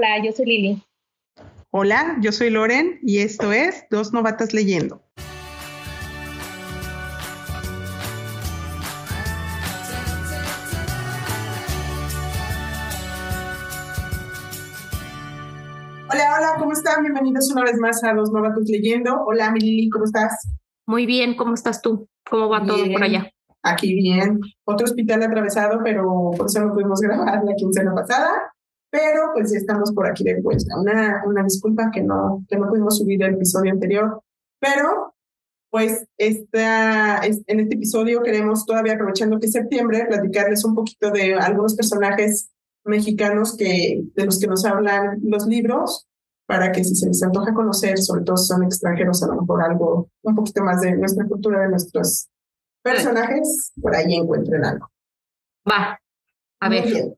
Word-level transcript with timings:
Hola, 0.00 0.22
yo 0.24 0.30
soy 0.30 0.46
Lili. 0.46 0.82
Hola, 1.72 2.18
yo 2.20 2.30
soy 2.30 2.50
Loren 2.50 3.00
y 3.02 3.18
esto 3.18 3.52
es 3.52 3.84
Dos 3.90 4.12
Novatas 4.12 4.54
Leyendo. 4.54 5.02
Hola, 16.08 16.36
hola, 16.36 16.54
¿cómo 16.60 16.70
están? 16.70 17.02
Bienvenidos 17.02 17.50
una 17.50 17.64
vez 17.64 17.76
más 17.78 18.04
a 18.04 18.14
Dos 18.14 18.30
Novatas 18.30 18.68
Leyendo. 18.68 19.24
Hola, 19.26 19.50
mi 19.50 19.58
Lili, 19.58 19.90
¿cómo 19.90 20.04
estás? 20.04 20.48
Muy 20.86 21.06
bien, 21.06 21.34
¿cómo 21.34 21.54
estás 21.54 21.82
tú? 21.82 22.08
¿Cómo 22.30 22.48
va 22.48 22.64
todo 22.64 22.84
por 22.92 23.02
allá? 23.02 23.32
Aquí 23.64 23.94
bien. 23.94 24.38
Otro 24.64 24.84
hospital 24.84 25.24
atravesado, 25.24 25.80
pero 25.82 26.30
por 26.36 26.46
eso 26.46 26.60
no 26.60 26.72
pudimos 26.72 27.00
grabar 27.02 27.42
la 27.44 27.54
quincena 27.56 27.92
pasada. 27.96 28.47
Pero 28.90 29.30
pues 29.34 29.52
ya 29.52 29.58
estamos 29.58 29.92
por 29.92 30.06
aquí 30.06 30.24
de 30.24 30.40
vuelta. 30.40 30.78
Una, 30.78 31.22
una 31.26 31.42
disculpa 31.42 31.90
que 31.92 32.02
no, 32.02 32.44
que 32.48 32.56
no 32.56 32.68
pudimos 32.68 32.98
subir 32.98 33.22
el 33.22 33.34
episodio 33.34 33.72
anterior. 33.72 34.22
Pero 34.60 35.14
pues 35.70 36.06
esta, 36.16 37.20
en 37.24 37.60
este 37.60 37.74
episodio 37.74 38.22
queremos 38.22 38.64
todavía 38.64 38.94
aprovechando 38.94 39.38
que 39.38 39.46
es 39.46 39.52
septiembre, 39.52 40.06
platicarles 40.06 40.64
un 40.64 40.74
poquito 40.74 41.10
de 41.10 41.34
algunos 41.34 41.74
personajes 41.74 42.50
mexicanos 42.84 43.56
que, 43.56 44.02
de 44.14 44.24
los 44.24 44.40
que 44.40 44.46
nos 44.46 44.64
hablan 44.64 45.20
los 45.22 45.46
libros, 45.46 46.06
para 46.46 46.72
que 46.72 46.82
si 46.82 46.94
se 46.94 47.08
les 47.08 47.22
antoja 47.22 47.52
conocer, 47.52 47.98
sobre 47.98 48.24
todo 48.24 48.38
si 48.38 48.46
son 48.46 48.64
extranjeros, 48.64 49.22
a 49.22 49.26
lo 49.26 49.42
mejor 49.42 49.62
algo, 49.62 50.08
un 50.22 50.34
poquito 50.34 50.64
más 50.64 50.80
de 50.80 50.96
nuestra 50.96 51.26
cultura, 51.26 51.60
de 51.60 51.68
nuestros 51.68 52.28
personajes, 52.82 53.72
por 53.80 53.94
ahí 53.94 54.14
encuentren 54.14 54.64
algo. 54.64 54.90
Va, 55.70 56.00
a 56.60 56.68
ver, 56.70 57.14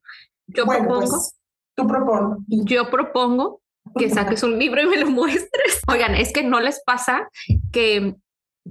yo 0.49 0.65
propongo... 0.67 1.01
Pues, 1.01 1.37
tú 1.77 1.87
propon. 1.87 2.45
Yo 2.49 2.91
propongo 2.91 3.61
que 3.99 4.11
saques 4.11 4.43
un 4.43 4.59
libro 4.59 4.83
y 4.83 4.87
me 4.87 4.99
lo 4.99 5.11
muestres. 5.11 5.83
Oigan, 5.89 6.15
es 6.15 6.33
que 6.33 6.43
no 6.43 6.61
les 6.61 6.83
pasa 6.85 7.29
que 7.73 8.17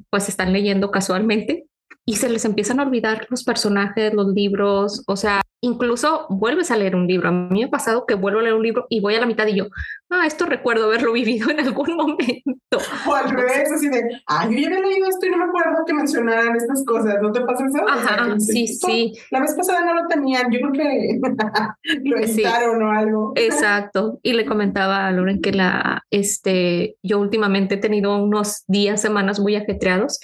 pues 0.10 0.30
están 0.30 0.54
leyendo 0.54 0.92
casualmente 0.92 1.68
y 2.06 2.16
se 2.16 2.30
les 2.30 2.46
empiezan 2.46 2.80
a 2.80 2.84
olvidar 2.84 3.28
los 3.30 3.44
personajes, 3.44 4.14
los 4.14 4.28
libros, 4.34 5.04
o 5.08 5.16
sea, 5.16 5.42
incluso 5.62 6.26
vuelves 6.30 6.72
a 6.72 6.78
leer 6.78 6.96
un 6.96 7.08
libro. 7.08 7.30
A 7.30 7.32
mí 7.32 7.60
me 7.60 7.66
ha 7.66 7.70
pasado 7.70 8.06
que 8.06 8.16
vuelvo 8.16 8.40
a 8.40 8.44
leer 8.44 8.56
un 8.56 8.64
libro 8.64 8.86
y 8.90 9.00
voy 9.02 9.16
a 9.16 9.20
la 9.20 9.26
mitad 9.26 9.48
y 9.48 9.56
yo, 9.56 9.68
ah, 10.10 10.26
esto 10.26 10.46
recuerdo 10.46 10.86
haberlo 10.86 11.12
vivido 11.14 11.50
en 11.50 11.60
algún 11.60 11.96
momento. 11.96 12.78
O 13.08 13.14
al 13.14 13.30
revés, 13.30 13.72
así 13.72 13.90
de, 13.90 14.02
ah, 14.28 14.48
yo 14.50 14.58
ya 14.58 14.68
había 14.68 14.80
leído 14.80 15.08
esto 15.10 15.26
y 15.26 15.30
no 15.30 15.38
me 15.38 15.46
acuerdo 15.46 15.84
que 15.86 15.94
mencionaran 15.94 16.56
estas 16.56 16.84
cosas, 16.86 17.16
¿no 17.22 17.32
te 17.32 17.42
pasa 17.42 17.66
eso? 17.66 17.88
Ajá, 17.88 18.40
sí, 18.40 18.68
sí. 18.68 19.14
La 19.32 19.42
vez 19.42 19.54
pasada 19.56 19.84
no 19.84 19.94
lo 19.96 20.08
tenían, 20.08 20.52
yo 20.52 20.60
creo 20.60 20.72
que 20.72 21.20
lo 22.04 22.18
editaron 22.18 22.84
o 22.84 22.92
algo. 22.92 23.34
Exacto. 23.36 24.20
Y 24.24 24.34
le 24.34 24.46
comentaba 24.46 25.08
a 25.08 25.12
Loren 25.12 25.42
que 25.42 25.52
la, 25.52 26.04
este, 26.10 26.96
yo 27.04 27.20
últimamente 27.20 27.76
he 27.76 27.80
tenido 27.80 28.18
unos 28.18 28.64
días, 28.68 29.02
semanas 29.02 29.40
muy 29.40 29.56
ajetreados 29.56 30.20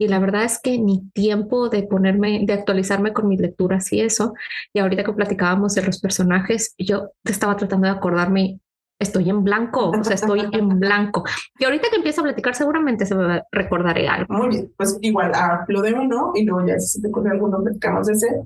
y 0.00 0.08
la 0.08 0.18
verdad 0.18 0.44
es 0.44 0.58
que 0.58 0.78
ni 0.78 1.10
tiempo 1.10 1.68
de 1.68 1.82
ponerme, 1.82 2.40
de 2.46 2.54
actualizarme 2.54 3.12
con 3.12 3.28
mis 3.28 3.38
lecturas 3.38 3.92
y 3.92 4.00
eso. 4.00 4.32
Y 4.72 4.78
ahorita 4.78 5.04
que 5.04 5.12
platicábamos 5.12 5.74
de 5.74 5.82
los 5.82 6.00
personajes, 6.00 6.74
yo 6.78 7.10
estaba 7.22 7.54
tratando 7.58 7.86
de 7.86 7.92
acordarme, 7.92 8.60
estoy 8.98 9.28
en 9.28 9.44
blanco, 9.44 9.90
o 9.90 10.02
sea, 10.02 10.14
estoy 10.14 10.40
en 10.52 10.80
blanco. 10.80 11.22
Y 11.58 11.66
ahorita 11.66 11.88
que 11.90 11.96
empiezo 11.96 12.22
a 12.22 12.24
platicar, 12.24 12.54
seguramente 12.54 13.04
se 13.04 13.14
me 13.14 13.42
recordaré 13.52 14.08
algo. 14.08 14.32
Muy 14.32 14.48
bien, 14.48 14.72
pues 14.74 14.96
igual, 15.02 15.32
ah, 15.34 15.66
lo 15.68 15.82
de 15.82 15.92
uno 15.92 16.32
y 16.34 16.44
luego 16.44 16.66
ya 16.66 16.78
si 16.78 17.02
te 17.02 17.08
ocurre 17.08 17.32
alguno, 17.32 17.62
platicamos 17.62 18.06
de 18.06 18.14
ese. 18.14 18.42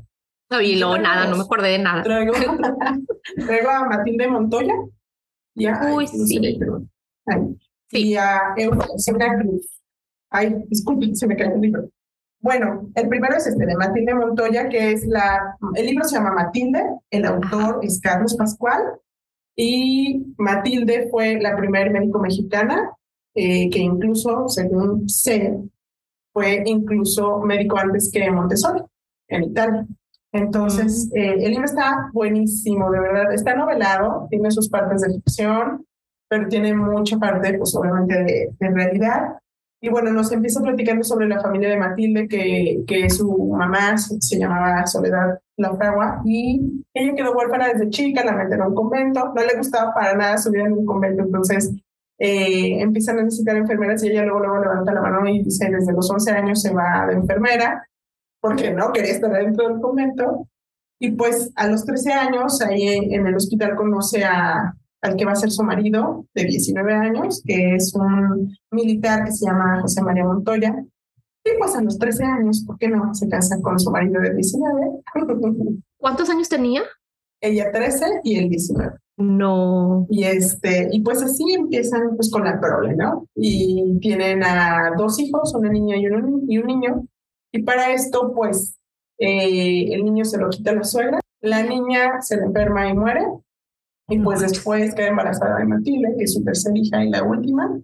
No, 0.50 0.60
y 0.60 0.77
luego 0.77 0.98
nada, 0.98 1.28
no 1.28 1.36
me 1.36 1.44
acordé 1.44 1.69
de 1.69 1.78
nada. 1.78 2.02
Traigo, 2.02 2.32
traigo 3.47 3.70
a 3.70 3.88
Matilde 3.91 4.27
Montoya. 4.27 4.75
Uy, 5.92 6.08
sí. 6.08 6.59
Y 7.93 8.16
a 8.16 8.41
Eugenia 8.56 9.38
Cruz. 9.38 9.84
Ay, 10.34 10.65
disculpen, 10.69 11.15
se 11.15 11.28
me 11.28 11.37
cayó 11.37 11.55
el 11.55 11.61
libro. 11.61 11.89
Bueno, 12.41 12.91
el 12.97 13.09
primero 13.09 13.37
es 13.37 13.47
este 13.47 13.65
de 13.65 13.77
Matilde 13.77 14.17
Montoya, 14.17 14.69
que 14.69 14.91
es 14.91 15.06
la, 15.06 15.56
el 15.77 15.87
libro 15.87 16.05
se 16.05 16.17
llama 16.17 16.33
Matilde, 16.33 16.84
el 17.09 17.25
autor 17.25 17.78
es 17.83 18.00
Carlos 18.00 18.34
Pascual, 18.34 18.83
y 19.56 20.34
Matilde 20.37 21.09
fue 21.09 21.41
la 21.41 21.56
primera 21.56 21.89
médico 21.89 22.19
mexicana, 22.19 22.91
eh, 23.37 23.71
que 23.71 23.78
incluso, 23.78 24.49
según 24.49 25.09
sé, 25.09 25.56
fue 26.33 26.65
incluso 26.67 27.39
médico 27.43 27.78
antes 27.78 28.11
que 28.12 28.28
Montessori, 28.28 28.83
en 29.28 29.44
Italia. 29.44 29.87
Entonces, 30.33 31.11
mm. 31.12 31.17
eh, 31.17 31.44
el 31.44 31.50
libro 31.53 31.65
está 31.65 32.11
buenísimo, 32.12 32.91
de 32.91 32.99
verdad, 32.99 33.33
está 33.33 33.55
novelado, 33.55 34.27
tiene 34.28 34.50
sus 34.50 34.69
partes 34.69 35.03
de 35.03 35.15
ficción, 35.15 35.87
pero 36.28 36.49
tiene 36.49 36.75
mucha 36.75 37.19
parte, 37.19 37.56
pues 37.56 37.73
obviamente, 37.77 38.25
de, 38.25 38.50
de 38.59 38.71
realidad. 38.71 39.39
Y 39.84 39.91
bueno, 39.91 40.11
nos 40.12 40.33
empieza 40.33 40.62
platicando 40.62 41.05
sobre 41.05 41.28
la 41.28 41.43
familia 41.43 41.69
de 41.69 41.77
Matilde, 41.77 42.27
que, 42.27 42.83
que 42.87 43.11
su 43.11 43.49
mamá 43.49 43.99
se 43.99 44.39
llamaba 44.39 44.87
Soledad 44.87 45.39
Laufragua 45.59 46.22
y 46.25 46.83
ella 46.95 47.15
quedó 47.15 47.33
huérfana 47.34 47.69
desde 47.69 47.91
chica, 47.91 48.25
la 48.25 48.33
meten 48.33 48.62
a 48.62 48.69
un 48.69 48.75
convento, 48.75 49.34
no 49.37 49.44
le 49.44 49.59
gustaba 49.59 49.93
para 49.93 50.17
nada 50.17 50.39
subir 50.39 50.62
en 50.62 50.73
un 50.73 50.87
convento, 50.87 51.25
entonces 51.25 51.71
eh, 52.19 52.81
empiezan 52.81 53.19
a 53.19 53.25
necesitar 53.25 53.56
enfermeras 53.56 54.03
y 54.03 54.09
ella 54.09 54.25
luego, 54.25 54.41
luego 54.41 54.62
levanta 54.62 54.94
la 54.94 55.03
mano 55.03 55.28
y 55.28 55.43
dice, 55.43 55.69
desde 55.71 55.93
los 55.93 56.11
11 56.11 56.31
años 56.31 56.62
se 56.62 56.73
va 56.73 57.06
de 57.06 57.17
enfermera, 57.17 57.87
porque 58.41 58.71
no 58.71 58.91
quería 58.91 59.12
estar 59.12 59.31
dentro 59.33 59.69
del 59.69 59.83
convento. 59.83 60.49
Y 60.99 61.11
pues 61.11 61.53
a 61.56 61.69
los 61.69 61.84
13 61.84 62.11
años, 62.11 62.62
ahí 62.62 62.89
en 63.12 63.27
el 63.27 63.34
hospital 63.34 63.77
conoce 63.77 64.25
a, 64.25 64.75
al 65.04 65.16
que 65.16 65.26
va 65.26 65.32
a 65.32 65.37
ser 65.37 65.50
su 65.50 65.62
marido 65.62 66.26
de 66.34 66.44
19 66.44 66.94
años, 66.94 67.42
que 67.44 67.75
es 67.75 67.94
un 67.94 68.56
militar 68.70 69.25
que 69.25 69.32
se 69.32 69.47
llama 69.47 69.82
José 69.82 70.03
María 70.03 70.25
Montoya. 70.25 70.75
Y 71.44 71.50
pues 71.59 71.76
a 71.76 71.82
los 71.82 71.98
13 71.98 72.25
años, 72.25 72.65
¿por 72.66 72.78
qué 72.78 72.88
no? 72.88 73.14
Se 73.14 73.28
casa 73.28 73.60
con 73.60 73.78
su 73.78 73.91
marido 73.91 74.22
de 74.22 74.34
19. 74.34 75.03
¿Cuántos 75.98 76.31
años 76.31 76.48
tenía? 76.48 76.82
Ella 77.43 77.70
13 77.70 78.20
y 78.25 78.38
él 78.38 78.48
19. 78.48 78.93
No. 79.19 80.06
Y 80.09 80.25
este, 80.25 80.88
y 80.91 81.03
pues 81.03 81.22
así 81.22 81.53
empiezan 81.53 82.16
pues 82.16 82.31
con 82.31 82.44
la 82.44 82.59
prole, 82.59 82.97
¿no? 82.97 83.28
Y 83.34 83.98
tienen 84.00 84.43
a 84.43 84.93
dos 84.97 85.20
hijos, 85.20 85.54
una 85.54 85.69
niña 85.69 85.98
y 85.98 86.06
un, 86.06 86.47
y 86.48 86.56
un 86.56 86.66
niño. 86.66 87.06
Y 87.53 87.62
para 87.62 87.93
esto, 87.93 88.32
pues, 88.34 88.78
eh, 89.19 89.93
el 89.93 90.03
niño 90.03 90.25
se 90.25 90.38
lo 90.38 90.48
quita 90.48 90.70
a 90.70 90.76
la 90.76 90.84
suegra, 90.84 91.20
la 91.43 91.62
niña 91.62 92.22
se 92.22 92.38
le 92.38 92.44
enferma 92.44 92.88
y 92.88 92.94
muere, 92.94 93.20
y 94.09 94.19
pues 94.19 94.41
después 94.41 94.94
queda 94.94 95.09
embarazada 95.09 95.59
de 95.59 95.66
Matilde, 95.66 96.15
que 96.16 96.25
es 96.25 96.34
su 96.34 96.44
tercera 96.44 96.76
hija 96.76 97.04
y 97.04 97.10
la 97.10 97.22
última. 97.22 97.78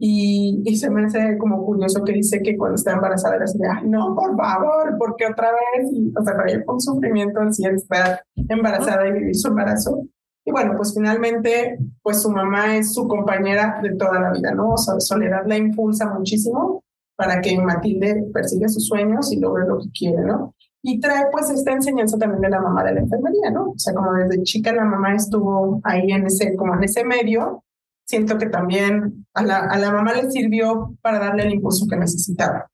Y, 0.00 0.62
y, 0.64 0.76
se 0.76 0.88
me 0.90 1.04
hace 1.04 1.36
como 1.38 1.64
curioso 1.64 2.04
que 2.04 2.12
dice 2.12 2.40
que 2.40 2.56
cuando 2.56 2.76
está 2.76 2.92
embarazada 2.92 3.34
era 3.34 3.44
así 3.46 3.58
ay, 3.68 3.88
no, 3.88 4.14
por 4.14 4.36
favor, 4.36 4.94
porque 4.96 5.26
otra 5.26 5.50
vez, 5.50 5.90
y, 5.92 6.12
o 6.16 6.22
sea, 6.22 6.36
para 6.36 6.48
ella 6.48 6.62
fue 6.64 6.74
un 6.74 6.80
sufrimiento 6.80 7.40
así 7.40 7.66
estar 7.66 8.22
embarazada 8.36 9.08
y 9.08 9.12
vivir 9.12 9.34
su 9.34 9.48
embarazo. 9.48 10.04
Y 10.44 10.52
bueno, 10.52 10.74
pues 10.76 10.94
finalmente, 10.94 11.78
pues 12.00 12.22
su 12.22 12.30
mamá 12.30 12.76
es 12.76 12.94
su 12.94 13.08
compañera 13.08 13.80
de 13.82 13.96
toda 13.96 14.20
la 14.20 14.30
vida, 14.30 14.54
¿no? 14.54 14.74
O 14.74 14.78
sea, 14.78 15.00
Soledad 15.00 15.44
la 15.46 15.56
impulsa 15.56 16.08
muchísimo 16.14 16.84
para 17.16 17.40
que 17.40 17.58
Matilde 17.58 18.24
persiga 18.32 18.68
sus 18.68 18.86
sueños 18.86 19.32
y 19.32 19.40
logre 19.40 19.66
lo 19.66 19.78
que 19.78 19.90
quiere, 19.90 20.22
¿no? 20.22 20.54
Y 20.82 21.00
trae 21.00 21.26
pues 21.32 21.50
esta 21.50 21.72
enseñanza 21.72 22.18
también 22.18 22.40
de 22.40 22.50
la 22.50 22.60
mamá 22.60 22.84
de 22.84 22.94
la 22.94 23.00
enfermería, 23.00 23.50
¿no? 23.50 23.70
O 23.70 23.78
sea, 23.78 23.94
como 23.94 24.12
desde 24.12 24.42
chica 24.42 24.72
la 24.72 24.84
mamá 24.84 25.14
estuvo 25.14 25.80
ahí 25.84 26.10
en 26.10 26.26
ese, 26.26 26.54
como 26.56 26.74
en 26.74 26.84
ese 26.84 27.04
medio, 27.04 27.64
siento 28.04 28.38
que 28.38 28.46
también 28.46 29.26
a 29.34 29.42
la, 29.42 29.58
a 29.58 29.78
la 29.78 29.90
mamá 29.90 30.14
le 30.14 30.30
sirvió 30.30 30.94
para 31.02 31.18
darle 31.18 31.44
el 31.44 31.54
impulso 31.54 31.86
que 31.88 31.96
necesitaba. 31.96 32.70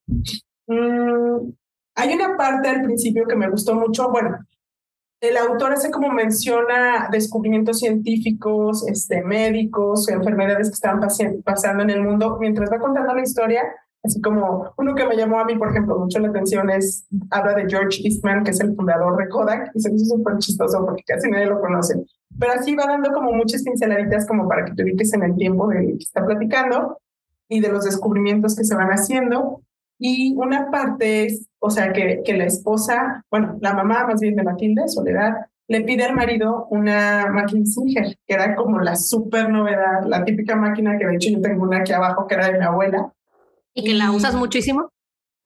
Mm, 0.67 1.53
hay 1.97 2.15
una 2.15 2.37
parte 2.37 2.69
al 2.69 2.83
principio 2.83 3.27
que 3.27 3.37
me 3.37 3.51
gustó 3.51 3.75
mucho, 3.75 4.11
bueno, 4.11 4.39
el 5.21 5.37
autor 5.39 5.73
hace 5.73 5.91
como 5.91 6.11
menciona 6.11 7.09
descubrimientos 7.11 7.79
científicos, 7.79 8.87
este, 8.87 9.23
médicos, 9.23 10.09
enfermedades 10.09 10.69
que 10.69 10.75
estaban 10.75 11.01
pasando 11.45 11.83
en 11.83 11.91
el 11.91 12.03
mundo, 12.03 12.37
mientras 12.39 12.71
va 12.71 12.79
contando 12.79 13.15
la 13.15 13.23
historia, 13.23 13.63
Así 14.05 14.21
como 14.21 14.71
uno 14.77 14.95
que 14.95 15.07
me 15.07 15.17
llamó 15.17 15.41
a 15.41 15.47
mí, 15.47 15.57
por 15.57 15.71
ejemplo, 15.71 15.99
mucho 15.99 16.19
la 16.19 16.29
atención 16.29 16.69
es, 16.69 17.07
habla 17.31 17.55
de 17.55 17.65
George 17.67 18.03
Eastman, 18.05 18.45
que 18.45 18.51
es 18.51 18.61
el 18.61 18.77
fundador 18.77 19.17
de 19.17 19.29
Kodak, 19.31 19.71
y 19.75 19.81
se 19.81 19.91
me 19.91 19.97
hizo 19.97 20.17
súper 20.17 20.37
chistoso 20.39 20.85
porque 20.85 21.03
casi 21.07 21.31
nadie 21.31 21.47
lo 21.47 21.59
conoce. 21.59 21.95
Pero 22.39 22.53
así 22.53 22.77
va 22.77 22.85
dando 22.87 23.11
como 23.13 23.33
muchas 23.33 23.63
pinceladitas 23.63 24.27
como 24.27 24.47
para 24.47 24.67
que 24.67 24.75
te 24.75 24.83
ubiques 24.83 25.13
en 25.15 25.23
el 25.23 25.35
tiempo 25.37 25.69
de 25.69 25.87
que 25.87 25.93
está 26.05 26.25
platicando 26.25 26.99
y 27.49 27.61
de 27.61 27.69
los 27.71 27.85
descubrimientos 27.85 28.55
que 28.55 28.65
se 28.65 28.75
van 28.75 28.91
haciendo. 28.91 29.63
Y 29.99 30.35
una 30.37 30.71
parte 30.71 31.25
es, 31.25 31.49
o 31.59 31.71
sea, 31.71 31.93
que, 31.95 32.21
que 32.27 32.37
la 32.37 32.45
esposa, 32.45 33.25
bueno, 33.31 33.57
la 33.63 33.73
mamá 33.73 34.07
más 34.07 34.21
bien 34.21 34.37
de 34.37 34.43
Matilde, 34.43 34.87
Soledad, 34.87 35.47
le 35.67 35.81
pide 35.81 36.05
al 36.05 36.15
marido 36.15 36.67
una 36.69 37.31
máquina 37.33 37.65
Singer, 37.65 38.19
que 38.27 38.35
era 38.35 38.55
como 38.55 38.81
la 38.81 38.97
súper 38.97 39.49
novedad, 39.49 40.05
la 40.07 40.25
típica 40.25 40.57
máquina 40.57 40.99
que 40.99 41.07
de 41.07 41.15
hecho 41.15 41.31
yo 41.31 41.41
tengo 41.41 41.63
una 41.63 41.79
aquí 41.79 41.93
abajo 41.93 42.27
que 42.27 42.35
era 42.35 42.49
de 42.49 42.59
mi 42.59 42.65
abuela, 42.67 43.11
¿Y 43.75 43.85
que 43.85 43.95
la 43.95 44.13
usas 44.13 44.35
muchísimo? 44.35 44.89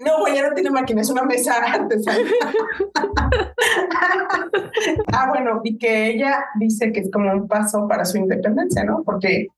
No, 0.01 0.29
ella 0.29 0.49
no 0.49 0.55
tiene 0.55 0.71
máquina, 0.71 1.01
es 1.01 1.11
una 1.11 1.25
mesa 1.25 1.55
artesanal. 1.55 2.23
ah, 5.13 5.29
bueno, 5.29 5.61
y 5.65 5.77
que 5.77 6.11
ella 6.11 6.45
dice 6.61 6.93
que 6.93 7.01
es 7.01 7.11
como 7.11 7.33
un 7.33 7.49
paso 7.49 7.89
para 7.89 8.05
su 8.05 8.19
independencia, 8.19 8.85
¿no? 8.85 9.03
Porque 9.03 9.49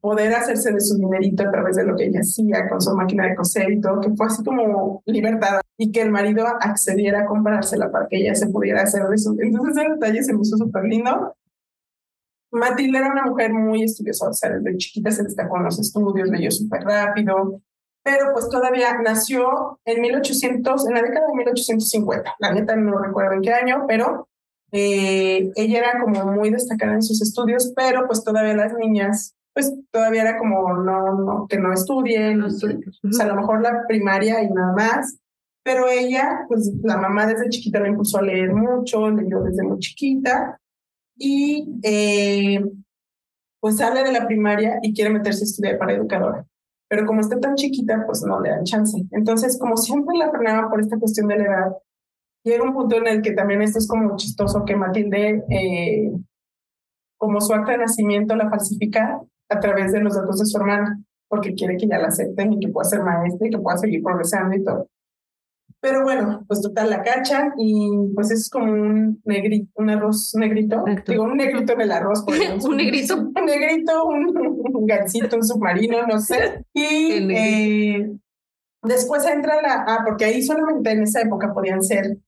poder 0.00 0.34
hacerse 0.34 0.72
de 0.72 0.80
su 0.80 0.96
dinerito 0.96 1.42
a 1.42 1.50
través 1.50 1.76
de 1.76 1.84
lo 1.84 1.96
que 1.96 2.06
ella 2.06 2.20
hacía 2.20 2.68
con 2.68 2.80
su 2.80 2.94
máquina 2.94 3.26
de 3.26 3.34
coser 3.34 3.72
y 3.72 3.80
todo, 3.80 4.00
que 4.00 4.14
fue 4.14 4.26
así 4.26 4.44
como 4.44 5.02
libertad 5.06 5.60
y 5.76 5.90
que 5.90 6.02
el 6.02 6.10
marido 6.10 6.46
accediera 6.60 7.22
a 7.22 7.26
comprársela 7.26 7.90
para 7.90 8.06
que 8.08 8.18
ella 8.18 8.34
se 8.34 8.48
pudiera 8.48 8.82
hacer 8.82 9.06
de 9.08 9.18
su... 9.18 9.36
Entonces 9.40 9.76
ese 9.76 9.90
detalle 9.90 10.22
se 10.22 10.34
me 10.34 10.42
hizo 10.42 10.56
súper 10.56 10.84
lindo. 10.84 11.34
Matilde 12.52 12.98
era 12.98 13.10
una 13.10 13.26
mujer 13.26 13.52
muy 13.52 13.82
estudiosa, 13.82 14.28
o 14.28 14.32
sea, 14.32 14.50
desde 14.50 14.76
chiquita 14.76 15.10
se 15.10 15.24
destacó 15.24 15.58
en 15.58 15.64
los 15.64 15.78
estudios, 15.78 16.28
leyó 16.28 16.50
súper 16.50 16.82
rápido, 16.82 17.60
pero 18.06 18.32
pues 18.32 18.48
todavía 18.48 18.96
nació 19.02 19.80
en 19.84 20.00
1800, 20.00 20.86
en 20.86 20.94
la 20.94 21.02
década 21.02 21.26
de 21.26 21.34
1850. 21.34 22.36
La 22.38 22.52
neta 22.54 22.76
no 22.76 22.96
recuerdo 22.98 23.32
en 23.32 23.42
qué 23.42 23.52
año, 23.52 23.84
pero 23.88 24.28
eh, 24.70 25.50
ella 25.56 25.78
era 25.78 26.00
como 26.00 26.24
muy 26.30 26.50
destacada 26.50 26.94
en 26.94 27.02
sus 27.02 27.20
estudios, 27.20 27.72
pero 27.74 28.06
pues 28.06 28.22
todavía 28.22 28.54
las 28.54 28.74
niñas, 28.74 29.34
pues 29.52 29.74
todavía 29.90 30.22
era 30.22 30.38
como 30.38 30.72
no, 30.74 31.14
no 31.18 31.46
que 31.48 31.58
no 31.58 31.72
estudien, 31.72 32.42
o 32.42 32.50
sea, 32.50 33.24
a 33.24 33.28
lo 33.28 33.34
mejor 33.34 33.60
la 33.60 33.84
primaria 33.88 34.40
y 34.40 34.50
nada 34.50 34.72
más. 34.72 35.18
Pero 35.64 35.88
ella, 35.88 36.44
pues 36.46 36.72
la 36.84 36.98
mamá 36.98 37.26
desde 37.26 37.48
chiquita 37.48 37.80
la 37.80 37.88
impulsó 37.88 38.18
a 38.18 38.22
leer 38.22 38.54
mucho, 38.54 39.10
leyó 39.10 39.40
desde 39.40 39.64
muy 39.64 39.80
chiquita 39.80 40.60
y 41.16 41.80
eh, 41.82 42.64
pues 43.58 43.78
sale 43.78 44.04
de 44.04 44.12
la 44.12 44.28
primaria 44.28 44.78
y 44.80 44.94
quiere 44.94 45.10
meterse 45.10 45.42
a 45.42 45.46
estudiar 45.46 45.76
para 45.76 45.94
educadora 45.94 46.46
pero 46.88 47.06
como 47.06 47.20
está 47.20 47.38
tan 47.40 47.54
chiquita, 47.56 48.04
pues 48.06 48.22
no 48.24 48.40
le 48.40 48.50
dan 48.50 48.64
chance. 48.64 48.96
Entonces, 49.10 49.58
como 49.58 49.76
siempre 49.76 50.16
la 50.16 50.30
frenaban 50.30 50.70
por 50.70 50.80
esta 50.80 50.98
cuestión 50.98 51.28
de 51.28 51.38
la 51.38 51.44
edad, 51.44 51.76
llega 52.44 52.64
un 52.64 52.74
punto 52.74 52.96
en 52.96 53.08
el 53.08 53.22
que 53.22 53.32
también 53.32 53.62
esto 53.62 53.78
es 53.78 53.88
como 53.88 54.16
chistoso 54.16 54.64
que 54.64 54.76
Matilde, 54.76 55.44
eh, 55.50 56.12
como 57.18 57.40
su 57.40 57.52
acta 57.54 57.72
de 57.72 57.78
nacimiento, 57.78 58.36
la 58.36 58.48
falsifica 58.48 59.20
a 59.48 59.60
través 59.60 59.92
de 59.92 60.00
los 60.00 60.14
datos 60.14 60.38
de 60.38 60.46
su 60.46 60.56
hermana, 60.58 61.00
porque 61.28 61.54
quiere 61.54 61.76
que 61.76 61.88
ya 61.88 61.98
la 61.98 62.08
acepten 62.08 62.52
y 62.52 62.60
que 62.60 62.68
pueda 62.68 62.88
ser 62.88 63.02
maestra 63.02 63.48
y 63.48 63.50
que 63.50 63.58
pueda 63.58 63.76
seguir 63.76 64.02
progresando 64.02 64.56
y 64.56 64.62
todo. 64.62 64.88
Pero 65.86 66.02
bueno, 66.02 66.44
pues 66.48 66.60
total 66.62 66.90
la 66.90 67.04
cacha 67.04 67.54
y 67.56 67.88
pues 68.12 68.32
es 68.32 68.50
como 68.50 68.72
un 68.72 69.22
negrito, 69.24 69.70
un 69.76 69.88
arroz 69.88 70.34
negrito. 70.34 70.82
Digo, 71.06 71.22
un 71.22 71.36
negrito 71.36 71.74
en 71.74 71.80
el 71.80 71.92
arroz. 71.92 72.24
un 72.64 72.76
negrito. 72.76 73.16
Un 73.16 73.44
negrito, 73.46 74.04
un, 74.04 74.84
gancito, 74.84 75.36
un 75.36 75.44
submarino, 75.44 76.04
no 76.04 76.18
sé. 76.18 76.64
Y 76.74 77.32
eh, 77.32 78.10
después 78.82 79.24
entra 79.26 79.62
la... 79.62 79.84
Ah, 79.86 80.02
porque 80.04 80.24
ahí 80.24 80.42
solamente 80.42 80.90
en 80.90 81.04
esa 81.04 81.20
época 81.20 81.54
podían 81.54 81.80
ser 81.84 82.18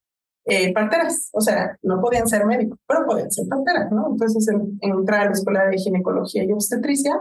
eh, 0.45 0.73
parteras, 0.73 1.29
o 1.33 1.41
sea, 1.41 1.77
no 1.83 2.01
podían 2.01 2.29
ser 2.29 2.47
médicos, 2.47 2.79
pero 2.87 3.07
podían 3.07 3.33
ser 3.33 3.49
parteras, 3.49 3.91
¿no? 3.91 4.07
Entonces 4.13 4.47
entra 4.81 5.23
a 5.23 5.25
la 5.25 5.33
escuela 5.33 5.67
de 5.67 5.79
ginecología 5.79 6.45
y 6.45 6.53
obstetricia 6.53 7.19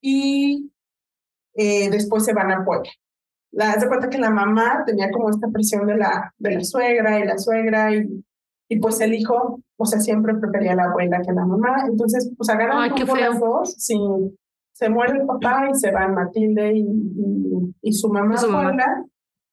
y 0.00 0.72
eh, 1.56 1.90
después 1.90 2.24
se 2.24 2.32
van 2.32 2.52
a 2.52 2.64
Puebla 2.64 2.90
la, 3.52 3.76
de 3.76 3.86
cuenta 3.86 4.08
que 4.08 4.18
la 4.18 4.30
mamá 4.30 4.82
tenía 4.86 5.10
como 5.10 5.30
esta 5.30 5.48
presión 5.48 5.86
de 5.86 5.96
la, 5.96 6.32
de 6.38 6.52
la 6.52 6.64
suegra 6.64 7.18
y 7.18 7.24
la 7.24 7.38
suegra 7.38 7.94
y, 7.94 8.24
y 8.68 8.78
pues 8.80 9.00
el 9.00 9.14
hijo, 9.14 9.60
o 9.76 9.84
sea, 9.84 10.00
siempre 10.00 10.34
prefería 10.34 10.72
a 10.72 10.76
la 10.76 10.84
abuela 10.84 11.20
que 11.22 11.30
a 11.30 11.34
la 11.34 11.44
mamá. 11.44 11.84
Entonces, 11.86 12.32
pues 12.36 12.48
agarran 12.48 12.92
un 12.92 13.20
las 13.20 13.38
dos, 13.38 13.74
sí, 13.76 13.98
se 14.72 14.88
muere 14.88 15.18
el 15.18 15.26
papá 15.26 15.68
y 15.70 15.74
se 15.74 15.90
van 15.90 16.14
Matilde 16.14 16.72
y, 16.74 16.86
y, 17.82 17.92
su 17.92 18.08
mamá 18.08 18.38
su 18.38 18.48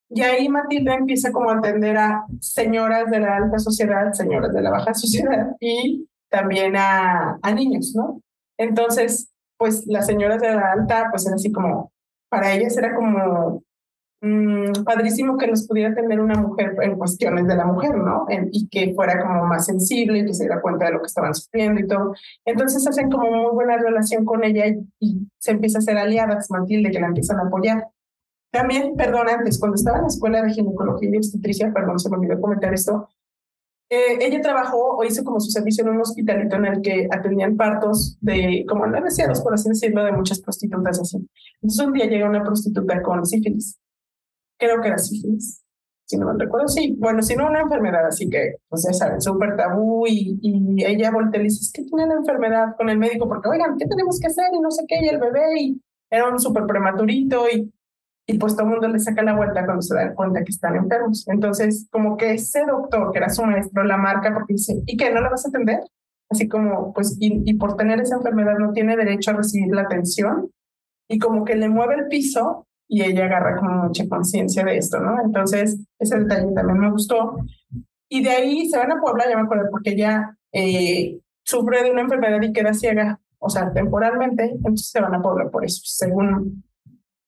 Y 0.10 0.22
ahí 0.22 0.48
Matilde 0.48 0.94
empieza 0.94 1.32
como 1.32 1.50
a 1.50 1.58
atender 1.58 1.98
a 1.98 2.26
señoras 2.40 3.12
de 3.12 3.20
la 3.20 3.36
alta 3.36 3.60
sociedad, 3.60 4.14
señoras 4.14 4.54
de 4.54 4.62
la 4.62 4.72
baja 4.72 4.94
sociedad 4.96 5.56
y 5.60 6.08
también 6.30 6.78
a, 6.78 7.38
a 7.42 7.54
niños, 7.54 7.94
¿no? 7.96 8.22
Entonces, 8.58 9.30
pues 9.58 9.86
las 9.88 10.06
señoras 10.06 10.42
de 10.42 10.56
la 10.56 10.72
alta, 10.72 11.08
pues 11.12 11.28
era 11.28 11.36
así 11.36 11.52
como, 11.52 11.92
para 12.30 12.54
ellas 12.54 12.78
era 12.78 12.96
como 12.96 13.62
Mm, 14.22 14.84
padrísimo 14.84 15.38
que 15.38 15.48
nos 15.48 15.66
pudiera 15.66 15.96
tener 15.96 16.20
una 16.20 16.36
mujer 16.36 16.76
en 16.82 16.98
cuestiones 16.98 17.48
de 17.48 17.56
la 17.56 17.66
mujer, 17.66 17.96
¿no? 17.96 18.26
y 18.52 18.68
que 18.68 18.94
fuera 18.94 19.22
como 19.22 19.46
más 19.46 19.66
sensible 19.66 20.20
y 20.20 20.26
que 20.26 20.34
se 20.34 20.44
diera 20.44 20.62
cuenta 20.62 20.86
de 20.86 20.92
lo 20.92 21.00
que 21.00 21.08
estaban 21.08 21.34
sufriendo 21.34 21.80
y 21.80 21.88
todo. 21.88 22.14
Entonces 22.44 22.86
hacen 22.86 23.10
como 23.10 23.32
muy 23.32 23.54
buena 23.54 23.78
relación 23.78 24.26
con 24.26 24.44
ella 24.44 24.66
y, 25.00 25.28
se 25.38 25.52
empieza 25.52 25.78
a 25.78 25.80
hacer 25.80 25.98
aliadas, 25.98 26.52
Matilde, 26.52 26.92
que 26.92 27.00
la 27.00 27.08
empiezan 27.08 27.40
a 27.40 27.44
apoyar. 27.44 27.88
También, 28.52 28.96
perdón, 28.98 29.30
antes, 29.30 29.58
cuando 29.58 29.76
estaba 29.76 29.98
en 29.98 30.04
la 30.04 30.10
escuela 30.10 30.42
de 30.42 30.52
ginecología 30.52 31.10
y 31.14 31.18
obstetricia, 31.18 31.72
perdón, 31.74 32.00
se 32.00 32.10
me 32.10 32.18
olvidó 32.18 32.42
comentar 32.42 32.74
esto, 32.74 33.08
eh, 33.90 34.18
ella 34.20 34.42
trabajó 34.42 34.98
o 34.98 35.04
hizo 35.04 35.24
como 35.24 35.40
su 35.40 35.50
servicio 35.50 35.84
en 35.84 35.92
un 35.92 36.02
hospitalito 36.02 36.58
en 36.58 36.66
el 36.66 36.82
que 36.82 37.08
atendían 37.10 37.56
partos 37.56 38.18
de, 38.22 38.66
como 38.68 38.86
no 38.86 39.02
deseados, 39.02 39.42
por 39.42 39.54
así 39.54 39.70
decirlo, 39.70 40.04
de 40.04 40.12
muchas 40.12 40.42
prostitutas 40.42 41.00
así. 41.00 41.26
Entonces 41.62 41.86
un 41.86 41.94
día 41.94 42.06
llega 42.06 42.30
una 42.30 42.44
prostituta 42.44 43.02
con 43.02 43.26
sífilis 43.26 43.80
creo 44.60 44.82
que 44.82 44.90
era 44.90 44.98
sífilis, 44.98 45.64
si 46.06 46.18
no 46.18 46.26
me 46.28 46.38
recuerdo. 46.38 46.68
Sí, 46.68 46.96
bueno, 47.00 47.22
si 47.24 47.36
no 47.36 47.48
una 47.48 47.62
enfermedad, 47.62 48.06
así 48.06 48.30
que, 48.30 48.56
pues 48.68 48.86
ya 48.86 48.94
saben, 48.94 49.22
súper 49.22 49.56
tabú 49.56 50.06
y, 50.08 50.38
y 50.42 50.86
ella 50.86 51.12
voltea 51.12 51.42
y 51.42 51.46
dice, 51.46 51.62
es 51.62 51.72
que 51.74 51.84
tiene 51.84 52.08
la 52.08 52.16
enfermedad 52.16 52.76
con 52.78 52.90
el 52.90 52.98
médico, 52.98 53.28
porque, 53.28 53.50
oigan, 53.50 53.78
¿qué 53.78 53.86
tenemos 53.88 54.20
que 54.20 54.28
hacer? 54.28 54.46
Y 54.54 54.60
no 54.60 54.70
sé 54.70 54.84
qué, 54.88 54.98
y 55.02 55.08
el 55.08 55.20
bebé, 55.20 55.60
y 55.60 55.82
era 56.12 56.30
un 56.30 56.40
súper 56.40 56.66
prematurito, 56.66 57.46
y, 57.50 57.72
y 58.28 58.38
pues 58.38 58.54
todo 58.56 58.66
el 58.66 58.72
mundo 58.74 58.88
le 58.90 59.00
saca 59.00 59.24
la 59.24 59.36
vuelta 59.36 59.66
cuando 59.66 59.82
se 59.82 59.96
da 59.96 60.14
cuenta 60.14 60.44
que 60.44 60.52
están 60.52 60.76
enfermos. 60.76 61.28
Entonces, 61.28 61.88
como 61.92 62.18
que 62.18 62.34
ese 62.34 62.66
doctor, 62.66 63.12
que 63.12 63.20
era 63.20 63.30
su 63.30 63.44
maestro, 63.44 63.84
la 63.84 63.98
marca 63.98 64.34
porque 64.34 64.54
dice, 64.54 64.82
¿y 64.86 64.98
qué? 64.98 65.12
¿No 65.12 65.22
la 65.22 65.30
vas 65.30 65.46
a 65.46 65.50
atender? 65.50 65.80
Así 66.30 66.48
como, 66.48 66.94
pues, 66.94 67.18
y, 67.20 67.42
y 67.50 67.54
por 67.56 67.76
tener 67.76 68.00
esa 68.02 68.18
enfermedad 68.18 68.58
no 68.60 68.72
tiene 68.72 68.96
derecho 68.96 69.32
a 69.32 69.36
recibir 69.36 69.74
la 69.74 69.82
atención, 69.82 70.52
y 71.08 71.18
como 71.18 71.44
que 71.44 71.56
le 71.56 71.70
mueve 71.70 71.96
el 71.96 72.08
piso 72.08 72.68
y 72.92 73.04
ella 73.04 73.26
agarra 73.26 73.56
como 73.56 73.84
mucha 73.84 74.10
conciencia 74.10 74.66
de 74.66 74.78
esto, 74.78 75.00
¿no? 75.00 75.22
Entonces, 75.24 75.80
ese 76.00 76.18
detalle 76.18 76.52
también 76.54 76.80
me 76.80 76.92
gustó. 76.92 77.38
Y 78.10 78.24
de 78.24 78.32
ahí 78.32 78.68
se 78.68 78.80
van 78.80 78.92
a 78.92 79.00
Puebla, 79.00 79.26
ya 79.30 79.38
me 79.38 79.44
acuerdo, 79.44 79.70
porque 79.70 79.92
ella 79.92 80.36
eh, 80.52 81.20
sufre 81.44 81.84
de 81.84 81.92
una 81.92 82.02
enfermedad 82.02 82.42
y 82.42 82.52
queda 82.52 82.74
ciega, 82.74 83.20
o 83.38 83.48
sea, 83.48 83.72
temporalmente, 83.72 84.44
entonces 84.46 84.90
se 84.90 85.00
van 85.00 85.14
a 85.14 85.22
Puebla 85.22 85.50
por 85.52 85.64
eso, 85.64 85.82
según 85.86 86.64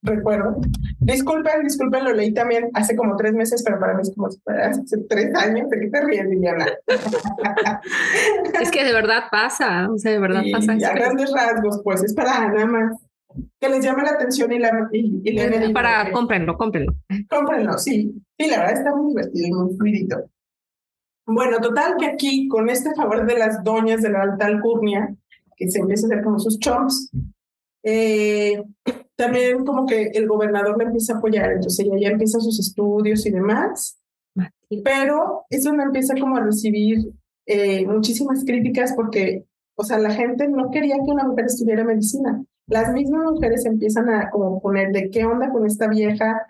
recuerdo. 0.01 0.59
Disculpen, 0.99 1.61
disculpen, 1.63 2.05
lo 2.05 2.13
leí 2.13 2.33
también 2.33 2.71
hace 2.73 2.95
como 2.95 3.15
tres 3.15 3.33
meses, 3.33 3.61
pero 3.63 3.79
para 3.79 3.93
mí 3.93 4.01
es 4.01 4.11
como 4.15 4.29
hace 4.29 4.97
tres 5.07 5.35
años. 5.35 5.69
¿De 5.69 5.79
qué 5.79 5.87
te 5.89 6.01
ríes, 6.01 6.25
Liliana? 6.25 6.65
es 8.59 8.71
que 8.71 8.83
de 8.83 8.93
verdad 8.93 9.25
pasa, 9.29 9.87
o 9.91 9.99
sea, 9.99 10.11
de 10.11 10.19
verdad 10.19 10.41
pasa. 10.51 10.73
Y 10.73 10.83
a 10.83 10.93
grandes 10.93 11.31
rasgos, 11.31 11.81
pues 11.83 12.03
es 12.03 12.15
para 12.15 12.47
nada 12.47 12.65
más 12.65 13.10
que 13.59 13.69
les 13.69 13.83
llame 13.83 14.03
la 14.03 14.11
atención 14.11 14.51
y, 14.51 14.59
la, 14.59 14.89
y, 14.91 15.21
y 15.23 15.73
Para, 15.73 16.11
cómprenlo, 16.11 16.57
cómprenlo. 16.57 16.93
Cómprenlo, 17.29 17.77
sí. 17.77 18.13
Sí, 18.37 18.49
la 18.49 18.59
verdad 18.59 18.77
está 18.77 18.95
muy 18.95 19.09
divertido 19.09 19.47
y 19.47 19.51
muy 19.51 19.75
fluidito. 19.75 20.29
Bueno, 21.25 21.59
total 21.59 21.95
que 21.97 22.07
aquí, 22.07 22.47
con 22.47 22.69
este 22.69 22.93
favor 22.95 23.25
de 23.25 23.37
las 23.37 23.63
doñas 23.63 24.01
de 24.01 24.09
la 24.09 24.23
alta 24.23 24.47
alcurnia, 24.47 25.15
que 25.55 25.69
se 25.69 25.79
empieza 25.79 26.05
a 26.05 26.09
hacer 26.09 26.23
como 26.23 26.39
sus 26.39 26.59
chomps, 26.59 27.11
eh, 27.83 28.63
también 29.15 29.63
como 29.63 29.85
que 29.85 30.11
el 30.13 30.27
gobernador 30.27 30.77
le 30.77 30.85
empieza 30.85 31.13
a 31.13 31.17
apoyar, 31.17 31.51
entonces 31.51 31.85
ella 31.85 31.97
ya 31.99 32.09
empieza 32.09 32.39
sus 32.39 32.59
estudios 32.59 33.25
y 33.25 33.31
demás, 33.31 33.99
pero 34.83 35.45
eso 35.49 35.73
no 35.73 35.83
empieza 35.83 36.15
como 36.19 36.37
a 36.37 36.43
recibir 36.43 37.11
eh, 37.45 37.85
muchísimas 37.85 38.43
críticas 38.45 38.93
porque, 38.95 39.45
o 39.75 39.83
sea, 39.83 39.99
la 39.99 40.11
gente 40.11 40.47
no 40.47 40.71
quería 40.71 40.95
que 40.95 41.11
una 41.11 41.25
mujer 41.25 41.45
estudiara 41.45 41.83
medicina 41.83 42.43
las 42.71 42.93
mismas 42.93 43.25
mujeres 43.25 43.65
empiezan 43.65 44.09
a 44.09 44.29
como 44.29 44.61
poner 44.61 44.93
de 44.93 45.09
qué 45.09 45.25
onda 45.25 45.51
con 45.51 45.65
esta 45.65 45.89
vieja. 45.89 46.47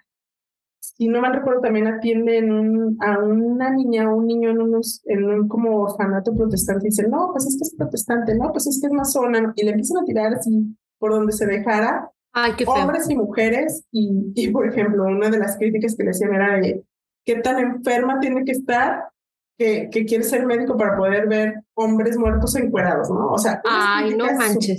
Si 0.79 1.07
no 1.07 1.19
mal 1.19 1.33
recuerdo, 1.33 1.61
también 1.61 1.87
atienden 1.87 2.95
a 2.99 3.17
una 3.17 3.71
niña 3.71 4.07
o 4.07 4.17
un 4.17 4.27
niño 4.27 4.51
en, 4.51 4.61
unos, 4.61 5.01
en 5.05 5.23
un 5.23 5.47
como 5.47 5.81
orfanato 5.81 6.33
protestante 6.35 6.85
y 6.85 6.89
dicen, 6.89 7.09
no, 7.09 7.29
pues 7.31 7.47
es 7.47 7.57
que 7.57 7.63
es 7.63 7.75
protestante, 7.75 8.35
no, 8.35 8.51
pues 8.51 8.67
es 8.67 8.79
que 8.79 8.87
es 8.87 8.93
masona, 8.93 9.51
y 9.55 9.65
le 9.65 9.71
empiezan 9.71 10.03
a 10.03 10.05
tirar 10.05 10.33
así 10.33 10.75
por 10.99 11.11
donde 11.11 11.33
se 11.33 11.47
dejara. 11.47 12.11
Ay, 12.33 12.53
qué 12.55 12.65
hombres 12.67 13.09
y 13.09 13.15
mujeres, 13.15 13.85
y, 13.91 14.31
y 14.35 14.51
por 14.51 14.67
ejemplo, 14.67 15.05
una 15.05 15.29
de 15.29 15.39
las 15.39 15.57
críticas 15.57 15.95
que 15.95 16.03
le 16.03 16.11
hacían 16.11 16.35
era 16.35 16.59
de 16.59 16.83
qué 17.25 17.35
tan 17.37 17.59
enferma 17.59 18.19
tiene 18.19 18.45
que 18.45 18.51
estar 18.51 19.09
que, 19.57 19.89
que, 19.91 20.05
quiere 20.05 20.23
ser 20.23 20.45
médico 20.45 20.77
para 20.77 20.97
poder 20.97 21.27
ver 21.27 21.63
hombres 21.75 22.17
muertos 22.17 22.55
encuerados, 22.55 23.09
¿no? 23.09 23.31
O 23.31 23.37
sea, 23.37 23.61
Ay, 23.65 24.15
no 24.15 24.25
manches. 24.33 24.77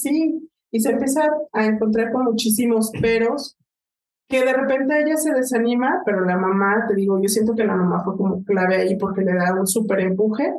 Sí, 0.00 0.43
y 0.74 0.80
se 0.80 0.90
empieza 0.90 1.30
a 1.52 1.66
encontrar 1.66 2.10
con 2.10 2.24
muchísimos 2.24 2.90
peros 3.00 3.56
que 4.28 4.44
de 4.44 4.52
repente 4.52 5.00
ella 5.00 5.16
se 5.16 5.32
desanima, 5.32 6.02
pero 6.04 6.24
la 6.24 6.36
mamá, 6.36 6.86
te 6.88 6.96
digo, 6.96 7.22
yo 7.22 7.28
siento 7.28 7.54
que 7.54 7.62
la 7.62 7.76
mamá 7.76 8.02
fue 8.02 8.16
como 8.16 8.42
clave 8.42 8.78
ahí 8.78 8.96
porque 8.96 9.22
le 9.22 9.34
da 9.34 9.54
un 9.54 9.68
súper 9.68 10.00
empuje. 10.00 10.52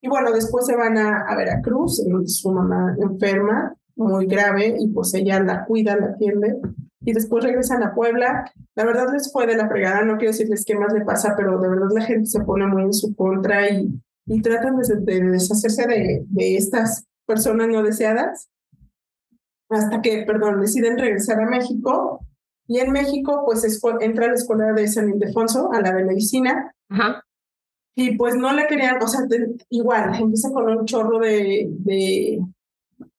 Y 0.00 0.08
bueno, 0.08 0.30
después 0.30 0.64
se 0.66 0.76
van 0.76 0.96
a, 0.96 1.22
a 1.22 1.34
Veracruz, 1.34 2.04
en 2.06 2.12
donde 2.12 2.28
su 2.28 2.52
mamá 2.52 2.94
enferma, 3.00 3.74
muy 3.96 4.26
grave, 4.26 4.76
y 4.78 4.86
pues 4.86 5.12
ella 5.14 5.42
la 5.42 5.64
cuida, 5.64 5.96
la 5.96 6.10
atiende. 6.10 6.56
y 7.00 7.12
después 7.12 7.42
regresan 7.42 7.82
a 7.82 7.96
Puebla. 7.96 8.48
La 8.76 8.84
verdad 8.84 9.06
les 9.12 9.32
fue 9.32 9.48
de 9.48 9.56
la 9.56 9.68
fregada, 9.68 10.04
no 10.04 10.18
quiero 10.18 10.30
decirles 10.30 10.64
qué 10.64 10.76
más 10.76 10.92
le 10.92 11.04
pasa, 11.04 11.34
pero 11.36 11.58
de 11.58 11.68
verdad 11.68 11.88
la 11.92 12.04
gente 12.04 12.26
se 12.26 12.44
pone 12.44 12.68
muy 12.68 12.84
en 12.84 12.92
su 12.92 13.12
contra 13.16 13.68
y, 13.68 13.90
y 14.26 14.40
tratan 14.40 14.76
de, 14.76 15.20
deshacerse 15.32 15.84
de, 15.88 16.24
de 16.28 16.56
estas 16.56 17.08
personas 17.26 17.66
no 17.66 17.82
deseadas 17.82 18.50
hasta 19.74 20.00
que, 20.02 20.24
perdón, 20.26 20.60
deciden 20.60 20.98
regresar 20.98 21.40
a 21.40 21.46
México. 21.46 22.20
Y 22.66 22.78
en 22.78 22.92
México, 22.92 23.42
pues 23.44 23.64
entra 24.00 24.26
a 24.26 24.28
la 24.28 24.34
escuela 24.34 24.72
de 24.72 24.88
San 24.88 25.10
Ildefonso, 25.10 25.70
a 25.72 25.80
la 25.80 25.92
de 25.92 26.04
medicina. 26.04 26.74
Ajá. 26.88 27.22
Y 27.94 28.16
pues 28.16 28.34
no 28.34 28.52
le 28.52 28.66
querían, 28.66 29.00
o 29.00 29.06
sea, 29.06 29.20
igual, 29.68 30.14
empieza 30.18 30.50
con 30.50 30.68
un 30.68 30.84
chorro 30.84 31.20
de, 31.20 31.68
de, 31.70 32.40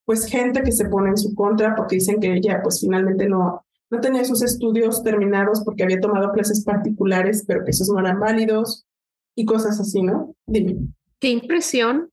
pues 0.04 0.26
gente 0.26 0.62
que 0.62 0.72
se 0.72 0.88
pone 0.88 1.10
en 1.10 1.16
su 1.16 1.34
contra 1.34 1.74
porque 1.74 1.96
dicen 1.96 2.20
que 2.20 2.34
ella 2.34 2.60
pues 2.62 2.80
finalmente 2.80 3.26
no, 3.26 3.64
no 3.90 4.00
tenía 4.00 4.24
sus 4.24 4.42
estudios 4.42 5.02
terminados 5.02 5.62
porque 5.64 5.82
había 5.82 6.00
tomado 6.00 6.30
clases 6.32 6.62
particulares, 6.62 7.44
pero 7.46 7.64
que 7.64 7.70
esos 7.70 7.88
no 7.88 8.00
eran 8.00 8.20
válidos 8.20 8.86
y 9.34 9.46
cosas 9.46 9.80
así, 9.80 10.02
¿no? 10.02 10.34
Dime. 10.46 10.76
Qué 11.20 11.28
impresión 11.28 12.10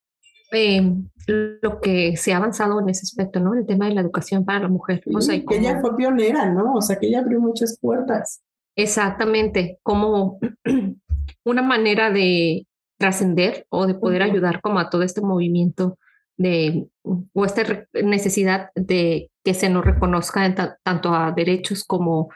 eh, 0.54 0.94
lo 1.28 1.80
que 1.82 2.16
se 2.18 2.34
ha 2.34 2.38
avanzado 2.38 2.80
en 2.80 2.90
ese 2.90 3.04
aspecto, 3.04 3.40
¿no? 3.40 3.54
El 3.54 3.66
tema 3.66 3.88
de 3.88 3.96
la 3.96 4.02
educación 4.02 4.46
para 4.46 4.60
la 4.60 4.68
mujer. 4.68 5.02
o 5.14 5.22
sea, 5.22 5.42
que 5.44 5.58
ella 5.58 5.80
fue 5.82 5.96
pionera, 5.96 6.50
¿no? 6.52 6.74
O 6.74 6.82
sea, 6.82 6.98
que 6.98 7.08
ella 7.08 7.20
abrió 7.20 7.40
muchas 7.40 7.78
puertas. 7.80 8.44
Exactamente, 8.76 9.80
como 9.84 10.40
una 11.46 11.62
manera 11.62 12.12
de 12.12 12.68
trascender 12.98 13.66
o 13.70 13.86
de 13.86 13.96
poder 13.96 14.24
ayudar 14.24 14.62
como 14.62 14.80
a 14.80 14.90
todo 14.90 15.04
este 15.04 15.22
movimiento 15.22 15.98
de 16.38 16.88
o 17.04 17.46
esta 17.46 17.86
necesidad 17.94 18.70
de 18.76 19.30
que 19.44 19.54
se 19.54 19.70
nos 19.70 19.86
reconozca 19.86 20.78
tanto 20.84 21.14
a 21.14 21.32
derechos 21.32 21.84
como 21.84 22.30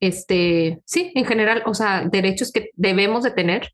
este, 0.00 0.82
sí, 0.84 1.12
en 1.14 1.24
general, 1.24 1.62
o 1.66 1.74
sea, 1.74 2.06
derechos 2.06 2.52
que 2.52 2.70
debemos 2.74 3.22
de 3.22 3.30
tener, 3.30 3.70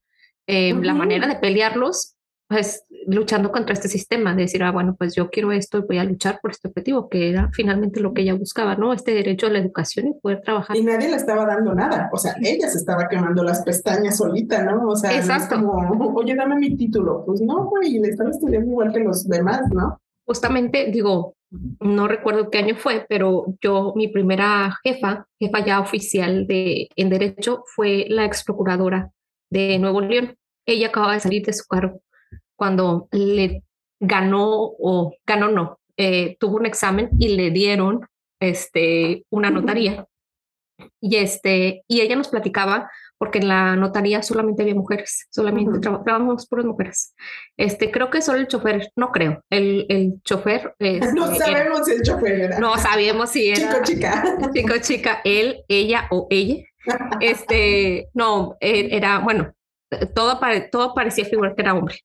eh, 0.46 0.74
la 0.74 0.94
manera 0.94 1.26
de 1.26 1.36
pelearlos 1.36 2.16
pues 2.50 2.84
luchando 3.06 3.52
contra 3.52 3.74
este 3.74 3.86
sistema, 3.88 4.34
de 4.34 4.42
decir, 4.42 4.64
ah, 4.64 4.72
bueno, 4.72 4.96
pues 4.98 5.14
yo 5.14 5.30
quiero 5.30 5.52
esto 5.52 5.78
y 5.78 5.82
voy 5.82 5.98
a 5.98 6.04
luchar 6.04 6.40
por 6.42 6.50
este 6.50 6.66
objetivo, 6.66 7.08
que 7.08 7.30
era 7.30 7.48
finalmente 7.52 8.00
lo 8.00 8.12
que 8.12 8.22
ella 8.22 8.34
buscaba, 8.34 8.74
¿no? 8.74 8.92
Este 8.92 9.12
derecho 9.14 9.46
a 9.46 9.50
la 9.50 9.60
educación 9.60 10.08
y 10.08 10.14
poder 10.14 10.40
trabajar. 10.42 10.76
Y 10.76 10.82
nadie 10.82 11.08
le 11.08 11.16
estaba 11.16 11.46
dando 11.46 11.72
nada, 11.74 12.10
o 12.12 12.18
sea, 12.18 12.34
ella 12.42 12.68
se 12.68 12.78
estaba 12.78 13.06
quemando 13.08 13.44
las 13.44 13.62
pestañas 13.62 14.16
solita, 14.16 14.64
¿no? 14.64 14.88
O 14.88 14.96
sea, 14.96 15.16
Exacto. 15.16 15.54
como, 15.54 16.12
oye, 16.16 16.34
dame 16.34 16.56
mi 16.56 16.76
título. 16.76 17.22
Pues 17.24 17.40
no, 17.40 17.66
güey, 17.66 18.00
le 18.00 18.08
estaba 18.08 18.30
estudiando 18.30 18.68
igual 18.68 18.92
que 18.92 18.98
los 18.98 19.28
demás, 19.28 19.62
¿no? 19.72 20.00
Justamente, 20.26 20.90
digo, 20.90 21.36
no 21.78 22.08
recuerdo 22.08 22.50
qué 22.50 22.58
año 22.58 22.74
fue, 22.76 23.06
pero 23.08 23.54
yo, 23.60 23.92
mi 23.94 24.08
primera 24.08 24.76
jefa, 24.82 25.28
jefa 25.38 25.64
ya 25.64 25.78
oficial 25.78 26.48
de, 26.48 26.88
en 26.96 27.10
derecho, 27.10 27.62
fue 27.76 28.06
la 28.08 28.24
ex 28.24 28.42
procuradora 28.42 29.12
de 29.50 29.78
Nuevo 29.78 30.00
León. 30.00 30.34
Ella 30.66 30.88
acababa 30.88 31.14
de 31.14 31.20
salir 31.20 31.46
de 31.46 31.52
su 31.52 31.64
cargo 31.68 32.00
cuando 32.60 33.08
le 33.10 33.62
ganó 33.98 34.46
o 34.50 35.14
ganó 35.26 35.48
no, 35.48 35.80
eh, 35.96 36.36
tuvo 36.38 36.56
un 36.56 36.66
examen 36.66 37.08
y 37.18 37.28
le 37.28 37.50
dieron 37.50 38.06
este, 38.38 39.24
una 39.30 39.48
notaría. 39.50 40.06
Y, 41.00 41.16
este, 41.16 41.84
y 41.88 42.02
ella 42.02 42.16
nos 42.16 42.28
platicaba, 42.28 42.90
porque 43.16 43.38
en 43.38 43.48
la 43.48 43.76
notaría 43.76 44.22
solamente 44.22 44.60
había 44.60 44.74
mujeres, 44.74 45.26
solamente 45.30 45.70
uh 45.70 45.80
trabajamos 45.80 46.46
puras 46.46 46.66
mujeres. 46.66 47.14
Este, 47.56 47.90
creo 47.90 48.10
que 48.10 48.20
solo 48.20 48.40
el 48.40 48.46
chofer, 48.46 48.92
no 48.94 49.10
creo, 49.10 49.42
el, 49.48 49.86
el 49.88 50.20
chofer. 50.22 50.74
Este, 50.78 51.14
no 51.14 51.34
sabemos 51.34 51.86
si 51.86 51.92
el 51.92 52.02
chofer 52.02 52.40
era. 52.40 52.58
No 52.58 52.76
sabíamos 52.76 53.30
si 53.30 53.48
era. 53.48 53.56
Chico, 53.56 53.84
chica. 53.84 54.38
Chico, 54.52 54.74
chica, 54.82 55.20
él, 55.24 55.64
ella 55.66 56.08
o 56.10 56.26
ella. 56.28 56.62
Este, 57.20 58.10
no, 58.12 58.58
era, 58.60 59.20
bueno, 59.20 59.54
todo, 60.14 60.38
todo 60.70 60.94
parecía 60.94 61.24
figurar 61.24 61.54
que 61.54 61.62
era 61.62 61.74
hombre. 61.74 61.96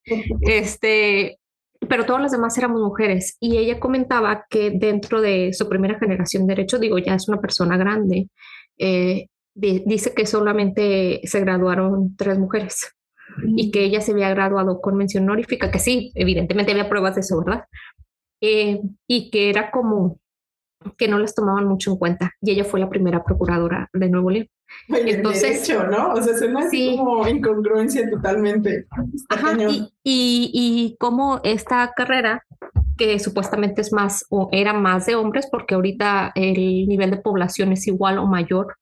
Este, 0.42 1.40
pero 1.88 2.06
todas 2.06 2.22
las 2.22 2.32
demás 2.32 2.58
éramos 2.58 2.82
mujeres. 2.82 3.38
Y 3.40 3.58
ella 3.58 3.80
comentaba 3.80 4.46
que 4.50 4.72
dentro 4.72 5.22
de 5.22 5.54
su 5.54 5.70
primera 5.70 6.00
generación 6.00 6.48
de 6.48 6.56
derecho, 6.56 6.80
digo, 6.80 6.98
ya 6.98 7.16
es 7.16 7.28
una 7.28 7.40
persona 7.40 7.78
grande, 7.78 8.30
eh, 8.78 9.28
dice 9.54 10.14
que 10.14 10.26
solamente 10.26 11.22
se 11.24 11.40
graduaron 11.40 12.16
tres 12.18 12.38
mujeres 12.38 12.92
y 13.56 13.72
que 13.72 13.84
ella 13.84 14.02
se 14.02 14.12
había 14.12 14.30
graduado 14.30 14.82
con 14.82 14.98
mención 14.98 15.24
honorífica, 15.24 15.72
que 15.72 15.80
sí, 15.80 16.12
evidentemente 16.16 16.72
había 16.72 16.90
pruebas 16.90 17.16
de 17.16 17.22
eso, 17.22 17.44
¿verdad? 17.44 17.66
Eh, 18.42 18.82
y 19.08 19.30
que 19.32 19.50
era 19.50 19.72
como 19.72 20.20
que 20.98 21.08
no 21.08 21.18
las 21.18 21.34
tomaban 21.34 21.66
mucho 21.66 21.92
en 21.92 21.98
cuenta. 21.98 22.32
Y 22.42 22.52
ella 22.52 22.64
fue 22.64 22.80
la 22.80 22.90
primera 22.90 23.24
procuradora 23.24 23.90
de 23.94 24.10
Nuevo 24.10 24.30
León. 24.30 24.48
Entonces, 24.90 25.68
derecho, 25.68 25.88
¿no? 25.88 26.14
O 26.14 26.22
sea, 26.22 26.38
suena 26.38 26.70
sí. 26.70 26.96
como 26.98 27.28
incongruencia 27.28 28.10
totalmente. 28.10 28.88
Ajá, 29.30 29.58
y, 29.70 29.92
y, 30.04 30.52
y 30.54 30.98
como 31.00 31.42
esta 31.44 31.92
carrera, 31.96 32.44
que 32.98 33.20
supuestamente 33.20 33.82
es 33.82 33.92
más 33.92 34.26
o 34.30 34.50
era 34.52 34.74
más 34.74 35.06
de 35.06 35.16
hombres, 35.16 35.48
porque 35.52 35.76
ahorita 35.76 36.32
el 36.36 36.88
nivel 36.88 37.12
de 37.12 37.18
población 37.18 37.72
es 37.72 37.88
igual 37.88 38.18
o 38.18 38.26
mayor 38.26 38.78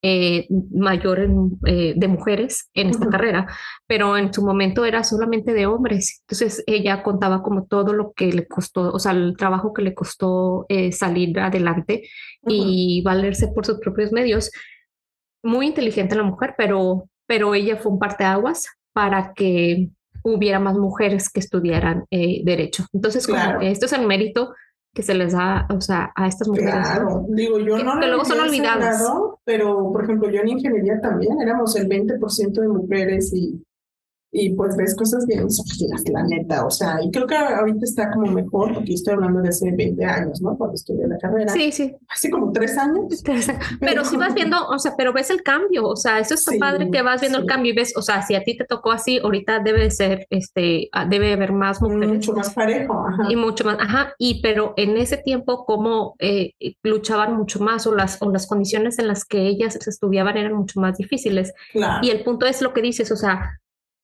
eh, 0.00 0.46
mayor 0.72 1.28
eh, 1.66 1.94
de 1.96 2.06
mujeres 2.06 2.70
en 2.72 2.90
esta 2.90 3.08
carrera, 3.08 3.48
pero 3.84 4.16
en 4.16 4.32
su 4.32 4.44
momento 4.44 4.84
era 4.84 5.02
solamente 5.02 5.52
de 5.52 5.66
hombres. 5.66 6.20
Entonces 6.20 6.62
ella 6.68 7.02
contaba 7.02 7.42
como 7.42 7.66
todo 7.66 7.92
lo 7.92 8.12
que 8.12 8.32
le 8.32 8.46
costó, 8.46 8.92
o 8.92 8.98
sea, 9.00 9.10
el 9.10 9.36
trabajo 9.36 9.72
que 9.72 9.82
le 9.82 9.94
costó 9.94 10.66
eh, 10.68 10.92
salir 10.92 11.40
adelante 11.40 12.08
y 12.46 13.02
valerse 13.02 13.48
por 13.48 13.66
sus 13.66 13.80
propios 13.80 14.12
medios. 14.12 14.52
Muy 15.42 15.66
inteligente 15.66 16.16
la 16.16 16.22
mujer, 16.22 16.54
pero, 16.56 17.08
pero 17.26 17.54
ella 17.54 17.76
fue 17.76 17.92
un 17.92 17.98
parteaguas 17.98 18.68
para 18.92 19.32
que 19.34 19.90
hubiera 20.22 20.58
más 20.58 20.76
mujeres 20.76 21.30
que 21.30 21.40
estudiaran 21.40 22.04
derecho. 22.10 22.84
Entonces, 22.92 23.26
como 23.26 23.60
esto 23.60 23.86
es 23.86 23.92
el 23.92 24.06
mérito 24.06 24.52
que 24.94 25.02
se 25.02 25.14
les 25.14 25.32
da, 25.32 25.66
o 25.70 25.80
sea, 25.80 26.10
a 26.16 26.26
estas 26.26 26.48
mujeres. 26.48 26.72
Claro, 26.72 27.24
digo, 27.28 27.58
yo 27.60 27.78
no. 27.78 28.00
Que 28.00 28.08
luego 28.08 28.24
son 28.24 28.40
olvidadas. 28.40 29.00
pero, 29.44 29.92
por 29.92 30.02
ejemplo, 30.02 30.28
yo 30.30 30.40
en 30.40 30.48
ingeniería 30.48 31.00
también 31.00 31.40
éramos 31.40 31.76
el 31.76 31.88
20% 31.88 32.60
de 32.60 32.68
mujeres 32.68 33.32
y 33.32 33.62
y 34.30 34.50
pues 34.50 34.76
ves 34.76 34.94
cosas 34.94 35.26
bien 35.26 35.44
misóginas, 35.44 36.02
la 36.10 36.22
neta, 36.24 36.66
o 36.66 36.70
sea, 36.70 36.98
y 37.02 37.10
creo 37.10 37.26
que 37.26 37.34
ahorita 37.34 37.80
está 37.82 38.10
como 38.10 38.30
mejor, 38.30 38.74
porque 38.74 38.92
estoy 38.92 39.14
hablando 39.14 39.40
de 39.40 39.48
hace 39.48 39.72
20 39.72 40.04
años, 40.04 40.42
¿no? 40.42 40.56
Cuando 40.56 40.74
estudié 40.74 41.06
la 41.08 41.16
carrera. 41.16 41.50
Sí, 41.50 41.72
sí. 41.72 41.96
Hace 42.08 42.30
como 42.30 42.52
tres 42.52 42.76
años. 42.76 43.22
Pero, 43.80 44.04
si 44.04 44.16
vas 44.16 44.34
viendo, 44.34 44.56
o 44.68 44.78
sea, 44.78 44.94
pero 44.96 45.12
ves 45.12 45.30
el 45.30 45.42
cambio, 45.42 45.86
o 45.86 45.96
sea, 45.96 46.18
eso 46.18 46.34
está 46.34 46.52
padre 46.58 46.90
que 46.90 47.02
vas 47.02 47.20
viendo 47.20 47.38
el 47.38 47.46
cambio 47.46 47.72
y 47.72 47.76
ves, 47.76 47.94
o 47.96 48.02
sea, 48.02 48.22
si 48.22 48.34
a 48.34 48.42
ti 48.42 48.56
te 48.56 48.64
tocó 48.64 48.90
así, 48.90 49.18
ahorita 49.18 49.60
debe 49.60 49.90
ser, 49.90 50.26
este, 50.30 50.88
ah, 50.92 51.06
debe 51.06 51.32
haber 51.32 51.52
más 51.52 51.80
mujeres. 51.80 52.08
Mucho 52.08 52.32
más 52.32 52.52
parejo, 52.52 53.06
ajá. 53.06 53.30
Y 53.30 53.36
mucho 53.36 53.64
más, 53.64 53.78
ajá, 53.80 54.14
y 54.18 54.40
pero 54.42 54.74
en 54.76 54.96
ese 54.96 55.16
tiempo, 55.16 55.64
como 55.64 56.14
eh, 56.18 56.52
luchaban 56.82 57.36
mucho 57.36 57.60
más 57.60 57.86
o 57.86 57.94
las, 57.94 58.20
o 58.20 58.30
las 58.30 58.46
condiciones 58.46 58.98
en 58.98 59.08
las 59.08 59.24
que 59.24 59.46
ellas 59.46 59.76
estudiaban 59.76 60.36
eran 60.36 60.54
mucho 60.54 60.80
más 60.80 60.98
difíciles. 60.98 61.52
Claro. 61.72 62.06
Y 62.06 62.10
el 62.10 62.22
punto 62.24 62.46
es 62.46 62.62
lo 62.62 62.72
que 62.72 62.82
dices, 62.82 63.10
o 63.10 63.16
sea, 63.16 63.58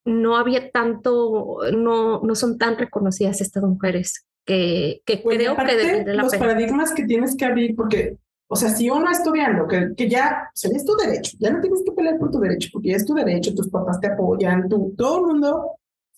no 0.05 0.37
había 0.37 0.71
tanto, 0.71 1.57
no, 1.75 2.21
no 2.21 2.35
son 2.35 2.57
tan 2.57 2.77
reconocidas 2.77 3.41
estas 3.41 3.63
mujeres 3.63 4.25
que, 4.45 5.01
que 5.05 5.17
pues, 5.17 5.37
creo 5.37 5.55
que 5.57 5.75
de 5.75 6.13
la 6.13 6.23
Los 6.23 6.35
paradigmas 6.35 6.93
que 6.93 7.05
tienes 7.05 7.35
que 7.35 7.45
abrir, 7.45 7.75
porque, 7.75 8.17
o 8.47 8.55
sea, 8.55 8.69
si 8.69 8.89
uno 8.89 9.09
estudiando, 9.09 9.67
que, 9.67 9.93
que 9.97 10.07
ya, 10.07 10.49
o 10.53 10.55
sea, 10.55 10.69
es 10.73 10.85
tu 10.85 10.95
derecho, 10.95 11.35
ya 11.39 11.51
no 11.51 11.59
tienes 11.59 11.81
que 11.83 11.91
pelear 11.91 12.19
por 12.19 12.29
tu 12.29 12.39
derecho, 12.39 12.69
porque 12.71 12.89
ya 12.89 12.97
es 12.97 13.05
tu 13.05 13.15
derecho, 13.15 13.55
tus 13.55 13.69
papás 13.69 13.99
te 13.99 14.07
apoyan, 14.07 14.69
tú, 14.69 14.93
todo 14.95 15.21
el 15.21 15.25
mundo 15.33 15.71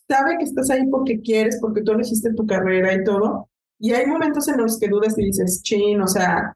sabe 0.08 0.38
que 0.38 0.44
estás 0.44 0.70
ahí 0.70 0.86
porque 0.88 1.22
quieres, 1.22 1.58
porque 1.62 1.82
tú 1.82 1.94
elegiste 1.94 2.34
tu 2.34 2.46
carrera 2.46 2.94
y 2.94 3.03
todo. 3.03 3.50
Y 3.79 3.94
hay 3.94 4.06
momentos 4.06 4.48
en 4.48 4.58
los 4.58 4.79
que 4.79 4.88
dudas 4.88 5.17
y 5.17 5.25
dices, 5.25 5.62
chin, 5.62 6.01
o 6.01 6.08
sea, 6.08 6.53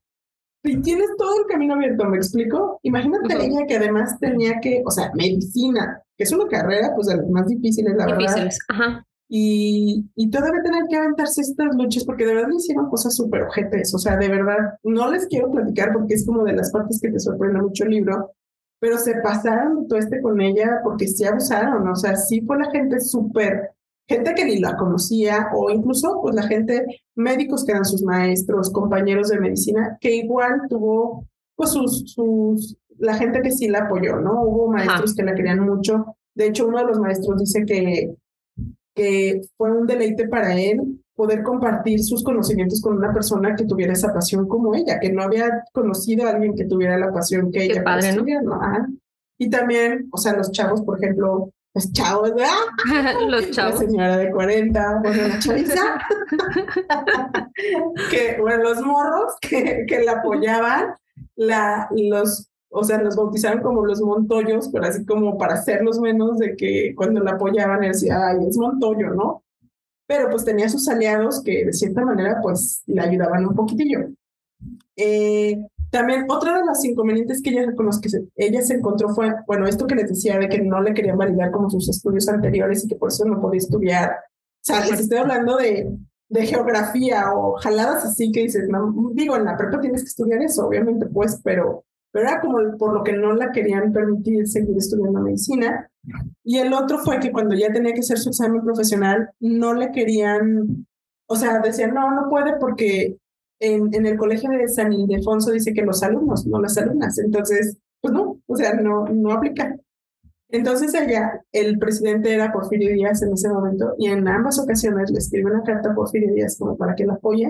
y 0.64 0.82
tienes 0.82 1.10
todo 1.18 1.40
el 1.40 1.48
camino 1.48 1.74
abierto, 1.74 2.06
¿me 2.06 2.18
explico? 2.18 2.80
Imagínate 2.84 3.34
a 3.34 3.44
ella 3.44 3.66
que 3.68 3.78
además 3.78 4.20
tenía 4.20 4.60
que, 4.62 4.84
o 4.86 4.92
sea, 4.92 5.12
medicina, 5.16 6.02
que 6.16 6.24
es 6.24 6.32
una 6.32 6.48
carrera, 6.48 6.92
pues 6.96 7.08
de 7.08 7.18
las 7.18 7.30
más 7.30 7.48
difíciles, 7.48 7.96
la 7.96 8.06
difíciles. 8.06 8.60
verdad. 8.70 8.86
Ajá. 8.86 9.08
Y, 9.28 10.06
y 10.16 10.30
todavía 10.30 10.62
tener 10.62 10.84
que 10.90 10.98
aventarse 10.98 11.42
estas 11.42 11.74
luchas, 11.76 12.04
porque 12.04 12.26
de 12.26 12.36
verdad 12.36 12.50
me 12.50 12.58
hicieron 12.58 12.90
cosas 12.90 13.16
súper 13.16 13.44
ojetes, 13.44 13.94
o 13.96 13.98
sea, 13.98 14.18
de 14.18 14.28
verdad, 14.28 14.58
no 14.84 15.10
les 15.10 15.26
quiero 15.28 15.50
platicar 15.50 15.94
porque 15.94 16.16
es 16.16 16.26
como 16.26 16.44
de 16.44 16.54
las 16.54 16.72
partes 16.72 17.00
que 17.02 17.10
te 17.10 17.20
sorprende 17.20 17.62
mucho 17.62 17.86
el 17.86 17.92
libro, 17.92 18.34
pero 18.80 18.98
se 18.98 19.16
pasaron 19.24 19.88
todo 19.88 19.98
este 19.98 20.22
con 20.22 20.42
ella 20.42 20.82
porque 20.84 21.08
sí 21.08 21.24
abusaron, 21.24 21.88
o 21.88 21.96
sea, 21.96 22.16
sí 22.18 22.42
fue 22.42 22.58
la 22.58 22.70
gente 22.72 23.00
súper 23.00 23.72
gente 24.08 24.34
que 24.34 24.46
ni 24.46 24.60
la 24.60 24.76
conocía 24.76 25.50
o 25.54 25.70
incluso 25.70 26.20
pues 26.22 26.36
la 26.36 26.44
gente, 26.44 26.86
médicos 27.16 27.64
que 27.64 27.72
eran 27.72 27.86
sus 27.86 28.04
maestros, 28.04 28.72
compañeros 28.72 29.30
de 29.30 29.40
medicina, 29.40 29.98
que 30.00 30.16
igual 30.16 30.62
tuvo 30.70 31.26
pues 31.56 31.72
sus, 31.72 32.12
sus 32.12 32.78
la 32.98 33.16
gente 33.16 33.42
que 33.42 33.52
sí 33.52 33.68
la 33.68 33.80
apoyó, 33.80 34.18
¿no? 34.18 34.44
Hubo 34.44 34.72
maestros 34.72 35.16
que 35.16 35.24
la 35.24 35.34
querían 35.34 35.60
mucho. 35.60 36.16
De 36.36 36.48
hecho, 36.48 36.68
uno 36.68 36.80
de 36.80 36.86
los 36.86 37.00
maestros 37.00 37.40
dice 37.40 37.66
que, 37.66 38.16
que 38.96 39.42
fue 39.58 39.72
un 39.72 39.88
deleite 39.88 40.28
para 40.28 40.56
él 40.60 41.02
poder 41.16 41.44
compartir 41.44 42.04
sus 42.04 42.24
conocimientos 42.24 42.82
con 42.82 42.98
una 42.98 43.14
persona 43.14 43.56
que 43.56 43.66
tuviera 43.66 43.94
esa 43.94 44.14
pasión 44.14 44.48
como 44.48 44.74
ella, 44.76 45.00
que 45.00 45.12
no 45.12 45.24
había 45.24 45.64
conocido 45.74 46.26
a 46.26 46.32
alguien 46.32 46.56
que 46.56 46.66
tuviera 46.66 46.98
la 46.98 47.12
pasión 47.12 47.52
que 47.52 47.66
ella. 47.66 47.84
Padre, 47.84 48.16
¿no? 48.16 48.24
Y 49.38 49.50
también, 49.50 50.08
o 50.12 50.18
sea, 50.18 50.34
los 50.34 50.52
chavos, 50.52 50.82
por 50.84 50.98
ejemplo, 50.98 51.52
los 51.74 51.92
chavos, 51.94 52.34
¿verdad? 52.34 53.20
los 53.28 53.52
chavos. 53.52 53.82
La 53.82 53.88
señora 53.88 54.18
de 54.18 54.32
40, 54.32 55.00
bueno, 55.02 55.28
la 55.28 55.40
chaviza. 55.40 56.02
que, 58.10 58.38
bueno, 58.40 58.64
los 58.64 58.82
morros 58.82 59.34
que, 59.42 59.86
que 59.88 60.04
la 60.04 60.14
apoyaban, 60.14 60.96
la, 61.36 61.88
los, 61.92 62.50
o 62.70 62.84
sea, 62.84 63.02
los 63.02 63.16
bautizaron 63.16 63.62
como 63.62 63.86
los 63.86 64.02
Montoyos, 64.02 64.70
pero 64.70 64.86
así 64.86 65.06
como 65.06 65.38
para 65.38 65.54
hacerlos 65.54 66.00
menos 66.00 66.40
de 66.40 66.56
que 66.56 66.94
cuando 66.96 67.22
la 67.22 67.32
apoyaban, 67.32 67.84
él 67.84 67.94
decía, 67.94 68.18
ay, 68.28 68.48
es 68.48 68.58
Montoyo, 68.58 69.12
¿no? 69.12 69.44
Pero 70.08 70.30
pues 70.30 70.44
tenía 70.44 70.68
sus 70.68 70.88
aliados 70.90 71.42
que 71.42 71.66
de 71.66 71.74
cierta 71.74 72.04
manera 72.04 72.40
pues 72.42 72.84
le 72.86 73.02
ayudaban 73.02 73.46
un 73.46 73.56
poquitillo. 73.56 74.10
Eh, 74.98 75.58
también 75.92 76.26
otra 76.30 76.58
de 76.58 76.66
las 76.66 76.84
inconvenientes 76.86 77.42
que 77.42 77.50
ella, 77.50 77.76
con 77.76 77.86
los 77.86 78.00
que 78.00 78.10
ella 78.38 78.62
se 78.62 78.76
encontró 78.76 79.10
fue, 79.10 79.34
bueno, 79.46 79.68
esto 79.68 79.86
que 79.86 79.96
les 79.96 80.08
decía 80.08 80.40
de 80.40 80.48
que 80.48 80.62
no 80.62 80.82
le 80.82 80.94
querían 80.94 81.18
validar 81.18 81.52
como 81.52 81.70
sus 81.70 81.90
estudios 81.90 82.30
anteriores 82.30 82.86
y 82.86 82.88
que 82.88 82.96
por 82.96 83.10
eso 83.10 83.26
no 83.26 83.42
podía 83.42 83.58
estudiar. 83.58 84.10
O 84.10 84.64
sea, 84.64 84.86
les 84.86 85.02
estoy 85.02 85.18
hablando 85.18 85.58
de, 85.58 85.92
de 86.30 86.46
geografía 86.46 87.34
o 87.34 87.58
jaladas 87.58 88.06
así 88.06 88.32
que 88.32 88.44
dices, 88.44 88.70
no, 88.70 89.12
digo, 89.14 89.36
en 89.36 89.44
la 89.44 89.58
prepa 89.58 89.82
tienes 89.82 90.04
que 90.04 90.08
estudiar 90.08 90.42
eso, 90.42 90.66
obviamente, 90.66 91.08
pues, 91.08 91.42
pero, 91.44 91.84
pero 92.10 92.30
era 92.30 92.40
como 92.40 92.78
por 92.78 92.94
lo 92.94 93.04
que 93.04 93.12
no 93.12 93.34
la 93.34 93.52
querían 93.52 93.92
permitir 93.92 94.48
seguir 94.48 94.78
estudiando 94.78 95.20
medicina. 95.20 95.90
Y 96.46 96.60
el 96.60 96.72
otro 96.72 97.00
fue 97.00 97.20
que 97.20 97.34
cuando 97.34 97.54
ya 97.54 97.72
tenía 97.74 97.94
que 97.94 98.00
hacer 98.00 98.18
su 98.18 98.30
examen 98.30 98.64
profesional, 98.64 99.30
no 99.42 99.74
le 99.74 99.92
querían, 99.92 100.88
o 101.28 101.36
sea, 101.36 101.60
decían, 101.60 101.94
no, 101.94 102.10
no 102.12 102.30
puede 102.30 102.58
porque 102.60 103.18
en, 103.62 103.94
en 103.94 104.06
el 104.06 104.18
colegio 104.18 104.50
de 104.50 104.68
San 104.68 104.92
Ildefonso 104.92 105.52
dice 105.52 105.74
que 105.74 105.84
los 105.84 106.04
alumnos, 106.04 106.46
no 106.48 106.60
las 106.60 106.78
alumnas. 106.78 107.18
Entonces, 107.20 107.78
pues 108.02 108.14
no, 108.14 108.42
o 108.46 108.56
sea, 108.56 108.74
no, 108.74 109.06
no 109.06 109.32
aplica. 109.32 109.78
Entonces 110.50 110.94
allá 110.96 111.42
el 111.54 111.80
presidente 111.80 112.34
era 112.34 112.52
Porfirio 112.52 112.94
Díaz 112.94 113.22
en 113.22 113.34
ese 113.34 113.48
momento 113.48 113.94
y 113.98 114.08
en 114.08 114.28
ambas 114.28 114.60
ocasiones 114.60 115.10
le 115.10 115.20
escribe 115.20 115.50
una 115.50 115.64
carta 115.64 115.92
a 115.92 115.96
Porfirio 115.96 116.34
Díaz 116.34 116.58
como 116.58 116.76
para 116.76 116.94
que 116.94 117.06
la 117.06 117.14
apoye 117.14 117.50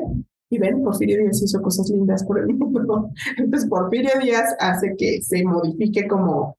y 0.51 0.59
ven, 0.59 0.83
Porfirio 0.83 1.17
Díaz 1.17 1.41
hizo 1.41 1.61
cosas 1.61 1.89
lindas 1.89 2.23
por 2.23 2.37
el 2.37 2.53
mundo. 2.53 3.09
Entonces 3.37 3.67
Porfirio 3.67 4.11
Díaz 4.21 4.55
hace 4.59 4.95
que 4.95 5.21
se 5.21 5.43
modifique 5.43 6.07
como, 6.07 6.57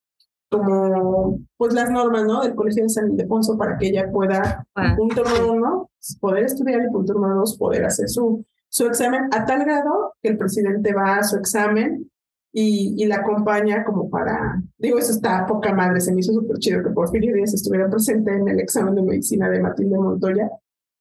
como 0.51 1.39
pues 1.57 1.75
las 1.75 1.91
normas 1.91 2.25
¿no? 2.25 2.43
del 2.43 2.57
Colegio 2.57 2.85
de 2.85 2.89
San 2.89 3.13
Ildefonso 3.13 3.57
para 3.57 3.79
que 3.79 3.89
ella 3.89 4.11
pueda, 4.11 4.67
punto 4.97 5.23
número 5.23 5.53
uno, 5.53 5.91
poder 6.21 6.45
estudiar 6.45 6.83
y 6.85 6.91
punto 6.91 7.15
número 7.15 7.37
dos, 7.37 7.57
poder 7.57 7.85
hacer 7.85 8.09
su, 8.09 8.45
su 8.73 8.87
examen 8.87 9.29
a 9.33 9.45
tal 9.45 9.65
grado 9.65 10.15
que 10.23 10.31
el 10.31 10.39
presidente 10.39 10.95
va 10.95 11.17
a 11.17 11.25
su 11.25 11.37
examen 11.37 12.11
y, 12.55 12.95
y, 12.97 13.07
la 13.07 13.17
acompaña 13.17 13.85
como 13.85 14.09
para, 14.11 14.63
digo, 14.79 14.99
eso 14.99 15.13
está 15.13 15.47
poca 15.47 15.73
madre, 15.75 16.01
se 16.01 16.13
me 16.13 16.21
hizo 16.21 16.33
súper 16.33 16.59
chido 16.59 16.83
que 16.83 16.91
Porfirio 16.91 17.35
Díaz 17.35 17.55
estuviera 17.55 17.89
presente 17.89 18.33
en 18.35 18.49
el 18.49 18.61
examen 18.61 18.95
de 18.95 19.03
medicina 19.03 19.49
de 19.49 19.61
Matilde 19.61 19.99
Montoya. 19.99 20.51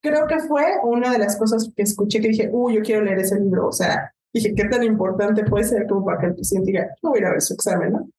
Creo 0.02 0.28
que 0.28 0.40
fue 0.40 0.64
una 0.84 1.12
de 1.12 1.20
las 1.20 1.38
cosas 1.38 1.70
que 1.76 1.84
escuché 1.84 2.20
que 2.20 2.30
dije, 2.30 2.50
uy, 2.52 2.76
yo 2.76 2.82
quiero 2.82 3.04
leer 3.04 3.20
ese 3.20 3.40
libro, 3.40 3.68
o 3.68 3.72
sea, 3.72 4.14
dije, 4.34 4.54
¿qué 4.54 4.66
tan 4.66 4.84
importante 4.84 5.44
puede 5.44 5.64
ser 5.64 5.88
como 5.88 6.06
para 6.06 6.20
que 6.20 6.26
el 6.28 6.36
presidente 6.36 6.72
diga, 6.72 6.88
no 7.02 7.12
voy 7.12 7.20
a 7.20 7.22
ir 7.22 7.28
a 7.28 7.32
ver 7.32 7.42
su 7.42 7.54
examen, 7.54 7.94
¿no? 7.94 8.10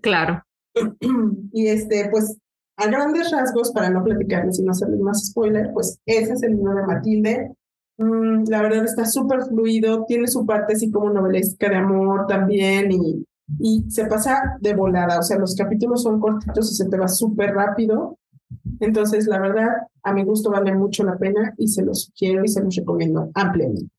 Claro. 0.00 0.42
y 1.52 1.68
este, 1.68 2.08
pues, 2.10 2.36
a 2.76 2.86
grandes 2.86 3.30
rasgos, 3.30 3.72
para 3.72 3.90
no 3.90 4.02
platicarles 4.04 4.58
y 4.58 4.62
no 4.62 4.70
hacerles 4.70 5.00
más 5.00 5.26
spoiler, 5.26 5.72
pues 5.72 5.98
ese 6.06 6.32
es 6.32 6.42
el 6.44 6.52
libro 6.56 6.74
de 6.74 6.86
Matilde. 6.86 7.52
Mm, 7.98 8.44
la 8.48 8.62
verdad 8.62 8.84
está 8.84 9.04
súper 9.04 9.42
fluido, 9.42 10.04
tiene 10.06 10.28
su 10.28 10.46
parte 10.46 10.74
así 10.74 10.90
como 10.90 11.10
novelesca 11.10 11.68
de 11.68 11.76
amor 11.76 12.26
también 12.28 12.92
y, 12.92 13.26
y 13.58 13.90
se 13.90 14.06
pasa 14.06 14.56
de 14.60 14.74
volada, 14.74 15.18
o 15.18 15.22
sea, 15.22 15.36
los 15.36 15.56
capítulos 15.56 16.04
son 16.04 16.20
cortitos 16.20 16.70
y 16.70 16.74
se 16.76 16.88
te 16.88 16.96
va 16.96 17.08
súper 17.08 17.54
rápido. 17.54 18.16
Entonces, 18.80 19.26
la 19.26 19.40
verdad, 19.40 19.68
a 20.04 20.12
mi 20.12 20.24
gusto 20.24 20.50
vale 20.50 20.74
mucho 20.74 21.02
la 21.04 21.18
pena 21.18 21.52
y 21.58 21.68
se 21.68 21.84
los 21.84 22.12
quiero 22.16 22.44
y 22.44 22.48
se 22.48 22.62
los 22.62 22.74
recomiendo 22.76 23.30
ampliamente. 23.34 23.90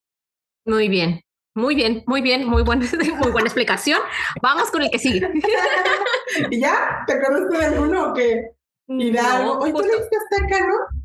Muy 0.66 0.88
bien, 0.88 1.22
muy 1.56 1.76
bien, 1.76 2.04
muy 2.08 2.22
bien, 2.22 2.48
muy 2.48 2.64
buena, 2.64 2.86
muy 3.20 3.32
buena 3.32 3.48
explicación. 3.48 4.00
Vamos 4.42 4.72
con 4.72 4.82
el 4.82 4.90
que 4.90 5.00
sigue. 5.00 5.30
¿Y 6.52 6.62
ya? 6.62 7.04
¿Te 7.06 7.14
acuerdas 7.14 7.50
de 7.50 7.66
alguno 7.66 8.12
o 8.12 8.14
qué? 8.14 8.52
Hidalgo. 8.88 9.60
Hoy 9.60 9.74
tú 9.74 9.82
leíste 9.82 10.16
Azteca, 10.16 10.68
¿no? 10.68 10.99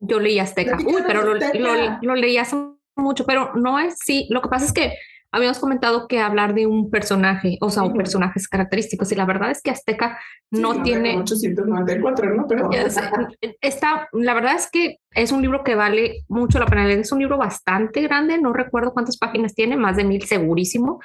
Yo 0.00 0.18
leí 0.18 0.38
Azteca. 0.38 0.78
Uy, 0.84 1.02
pero 1.06 1.22
lo, 1.22 1.34
lo, 2.02 2.14
leí 2.14 2.38
hace 2.38 2.56
mucho, 2.96 3.24
pero 3.26 3.52
no 3.54 3.78
es, 3.78 3.98
sí, 3.98 4.26
lo 4.30 4.40
que 4.40 4.48
pasa 4.48 4.64
es 4.64 4.72
que 4.72 4.94
habíamos 5.32 5.58
comentado 5.58 6.08
que 6.08 6.18
hablar 6.18 6.54
de 6.54 6.66
un 6.66 6.90
personaje, 6.90 7.56
o 7.60 7.70
sea, 7.70 7.84
un 7.84 7.94
personajes 7.94 8.48
característicos, 8.48 9.12
y 9.12 9.14
la 9.14 9.26
verdad 9.26 9.50
es 9.50 9.62
que 9.62 9.70
Azteca 9.70 10.18
no, 10.50 10.82
tiene... 10.82 11.18
894, 11.18 12.34
¿no? 12.34 12.46
Pero... 12.48 12.68
Está, 13.60 14.08
la 14.12 14.34
verdad 14.34 14.56
es 14.56 14.68
que 14.70 14.96
es 15.12 15.30
un 15.30 15.42
libro 15.42 15.62
que 15.62 15.76
vale 15.76 16.24
mucho 16.28 16.58
la 16.58 16.66
pena 16.66 16.86
leer, 16.86 17.00
es 17.00 17.12
un 17.12 17.20
libro 17.20 17.38
bastante 17.38 18.00
grande, 18.02 18.40
no 18.40 18.52
recuerdo 18.52 18.92
cuántas 18.92 19.18
páginas 19.18 19.54
tiene, 19.54 19.76
más 19.76 19.96
de 19.96 20.04
mil 20.04 20.22
segurísimo, 20.24 21.00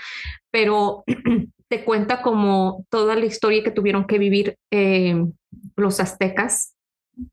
pero 0.52 1.04
te 1.70 1.84
cuenta 1.84 2.22
como 2.22 2.86
toda 2.90 3.16
la 3.16 3.26
historia 3.26 3.64
que 3.64 3.72
tuvieron 3.72 4.06
que 4.06 4.18
vivir 4.18 4.56
eh, 4.72 5.24
los 5.76 6.00
aztecas 6.00 6.75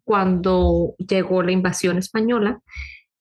cuando 0.04 0.94
llegó 0.98 1.42
la 1.42 1.52
invasión 1.52 1.98
española. 1.98 2.60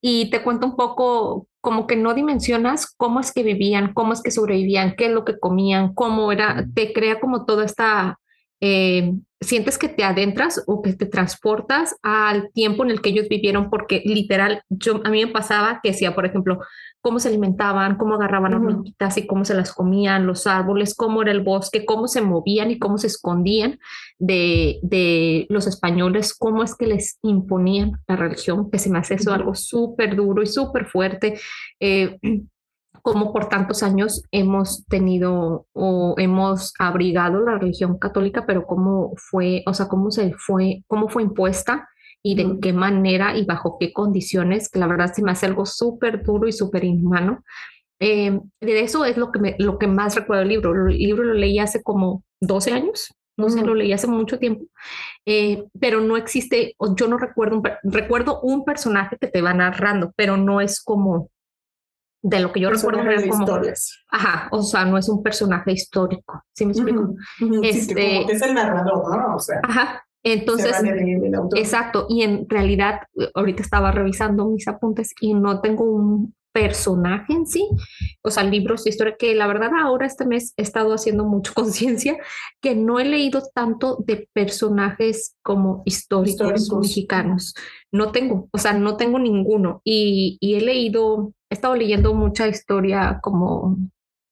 Y 0.00 0.30
te 0.30 0.42
cuento 0.42 0.66
un 0.66 0.76
poco 0.76 1.46
como 1.60 1.86
que 1.86 1.94
no 1.96 2.12
dimensionas 2.12 2.92
cómo 2.96 3.20
es 3.20 3.32
que 3.32 3.44
vivían, 3.44 3.94
cómo 3.94 4.12
es 4.12 4.20
que 4.20 4.32
sobrevivían, 4.32 4.96
qué 4.96 5.06
es 5.06 5.12
lo 5.12 5.24
que 5.24 5.38
comían, 5.38 5.94
cómo 5.94 6.32
era, 6.32 6.66
te 6.74 6.92
crea 6.92 7.20
como 7.20 7.46
toda 7.46 7.64
esta, 7.64 8.18
eh, 8.60 9.12
sientes 9.40 9.78
que 9.78 9.88
te 9.88 10.02
adentras 10.02 10.62
o 10.66 10.82
que 10.82 10.92
te 10.94 11.06
transportas 11.06 11.94
al 12.02 12.50
tiempo 12.52 12.82
en 12.82 12.90
el 12.90 13.00
que 13.00 13.10
ellos 13.10 13.28
vivieron, 13.28 13.70
porque 13.70 14.02
literal, 14.04 14.62
yo, 14.70 15.00
a 15.04 15.10
mí 15.10 15.24
me 15.24 15.30
pasaba 15.30 15.78
que 15.80 15.90
decía, 15.90 16.16
por 16.16 16.26
ejemplo, 16.26 16.58
cómo 17.02 17.18
se 17.18 17.28
alimentaban, 17.28 17.96
cómo 17.96 18.14
agarraban 18.14 18.54
hormiguitas 18.54 19.18
y 19.18 19.26
cómo 19.26 19.44
se 19.44 19.54
las 19.54 19.72
comían, 19.72 20.26
los 20.26 20.46
árboles, 20.46 20.94
cómo 20.94 21.22
era 21.22 21.32
el 21.32 21.42
bosque, 21.42 21.84
cómo 21.84 22.06
se 22.06 22.22
movían 22.22 22.70
y 22.70 22.78
cómo 22.78 22.96
se 22.96 23.08
escondían 23.08 23.80
de, 24.18 24.78
de 24.82 25.46
los 25.50 25.66
españoles, 25.66 26.32
cómo 26.32 26.62
es 26.62 26.76
que 26.76 26.86
les 26.86 27.18
imponían 27.22 28.00
la 28.06 28.16
religión, 28.16 28.70
que 28.70 28.78
se 28.78 28.88
me 28.88 29.00
hace 29.00 29.14
eso 29.14 29.32
algo 29.32 29.54
súper 29.54 30.14
duro 30.14 30.42
y 30.42 30.46
súper 30.46 30.86
fuerte. 30.86 31.38
Eh, 31.80 32.18
cómo 33.02 33.32
por 33.32 33.48
tantos 33.48 33.82
años 33.82 34.22
hemos 34.30 34.86
tenido 34.86 35.66
o 35.72 36.14
hemos 36.18 36.72
abrigado 36.78 37.40
la 37.40 37.58
religión 37.58 37.98
católica, 37.98 38.46
pero 38.46 38.64
cómo 38.64 39.12
fue, 39.16 39.64
o 39.66 39.74
sea, 39.74 39.88
cómo 39.88 40.12
se 40.12 40.32
fue, 40.34 40.84
cómo 40.86 41.08
fue 41.08 41.24
impuesta 41.24 41.88
y 42.22 42.34
de 42.36 42.58
qué 42.60 42.72
manera 42.72 43.36
y 43.36 43.44
bajo 43.44 43.76
qué 43.78 43.92
condiciones, 43.92 44.68
que 44.68 44.78
la 44.78 44.86
verdad 44.86 45.12
se 45.12 45.22
me 45.22 45.32
hace 45.32 45.46
algo 45.46 45.66
súper 45.66 46.22
duro 46.22 46.46
y 46.46 46.52
súper 46.52 46.84
inhumano. 46.84 47.42
Eh, 47.98 48.40
de 48.60 48.80
eso 48.80 49.04
es 49.04 49.16
lo 49.16 49.30
que, 49.30 49.38
me, 49.38 49.56
lo 49.58 49.78
que 49.78 49.86
más 49.86 50.14
recuerdo 50.14 50.40
del 50.40 50.48
libro. 50.48 50.88
El 50.88 50.98
libro 50.98 51.24
lo 51.24 51.34
leí 51.34 51.58
hace 51.58 51.82
como 51.82 52.24
12 52.40 52.72
años, 52.72 53.14
no 53.36 53.48
sé, 53.48 53.62
lo 53.62 53.74
leí 53.74 53.92
hace 53.92 54.06
mucho 54.06 54.38
tiempo, 54.38 54.64
eh, 55.26 55.64
pero 55.80 56.00
no 56.00 56.16
existe, 56.16 56.76
yo 56.96 57.08
no 57.08 57.16
recuerdo, 57.16 57.56
un, 57.56 57.62
recuerdo 57.84 58.40
un 58.40 58.64
personaje 58.64 59.16
que 59.20 59.28
te 59.28 59.40
va 59.40 59.54
narrando, 59.54 60.12
pero 60.16 60.36
no 60.36 60.60
es 60.60 60.82
como 60.82 61.30
de 62.22 62.40
lo 62.40 62.52
que 62.52 62.60
yo 62.60 62.70
recuerdo 62.70 63.02
de 63.02 63.28
como, 63.28 63.42
historias. 63.42 64.04
Ajá, 64.08 64.48
o 64.52 64.62
sea, 64.62 64.84
no 64.84 64.98
es 64.98 65.08
un 65.08 65.22
personaje 65.22 65.72
histórico, 65.72 66.44
¿sí 66.52 66.66
me 66.66 66.72
explico? 66.72 67.14
este, 67.62 68.22
es 68.30 68.42
el 68.42 68.54
narrador, 68.54 69.16
¿no? 69.16 69.36
O 69.36 69.38
sea. 69.38 69.60
Ajá, 69.62 70.04
entonces, 70.22 70.76
exacto, 71.56 72.06
y 72.08 72.22
en 72.22 72.48
realidad, 72.48 73.00
ahorita 73.34 73.62
estaba 73.62 73.90
revisando 73.90 74.48
mis 74.48 74.68
apuntes 74.68 75.14
y 75.20 75.34
no 75.34 75.60
tengo 75.60 75.84
un 75.84 76.34
personaje 76.52 77.32
en 77.32 77.46
sí, 77.46 77.68
o 78.22 78.30
sea, 78.30 78.44
libros 78.44 78.84
de 78.84 78.90
historia, 78.90 79.16
que 79.18 79.34
la 79.34 79.46
verdad 79.46 79.70
ahora 79.80 80.06
este 80.06 80.26
mes 80.26 80.52
he 80.56 80.62
estado 80.62 80.92
haciendo 80.92 81.24
mucho 81.24 81.52
conciencia, 81.54 82.18
que 82.60 82.74
no 82.74 83.00
he 83.00 83.04
leído 83.04 83.42
tanto 83.54 84.04
de 84.06 84.28
personajes 84.32 85.36
como 85.42 85.82
históricos, 85.86 86.70
mexicanos, 86.72 87.54
no 87.90 88.12
tengo, 88.12 88.48
o 88.52 88.58
sea, 88.58 88.74
no 88.74 88.96
tengo 88.96 89.18
ninguno, 89.18 89.80
y, 89.82 90.38
y 90.40 90.54
he 90.54 90.60
leído, 90.60 91.32
he 91.50 91.54
estado 91.54 91.74
leyendo 91.74 92.14
mucha 92.14 92.46
historia 92.46 93.18
como 93.22 93.76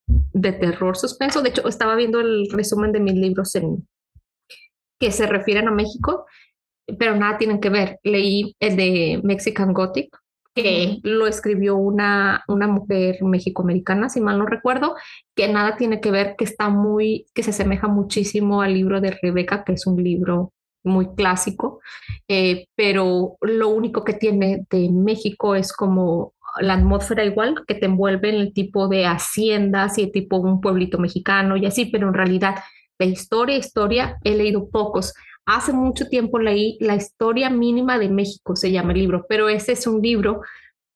de 0.06 0.52
terror 0.52 0.96
suspenso, 0.96 1.42
de 1.42 1.50
hecho 1.50 1.68
estaba 1.68 1.96
viendo 1.96 2.20
el 2.20 2.48
resumen 2.50 2.92
de 2.92 3.00
mis 3.00 3.14
libros 3.14 3.54
en, 3.54 3.88
que 5.00 5.10
se 5.10 5.26
refieren 5.26 5.66
a 5.66 5.72
México, 5.72 6.26
pero 6.98 7.16
nada 7.16 7.38
tienen 7.38 7.60
que 7.60 7.70
ver. 7.70 7.98
Leí 8.04 8.54
el 8.60 8.76
de 8.76 9.20
Mexican 9.24 9.72
Gothic, 9.72 10.16
que 10.54 10.98
lo 11.02 11.26
escribió 11.26 11.76
una, 11.76 12.44
una 12.48 12.66
mujer 12.66 13.22
mexicoamericana, 13.22 14.08
si 14.08 14.20
mal 14.20 14.38
no 14.38 14.46
recuerdo, 14.46 14.94
que 15.34 15.48
nada 15.48 15.76
tiene 15.76 16.00
que 16.00 16.10
ver, 16.10 16.34
que 16.36 16.44
está 16.44 16.68
muy, 16.68 17.26
que 17.34 17.42
se 17.42 17.50
asemeja 17.50 17.88
muchísimo 17.88 18.60
al 18.60 18.74
libro 18.74 19.00
de 19.00 19.16
Rebeca, 19.22 19.64
que 19.64 19.72
es 19.72 19.86
un 19.86 20.02
libro 20.02 20.52
muy 20.82 21.14
clásico, 21.14 21.80
eh, 22.28 22.66
pero 22.74 23.36
lo 23.40 23.68
único 23.68 24.04
que 24.04 24.14
tiene 24.14 24.66
de 24.70 24.90
México 24.90 25.54
es 25.54 25.72
como 25.72 26.34
la 26.60 26.74
atmósfera 26.74 27.24
igual 27.24 27.64
que 27.66 27.74
te 27.74 27.86
envuelve 27.86 28.30
en 28.30 28.36
el 28.36 28.52
tipo 28.52 28.88
de 28.88 29.06
haciendas 29.06 29.98
y 29.98 30.04
el 30.04 30.12
tipo 30.12 30.38
un 30.38 30.60
pueblito 30.60 30.98
mexicano 30.98 31.56
y 31.56 31.66
así, 31.66 31.86
pero 31.86 32.08
en 32.08 32.14
realidad 32.14 32.56
de 33.00 33.12
historia, 33.12 33.56
historia, 33.56 34.18
he 34.22 34.34
leído 34.34 34.68
pocos. 34.70 35.14
Hace 35.46 35.72
mucho 35.72 36.06
tiempo 36.08 36.38
leí 36.38 36.76
La 36.80 36.94
historia 36.94 37.50
mínima 37.50 37.98
de 37.98 38.08
México, 38.08 38.54
se 38.54 38.70
llama 38.70 38.92
el 38.92 38.98
libro, 38.98 39.26
pero 39.28 39.48
ese 39.48 39.72
es 39.72 39.86
un 39.86 40.00
libro 40.00 40.42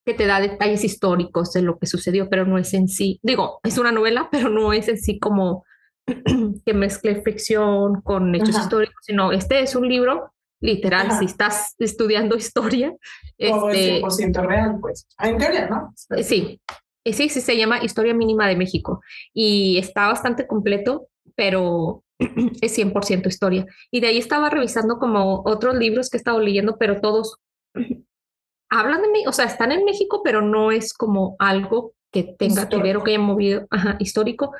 que 0.04 0.14
te 0.14 0.26
da 0.26 0.40
detalles 0.40 0.84
históricos 0.84 1.52
de 1.52 1.62
lo 1.62 1.78
que 1.78 1.86
sucedió, 1.86 2.28
pero 2.28 2.44
no 2.44 2.58
es 2.58 2.74
en 2.74 2.88
sí, 2.88 3.18
digo, 3.22 3.58
es 3.62 3.78
una 3.78 3.90
novela, 3.90 4.28
pero 4.30 4.50
no 4.50 4.72
es 4.72 4.88
en 4.88 4.98
sí 4.98 5.18
como 5.18 5.64
que 6.66 6.74
mezcle 6.74 7.22
ficción 7.22 8.02
con 8.02 8.34
hechos 8.34 8.58
históricos, 8.58 8.98
sino 9.02 9.32
este 9.32 9.60
es 9.60 9.74
un 9.74 9.88
libro 9.88 10.30
literal, 10.60 11.10
si 11.18 11.24
estás 11.24 11.74
estudiando 11.78 12.36
historia. 12.36 12.94
Todo 13.38 13.70
este, 13.70 13.98
es 13.98 14.02
100% 14.02 14.46
real, 14.46 14.78
pues. 14.80 15.06
Ah, 15.18 15.28
en 15.28 15.38
teoría, 15.38 15.68
¿no? 15.68 15.92
Sí, 16.22 16.60
sí, 17.04 17.28
sí, 17.28 17.40
se 17.40 17.56
llama 17.56 17.82
Historia 17.84 18.14
Mínima 18.14 18.48
de 18.48 18.56
México 18.56 19.00
y 19.32 19.78
está 19.78 20.08
bastante 20.08 20.46
completo, 20.46 21.08
pero 21.34 22.02
es 22.60 22.78
100% 22.78 23.26
historia. 23.26 23.66
Y 23.90 24.00
de 24.00 24.08
ahí 24.08 24.18
estaba 24.18 24.50
revisando 24.50 24.98
como 24.98 25.42
otros 25.44 25.74
libros 25.76 26.10
que 26.10 26.16
he 26.16 26.18
estado 26.18 26.40
leyendo, 26.40 26.76
pero 26.78 27.00
todos 27.00 27.38
hablan 28.70 29.02
de 29.02 29.08
mí, 29.08 29.24
o 29.26 29.32
sea, 29.32 29.46
están 29.46 29.72
en 29.72 29.84
México, 29.84 30.22
pero 30.24 30.40
no 30.40 30.72
es 30.72 30.92
como 30.92 31.36
algo 31.38 31.94
que 32.12 32.34
tenga 32.38 32.68
que 32.68 32.78
ver 32.78 32.96
o 32.96 33.02
que 33.02 33.10
haya 33.10 33.20
movido 33.20 33.66
histórico. 33.98 34.52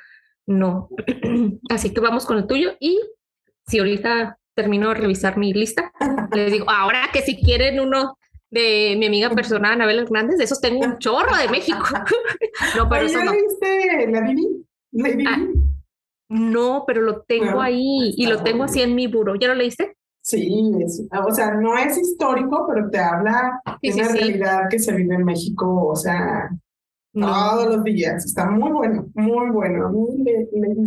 No. 0.46 0.88
Así 1.70 1.92
que 1.92 2.00
vamos 2.00 2.26
con 2.26 2.38
el 2.38 2.46
tuyo 2.46 2.76
y 2.80 3.00
si 3.66 3.78
ahorita 3.78 4.38
termino 4.54 4.88
de 4.88 4.94
revisar 4.94 5.36
mi 5.36 5.52
lista, 5.52 5.92
les 6.32 6.52
digo, 6.52 6.70
ahora 6.70 7.08
que 7.12 7.22
si 7.22 7.40
quieren 7.40 7.80
uno 7.80 8.18
de 8.50 8.94
mi 8.98 9.06
amiga 9.06 9.30
personal, 9.30 9.72
Anabel 9.72 10.00
Hernández, 10.00 10.36
de 10.38 10.44
esos 10.44 10.60
tengo 10.60 10.84
un 10.84 10.98
chorro 10.98 11.36
de 11.36 11.48
México. 11.48 11.82
no, 12.76 12.88
pero 12.88 13.06
eso 13.06 13.22
no. 13.22 13.32
viste 13.32 14.06
la? 14.10 15.30
Ah, 15.30 15.46
no, 16.28 16.84
pero 16.86 17.02
lo 17.02 17.22
tengo 17.22 17.60
ahí 17.60 18.14
y 18.16 18.26
lo 18.26 18.42
tengo 18.42 18.64
así 18.64 18.82
en 18.82 18.94
mi 18.94 19.06
buro. 19.06 19.34
¿Ya 19.36 19.48
lo 19.48 19.54
leíste? 19.54 19.96
Sí, 20.22 20.72
o 21.12 21.34
sea, 21.34 21.52
no 21.52 21.76
es 21.76 21.98
histórico, 21.98 22.66
pero 22.66 22.88
te 22.88 22.98
habla 22.98 23.60
de 23.82 23.92
una 23.92 24.08
realidad 24.08 24.62
que 24.70 24.78
se 24.78 24.94
vive 24.94 25.16
en 25.16 25.24
México, 25.24 25.86
o 25.86 25.94
sea, 25.94 26.48
todos 27.12 27.66
los 27.66 27.84
días. 27.84 28.24
Está 28.24 28.48
muy 28.48 28.72
bueno, 28.72 29.06
muy 29.14 29.50
bueno. 29.50 29.92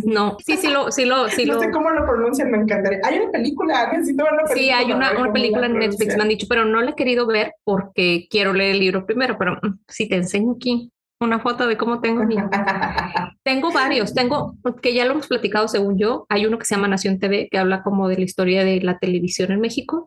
No, 0.04 0.36
sí, 0.44 0.56
sí 0.56 0.68
lo, 0.68 0.90
sí 0.90 1.04
lo, 1.04 1.28
sí 1.28 1.46
No 1.46 1.60
sé 1.60 1.70
cómo 1.70 1.90
lo 1.90 2.04
pronuncian, 2.04 2.50
me 2.50 2.58
encantaría. 2.58 2.98
Hay 3.04 3.20
una 3.20 3.30
película, 3.30 3.92
necesito 3.92 4.24
ver 4.24 4.32
una 4.32 4.42
película. 4.42 4.62
Sí, 4.64 4.70
hay 4.70 4.92
una, 4.92 5.20
una 5.20 5.32
película 5.32 5.66
en 5.66 5.78
Netflix, 5.78 6.16
me 6.16 6.22
han 6.22 6.28
dicho, 6.28 6.46
pero 6.48 6.64
no 6.64 6.82
la 6.82 6.90
he 6.90 6.94
querido 6.96 7.24
ver 7.24 7.54
porque 7.62 8.26
quiero 8.28 8.52
leer 8.52 8.72
el 8.72 8.80
libro 8.80 9.06
primero, 9.06 9.36
pero 9.38 9.52
mm, 9.62 9.78
si 9.86 10.08
te 10.08 10.16
enseño 10.16 10.56
aquí 10.56 10.90
una 11.20 11.40
foto 11.40 11.66
de 11.66 11.76
cómo 11.76 12.00
tengo 12.00 12.24
mi... 12.24 12.36
tengo 13.42 13.72
varios, 13.72 14.14
tengo, 14.14 14.54
que 14.80 14.94
ya 14.94 15.04
lo 15.04 15.12
hemos 15.12 15.26
platicado 15.26 15.66
según 15.68 15.98
yo, 15.98 16.26
hay 16.28 16.46
uno 16.46 16.58
que 16.58 16.64
se 16.64 16.74
llama 16.74 16.88
Nación 16.88 17.18
TV, 17.18 17.48
que 17.50 17.58
habla 17.58 17.82
como 17.82 18.08
de 18.08 18.16
la 18.16 18.24
historia 18.24 18.64
de 18.64 18.80
la 18.80 18.98
televisión 18.98 19.50
en 19.50 19.60
México, 19.60 20.04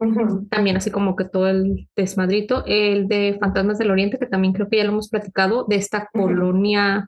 también 0.50 0.78
así 0.78 0.92
como 0.92 1.16
que 1.16 1.26
todo 1.26 1.48
el 1.50 1.90
desmadrito, 1.96 2.64
el 2.66 3.08
de 3.08 3.38
Fantasmas 3.40 3.78
del 3.78 3.92
Oriente, 3.92 4.20
que 4.20 4.26
también 4.26 4.54
creo 4.54 4.70
que 4.70 4.78
ya 4.78 4.84
lo 4.84 4.92
hemos 4.92 5.10
platicado, 5.10 5.66
de 5.68 5.76
esta 5.76 6.08
colonia, 6.14 7.08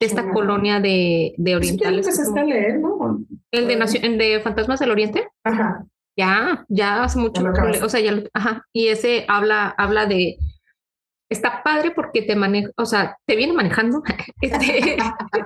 de 0.00 0.06
esta 0.06 0.30
colonia 0.30 0.80
de, 0.80 1.34
de 1.36 1.56
orientales. 1.56 2.36
a 2.36 2.44
leer, 2.44 2.80
¿no? 2.80 3.20
El 3.50 3.68
de, 3.68 3.76
Nación, 3.76 4.18
de 4.18 4.40
Fantasmas 4.40 4.80
del 4.80 4.90
Oriente. 4.90 5.28
Ajá. 5.44 5.84
Ya, 6.16 6.64
ya 6.68 7.04
hace 7.04 7.18
mucho, 7.18 7.42
o 7.82 7.88
sea, 7.88 8.00
ya, 8.00 8.22
ajá, 8.34 8.66
y 8.70 8.88
ese 8.88 9.24
habla, 9.28 9.74
habla 9.78 10.04
de 10.04 10.36
está 11.32 11.62
padre 11.62 11.90
porque 11.90 12.22
te 12.22 12.36
maneja, 12.36 12.70
o 12.76 12.86
sea, 12.86 13.16
te 13.26 13.36
viene 13.36 13.52
manejando. 13.52 14.02
Este, 14.40 14.96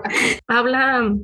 habla 0.47 1.15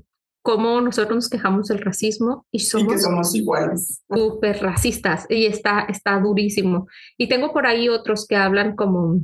cómo 0.42 0.80
nosotros 0.80 1.14
nos 1.14 1.28
quejamos 1.30 1.68
del 1.68 1.80
racismo 1.80 2.46
y 2.50 2.58
somos, 2.60 2.92
que 2.92 2.98
somos 2.98 3.34
iguales. 3.34 4.02
Súper 4.12 4.60
racistas 4.60 5.26
y 5.28 5.46
está, 5.46 5.86
está 5.88 6.18
durísimo. 6.18 6.86
Y 7.16 7.28
tengo 7.28 7.52
por 7.52 7.66
ahí 7.66 7.88
otros 7.88 8.26
que 8.26 8.36
hablan 8.36 8.76
como 8.76 9.20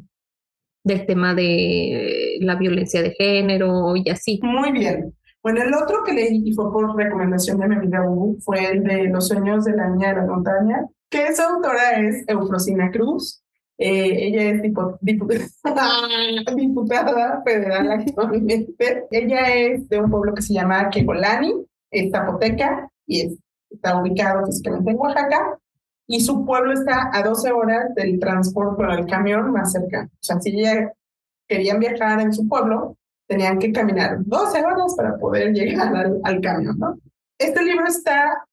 del 0.84 1.04
tema 1.06 1.34
de 1.34 2.38
la 2.40 2.54
violencia 2.54 3.02
de 3.02 3.10
género 3.12 3.94
y 3.96 4.08
así. 4.08 4.40
Muy 4.42 4.72
bien. 4.72 5.14
Bueno, 5.42 5.62
el 5.62 5.74
otro 5.74 6.02
que 6.04 6.12
leí 6.12 6.42
y 6.44 6.52
fue 6.52 6.72
por 6.72 6.96
recomendación 6.96 7.58
de 7.58 7.68
mi 7.68 7.76
amiga 7.76 8.08
Hugo 8.08 8.36
fue 8.40 8.64
el 8.64 8.82
de 8.82 9.04
Los 9.04 9.28
sueños 9.28 9.64
de 9.64 9.76
la 9.76 9.88
niña 9.88 10.08
de 10.08 10.20
la 10.20 10.26
montaña, 10.26 10.86
que 11.10 11.26
esa 11.26 11.48
autora 11.50 12.00
es 12.00 12.24
Eufrosina 12.26 12.90
Cruz. 12.90 13.42
Eh, 13.78 14.26
ella 14.26 14.42
es 14.50 14.62
diputada 16.56 17.42
federal 17.44 17.90
actualmente. 17.92 19.06
Ella 19.10 19.54
es 19.54 19.88
de 19.88 20.00
un 20.00 20.10
pueblo 20.10 20.34
que 20.34 20.42
se 20.42 20.54
llama 20.54 20.90
Quegolani, 20.90 21.54
es 21.90 22.10
zapoteca 22.10 22.90
y 23.06 23.38
está 23.70 24.00
ubicado 24.00 24.44
físicamente 24.46 24.90
en 24.90 24.98
Oaxaca. 24.98 25.58
Y 26.08 26.20
su 26.20 26.44
pueblo 26.44 26.72
está 26.72 27.10
a 27.12 27.22
12 27.22 27.52
horas 27.52 27.94
del 27.94 28.18
transporte 28.18 28.76
por 28.76 28.90
el 28.90 29.06
camión 29.06 29.52
más 29.52 29.72
cerca. 29.72 30.08
O 30.10 30.18
sea, 30.20 30.40
si 30.40 30.58
ella 30.58 30.92
querían 31.46 31.78
viajar 31.78 32.20
en 32.20 32.32
su 32.32 32.48
pueblo, 32.48 32.96
tenían 33.26 33.58
que 33.58 33.70
caminar 33.72 34.16
12 34.24 34.64
horas 34.64 34.94
para 34.96 35.18
poder 35.18 35.52
llegar 35.52 35.94
al, 35.94 36.18
al 36.24 36.40
camión, 36.40 36.78
¿no? 36.78 36.98
Este 37.38 37.62
libro 37.62 37.86
está 37.86 38.47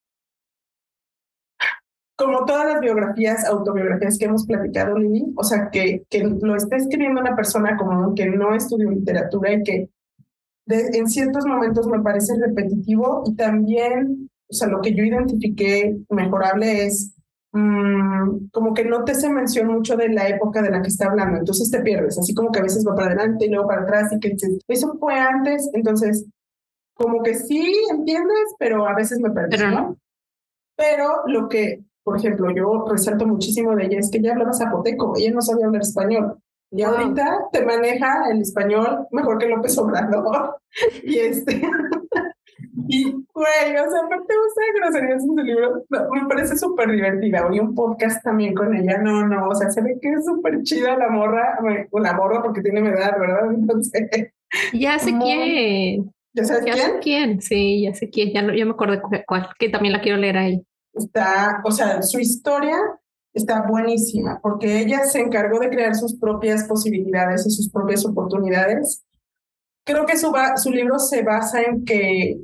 como 2.16 2.46
todas 2.46 2.66
las 2.66 2.80
biografías, 2.80 3.46
autobiografías 3.46 4.18
que 4.18 4.26
hemos 4.26 4.46
platicado, 4.46 4.98
Lili, 4.98 5.34
o 5.36 5.44
sea, 5.44 5.70
que, 5.70 6.04
que 6.10 6.24
lo 6.24 6.56
está 6.56 6.78
escribiendo 6.78 7.20
una 7.20 7.36
persona 7.36 7.76
como 7.78 8.16
que 8.16 8.28
no 8.28 8.56
estudió 8.56 8.90
literatura 8.90 9.54
y 9.54 9.64
que 9.64 9.90
en 10.68 11.08
ciertos 11.10 11.46
momentos 11.46 11.88
me 11.88 12.02
parece 12.02 12.36
repetitivo 12.40 13.24
y 13.26 13.36
también, 13.36 14.30
o 14.50 14.54
sea, 14.54 14.68
lo 14.68 14.82
que 14.82 14.94
yo 14.94 15.04
identifiqué 15.04 15.98
mejorable 16.10 16.86
es 16.86 17.14
mm, 17.52 18.48
como 18.52 18.74
que 18.74 18.86
no 18.86 19.04
te 19.04 19.14
se 19.14 19.30
menciona 19.30 19.74
mucho 19.74 19.98
de 19.98 20.10
la 20.10 20.28
época 20.30 20.62
de 20.62 20.72
la 20.72 20.82
que 20.82 20.88
está 20.88 21.08
hablando, 21.08 21.38
entonces 21.38 21.70
te 21.70 21.82
pierdes, 21.82 22.18
así 22.18 22.34
como 22.34 22.52
que 22.52 22.60
a 22.60 22.64
veces 22.64 22.86
va 22.88 22.96
para 22.96 23.08
adelante 23.08 23.46
y 23.46 23.50
luego 23.50 23.68
para 23.68 23.82
atrás 23.82 24.12
y 24.14 24.20
que 24.20 24.36
eso 24.68 24.98
fue 25.00 25.16
antes, 25.16 25.70
entonces 25.74 26.26
como 26.96 27.22
que 27.22 27.36
sí 27.36 27.76
entiendes, 27.92 28.56
pero 28.58 28.88
a 28.88 28.96
veces 28.96 29.20
me 29.20 29.30
perdí, 29.30 29.58
¿no? 29.58 29.98
Pero 30.78 31.28
lo 31.28 31.50
que 31.50 31.84
por 32.06 32.18
ejemplo, 32.18 32.54
yo 32.56 32.86
resalto 32.88 33.26
muchísimo 33.26 33.76
de 33.76 33.88
ella, 33.88 33.98
es 33.98 34.12
que 34.12 34.20
ella 34.20 34.34
hablaba 34.34 34.54
zapoteco, 34.54 35.18
ella 35.18 35.32
no 35.32 35.42
sabía 35.42 35.66
hablar 35.66 35.82
español. 35.82 36.38
Y 36.72 36.84
ahorita 36.84 37.48
te 37.52 37.66
maneja 37.66 38.30
el 38.32 38.42
español 38.42 39.08
mejor 39.10 39.40
que 39.40 39.48
López 39.48 39.76
Obrador. 39.80 40.56
y 41.04 41.18
este. 41.18 41.54
y, 42.88 43.12
güey, 43.12 43.78
o 43.78 43.90
sea, 43.90 44.02
aparte 44.06 44.34
usa 44.38 44.64
groserías 44.76 45.24
en 45.24 45.36
su 45.36 45.36
libro. 45.38 45.84
me 45.90 46.28
parece 46.30 46.56
súper 46.58 46.92
divertida. 46.92 47.48
Oí 47.48 47.60
un 47.60 47.74
podcast 47.74 48.24
también 48.24 48.54
con 48.54 48.76
ella. 48.76 49.00
No, 49.00 49.26
no, 49.26 49.48
o 49.48 49.56
sea, 49.56 49.72
se 49.72 49.82
ve 49.82 49.98
que 50.00 50.10
es 50.10 50.26
súper 50.26 50.62
chida 50.62 50.96
la 50.98 51.10
morra. 51.10 51.58
O 51.90 52.00
la 52.00 52.14
morra 52.14 52.44
porque 52.44 52.62
tiene 52.62 52.82
mi 52.82 52.90
edad, 52.90 53.20
¿verdad? 53.20 53.52
Entonces. 53.52 54.04
Ya 54.74 55.00
sé 55.00 55.12
quién. 55.20 56.14
¿Ya 56.34 56.46
sabes 56.46 56.66
ya 56.66 56.74
quién? 56.74 56.86
Sé 56.86 57.00
quién? 57.02 57.42
Sí, 57.42 57.82
ya 57.82 57.94
sé 57.96 58.10
quién. 58.10 58.32
Ya, 58.32 58.42
ya 58.56 58.64
me 58.64 58.72
acuerdo 58.72 59.02
cuál, 59.26 59.50
que 59.60 59.70
también 59.70 59.92
la 59.92 60.02
quiero 60.02 60.18
leer 60.18 60.38
ahí 60.38 60.66
está, 60.96 61.62
o 61.64 61.72
sea, 61.72 62.02
su 62.02 62.20
historia 62.20 62.78
está 63.34 63.66
buenísima 63.68 64.40
porque 64.42 64.80
ella 64.80 65.04
se 65.06 65.20
encargó 65.20 65.60
de 65.60 65.70
crear 65.70 65.96
sus 65.96 66.16
propias 66.16 66.64
posibilidades 66.64 67.46
y 67.46 67.52
sus 67.52 67.70
propias 67.70 68.06
oportunidades. 68.06 69.04
Creo 69.86 70.06
que 70.06 70.18
su, 70.18 70.34
su 70.56 70.72
libro 70.72 70.98
se 71.00 71.22
basa 71.22 71.62
en 71.62 71.86
que 71.86 72.40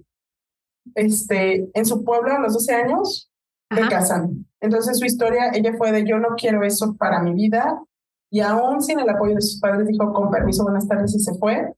este, 0.96 1.70
en 1.74 1.86
su 1.86 2.04
pueblo 2.04 2.34
a 2.34 2.40
los 2.40 2.54
12 2.54 2.74
años 2.74 3.32
se 3.74 3.82
casan. 3.88 4.46
Entonces 4.60 5.00
su 5.00 5.06
historia, 5.06 5.52
ella 5.54 5.74
fue 5.78 5.92
de 5.92 6.06
yo 6.06 6.20
no 6.20 6.36
quiero 6.36 6.64
eso 6.64 6.96
para 6.98 7.22
mi 7.24 7.34
vida 7.34 7.82
y 8.30 8.42
aún 8.42 8.82
sin 8.82 9.00
el 9.00 9.10
apoyo 9.10 9.36
de 9.36 9.42
sus 9.42 9.60
padres 9.60 9.88
dijo 9.88 10.12
con 10.14 10.30
permiso, 10.30 10.64
buenas 10.64 10.88
tardes 10.88 11.16
y 11.16 11.20
se 11.20 11.34
fue. 11.36 11.74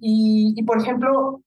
Y, 0.00 0.54
y 0.56 0.62
por 0.64 0.80
ejemplo, 0.80 1.42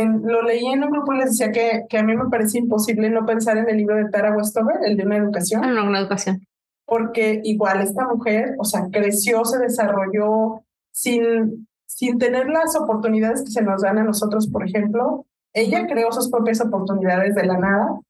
lo 0.00 0.42
leí 0.42 0.66
en 0.66 0.84
un 0.84 0.90
grupo 0.90 1.12
y 1.12 1.18
les 1.18 1.30
decía 1.30 1.52
que, 1.52 1.84
que 1.88 1.98
a 1.98 2.02
mí 2.02 2.16
me 2.16 2.30
parece 2.30 2.58
imposible 2.58 3.10
no 3.10 3.26
pensar 3.26 3.58
en 3.58 3.68
el 3.68 3.76
libro 3.76 3.96
de 3.96 4.08
Tara 4.08 4.34
Westover, 4.34 4.78
el 4.84 4.96
de 4.96 5.04
una 5.04 5.18
educación. 5.18 5.62
Ah, 5.62 5.70
no, 5.70 5.84
una 5.84 6.00
educación. 6.00 6.46
Porque 6.86 7.40
igual 7.44 7.82
esta 7.82 8.06
mujer, 8.08 8.54
o 8.58 8.64
sea, 8.64 8.88
creció, 8.90 9.44
se 9.44 9.58
desarrolló 9.58 10.64
sin, 10.90 11.68
sin 11.86 12.18
tener 12.18 12.48
las 12.48 12.74
oportunidades 12.76 13.42
que 13.42 13.50
se 13.50 13.62
nos 13.62 13.82
dan 13.82 13.98
a 13.98 14.04
nosotros, 14.04 14.48
por 14.48 14.66
ejemplo. 14.66 15.26
Ella 15.52 15.86
creó 15.86 16.10
sus 16.10 16.30
propias 16.30 16.60
oportunidades 16.62 17.34
de 17.34 17.44
la 17.44 17.58
nada 17.58 18.00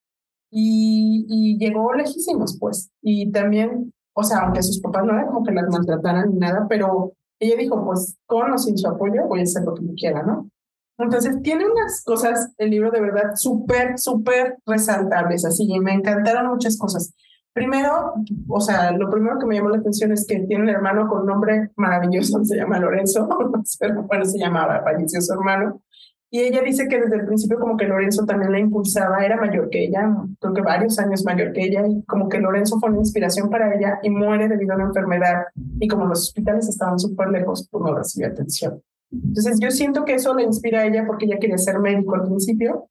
y, 0.49 1.25
y 1.27 1.57
llegó 1.57 1.93
lejísimos, 1.93 2.57
pues. 2.59 2.91
Y 3.01 3.29
también, 3.31 3.93
o 4.13 4.23
sea, 4.23 4.39
aunque 4.39 4.63
sus 4.63 4.79
papás 4.79 5.05
no 5.05 5.13
era 5.13 5.27
como 5.27 5.43
que 5.43 5.51
las 5.51 5.69
maltrataran 5.69 6.29
ni 6.31 6.37
nada, 6.37 6.65
pero 6.69 7.11
ella 7.39 7.57
dijo, 7.57 7.83
pues 7.85 8.17
con 8.25 8.51
o 8.53 8.57
sin 8.57 8.77
su 8.77 8.87
apoyo 8.87 9.27
voy 9.27 9.41
a 9.41 9.43
hacer 9.43 9.63
lo 9.63 9.73
que 9.73 9.81
me 9.81 9.93
quiera, 9.95 10.23
¿no? 10.23 10.49
Entonces, 10.97 11.41
tiene 11.41 11.65
unas 11.65 12.03
cosas, 12.03 12.53
el 12.57 12.69
libro 12.69 12.91
de 12.91 13.01
verdad, 13.01 13.31
súper, 13.35 13.97
súper 13.97 14.57
resaltables, 14.65 15.45
así, 15.45 15.65
y 15.67 15.79
me 15.79 15.93
encantaron 15.93 16.47
muchas 16.47 16.77
cosas. 16.77 17.13
Primero, 17.53 18.13
o 18.47 18.61
sea, 18.61 18.91
lo 18.91 19.09
primero 19.09 19.37
que 19.39 19.45
me 19.45 19.55
llamó 19.55 19.69
la 19.69 19.77
atención 19.77 20.11
es 20.11 20.25
que 20.27 20.39
tiene 20.39 20.63
un 20.63 20.69
hermano 20.69 21.07
con 21.07 21.21
un 21.21 21.27
nombre 21.27 21.69
maravilloso, 21.75 22.43
se 22.43 22.57
llama 22.57 22.79
Lorenzo, 22.79 23.27
bueno, 24.07 24.25
se 24.25 24.39
llamaba, 24.39 24.81
falleció 24.83 25.21
su 25.21 25.33
hermano, 25.33 25.81
y 26.31 26.39
ella 26.39 26.63
dice 26.63 26.87
que 26.87 26.99
desde 26.99 27.17
el 27.17 27.27
principio 27.27 27.59
como 27.59 27.77
que 27.77 27.85
Lorenzo 27.85 28.25
también 28.25 28.51
la 28.51 28.59
impulsaba, 28.59 29.23
era 29.23 29.37
mayor 29.37 29.69
que 29.69 29.85
ella, 29.85 30.15
creo 30.39 30.53
que 30.53 30.61
varios 30.61 30.97
años 30.97 31.23
mayor 31.23 31.53
que 31.53 31.63
ella, 31.63 31.85
y 31.87 32.01
como 32.05 32.27
que 32.27 32.39
Lorenzo 32.39 32.79
fue 32.79 32.89
una 32.89 32.99
inspiración 32.99 33.51
para 33.51 33.75
ella 33.75 33.99
y 34.01 34.09
muere 34.09 34.47
debido 34.47 34.73
a 34.73 34.77
una 34.77 34.85
enfermedad, 34.85 35.43
y 35.79 35.87
como 35.87 36.07
los 36.07 36.23
hospitales 36.23 36.67
estaban 36.67 36.97
súper 36.97 37.29
lejos, 37.29 37.67
pues 37.69 37.83
no 37.83 37.95
recibió 37.95 38.29
atención. 38.29 38.81
Entonces 39.13 39.59
yo 39.59 39.69
siento 39.71 40.05
que 40.05 40.15
eso 40.15 40.33
le 40.33 40.43
inspira 40.43 40.81
a 40.81 40.85
ella 40.85 41.05
porque 41.05 41.25
ella 41.25 41.37
quería 41.39 41.57
ser 41.57 41.79
médico 41.79 42.15
al 42.15 42.23
principio, 42.23 42.89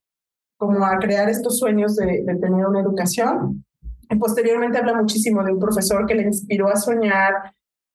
como 0.57 0.85
a 0.85 0.97
crear 0.97 1.29
estos 1.29 1.59
sueños 1.59 1.95
de, 1.95 2.23
tener 2.25 2.65
una 2.65 2.81
educación. 2.81 3.65
Y 4.09 4.15
posteriormente 4.15 4.77
habla 4.77 4.95
muchísimo 4.95 5.43
de 5.43 5.51
un 5.51 5.59
profesor 5.59 6.05
que 6.05 6.15
le 6.15 6.23
inspiró 6.23 6.69
a 6.69 6.75
soñar, 6.75 7.33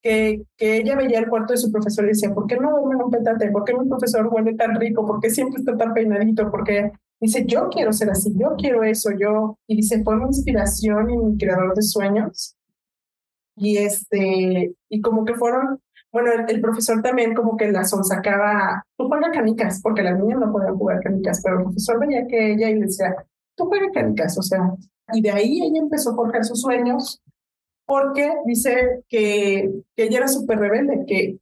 que, 0.02 0.42
que 0.56 0.76
ella 0.76 0.96
veía 0.96 1.18
el 1.18 1.28
cuarto 1.28 1.54
de 1.54 1.58
su 1.58 1.72
profesor 1.72 2.04
y 2.04 2.08
decía, 2.08 2.34
¿por 2.34 2.46
qué 2.46 2.56
no 2.56 2.70
duerme 2.70 2.94
en 2.96 3.02
un 3.02 3.10
petate? 3.10 3.50
¿Por 3.50 3.64
qué 3.64 3.74
mi 3.74 3.88
profesor 3.88 4.28
huele 4.30 4.54
tan 4.54 4.78
rico? 4.78 5.06
¿Por 5.06 5.20
qué 5.20 5.30
siempre 5.30 5.60
está 5.60 5.76
tan 5.76 5.94
peinadito? 5.94 6.50
Porque 6.50 6.92
dice, 7.20 7.44
yo 7.46 7.68
quiero 7.68 7.92
ser 7.92 8.10
así, 8.10 8.32
yo 8.36 8.54
quiero 8.56 8.82
eso, 8.82 9.10
yo. 9.18 9.58
Y 9.66 9.76
dice, 9.76 10.02
fue 10.04 10.16
mi 10.16 10.26
inspiración 10.26 11.10
y 11.10 11.16
mi 11.16 11.38
creador 11.38 11.74
de 11.74 11.82
sueños. 11.82 12.56
Y 13.56 13.78
este, 13.78 14.74
y 14.88 15.00
como 15.00 15.24
que 15.24 15.34
fueron 15.34 15.80
bueno, 16.10 16.30
el, 16.48 16.60
profesor 16.60 17.02
también 17.02 17.34
como 17.34 17.56
que 17.56 17.70
la 17.70 17.84
sonsacaba, 17.84 18.82
tú 18.96 19.08
juegas 19.08 19.30
canicas, 19.32 19.80
porque 19.82 20.02
las 20.02 20.18
niñas 20.18 20.40
no 20.40 20.52
podían 20.52 20.76
jugar 20.76 21.00
canicas, 21.02 21.40
pero 21.42 21.58
el 21.58 21.64
profesor 21.64 22.00
veía 22.00 22.26
que 22.26 22.52
ella 22.52 22.70
y 22.70 22.74
le 22.74 22.86
decía, 22.86 23.14
tú 23.54 23.66
juegas 23.66 23.90
canicas, 23.92 24.38
o 24.38 24.42
sea, 24.42 24.72
y 25.12 25.20
de 25.20 25.30
ahí 25.30 25.62
ella 25.62 25.80
empezó 25.80 26.10
a 26.10 26.16
forjar 26.16 26.44
sus 26.44 26.60
sueños, 26.62 27.22
porque 27.86 28.30
dice 28.46 29.02
que, 29.08 29.70
que 29.96 30.04
ella 30.04 30.18
era 30.18 30.28
súper 30.28 30.58
rebelde, 30.58 31.04
que 31.06 31.38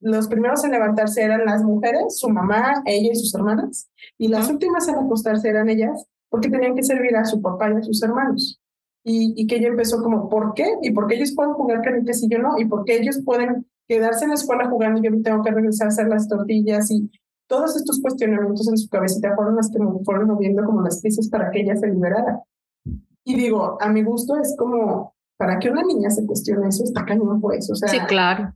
los 0.00 0.28
primeros 0.28 0.64
en 0.64 0.72
levantarse 0.72 1.22
eran 1.22 1.44
las 1.44 1.62
mujeres, 1.62 2.18
su 2.18 2.28
mamá, 2.28 2.82
ella 2.86 3.10
y 3.12 3.16
sus 3.16 3.34
hermanas, 3.34 3.90
y 4.18 4.28
las 4.28 4.50
últimas 4.50 4.86
en 4.88 4.96
acostarse 4.96 5.48
eran 5.48 5.68
ellas, 5.68 6.06
porque 6.28 6.48
tenían 6.48 6.74
que 6.74 6.82
servir 6.82 7.16
a 7.16 7.24
su 7.24 7.40
papá 7.40 7.70
y 7.70 7.76
a 7.76 7.82
sus 7.82 8.02
hermanos. 8.02 8.60
Y, 9.02 9.32
y 9.34 9.46
que 9.46 9.56
ella 9.56 9.68
empezó 9.68 10.02
como, 10.02 10.28
¿por 10.28 10.52
qué? 10.54 10.74
¿Y 10.82 10.90
por 10.92 11.06
qué 11.06 11.16
ellos 11.16 11.32
pueden 11.34 11.54
jugar 11.54 11.80
canicas 11.82 12.22
y 12.22 12.28
yo 12.28 12.38
no? 12.38 12.58
¿Y 12.58 12.66
por 12.66 12.84
qué 12.84 12.98
ellos 12.98 13.20
pueden 13.24 13.66
quedarse 13.90 14.22
en 14.22 14.30
la 14.30 14.36
escuela 14.36 14.70
jugando 14.70 15.00
y 15.00 15.02
yo 15.02 15.10
tengo 15.20 15.42
que 15.42 15.50
regresar 15.50 15.86
a 15.86 15.88
hacer 15.88 16.06
las 16.06 16.28
tortillas 16.28 16.88
y 16.92 17.10
todos 17.48 17.74
estos 17.74 18.00
cuestionamientos 18.00 18.68
en 18.68 18.78
su 18.78 18.88
cabecita 18.88 19.34
fueron 19.34 19.56
las 19.56 19.68
que 19.68 19.80
me 19.80 19.90
fueron 20.04 20.28
moviendo 20.28 20.64
como 20.64 20.80
las 20.80 21.00
piezas 21.02 21.28
para 21.28 21.50
que 21.50 21.62
ella 21.62 21.74
se 21.74 21.88
liberara. 21.88 22.40
Y 23.24 23.34
digo, 23.34 23.76
a 23.80 23.88
mi 23.88 24.04
gusto 24.04 24.36
es 24.36 24.54
como, 24.56 25.16
para 25.36 25.58
que 25.58 25.70
una 25.70 25.82
niña 25.82 26.08
se 26.08 26.24
cuestione 26.24 26.68
eso, 26.68 26.84
está 26.84 27.04
cañón 27.04 27.40
por 27.40 27.52
eso. 27.52 27.72
O 27.72 27.76
sea, 27.76 27.88
sí, 27.88 27.98
claro. 28.06 28.54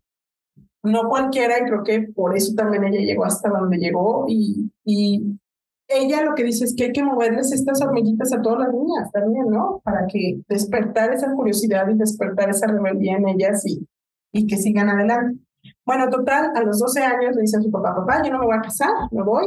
No 0.84 1.08
cualquiera, 1.08 1.58
y 1.58 1.64
creo 1.64 1.82
que 1.82 2.12
por 2.14 2.36
eso 2.36 2.54
también 2.54 2.84
ella 2.84 3.00
llegó 3.00 3.24
hasta 3.24 3.48
donde 3.48 3.78
llegó. 3.78 4.26
Y, 4.28 4.70
y 4.84 5.36
ella 5.88 6.22
lo 6.22 6.36
que 6.36 6.44
dice 6.44 6.64
es 6.64 6.76
que 6.76 6.84
hay 6.84 6.92
que 6.92 7.02
moverles 7.02 7.50
estas 7.50 7.82
hormiguitas 7.82 8.32
a 8.32 8.40
todas 8.40 8.60
las 8.60 8.72
niñas 8.72 9.10
también, 9.10 9.50
¿no? 9.50 9.80
Para 9.82 10.06
que 10.06 10.42
despertar 10.48 11.12
esa 11.12 11.32
curiosidad 11.34 11.88
y 11.88 11.94
despertar 11.94 12.50
esa 12.50 12.68
rebeldía 12.68 13.16
en 13.16 13.28
ellas 13.28 13.66
y, 13.66 13.84
y 14.34 14.46
que 14.46 14.56
sigan 14.56 14.90
adelante. 14.90 15.38
Bueno, 15.86 16.10
total, 16.10 16.50
a 16.54 16.62
los 16.62 16.78
12 16.78 17.02
años 17.02 17.36
le 17.36 17.42
dice 17.42 17.56
a 17.56 17.62
su 17.62 17.70
papá, 17.70 17.94
papá, 17.94 18.22
yo 18.22 18.32
no 18.32 18.40
me 18.40 18.46
voy 18.46 18.56
a 18.56 18.60
casar, 18.60 18.90
me 19.12 19.22
voy. 19.22 19.46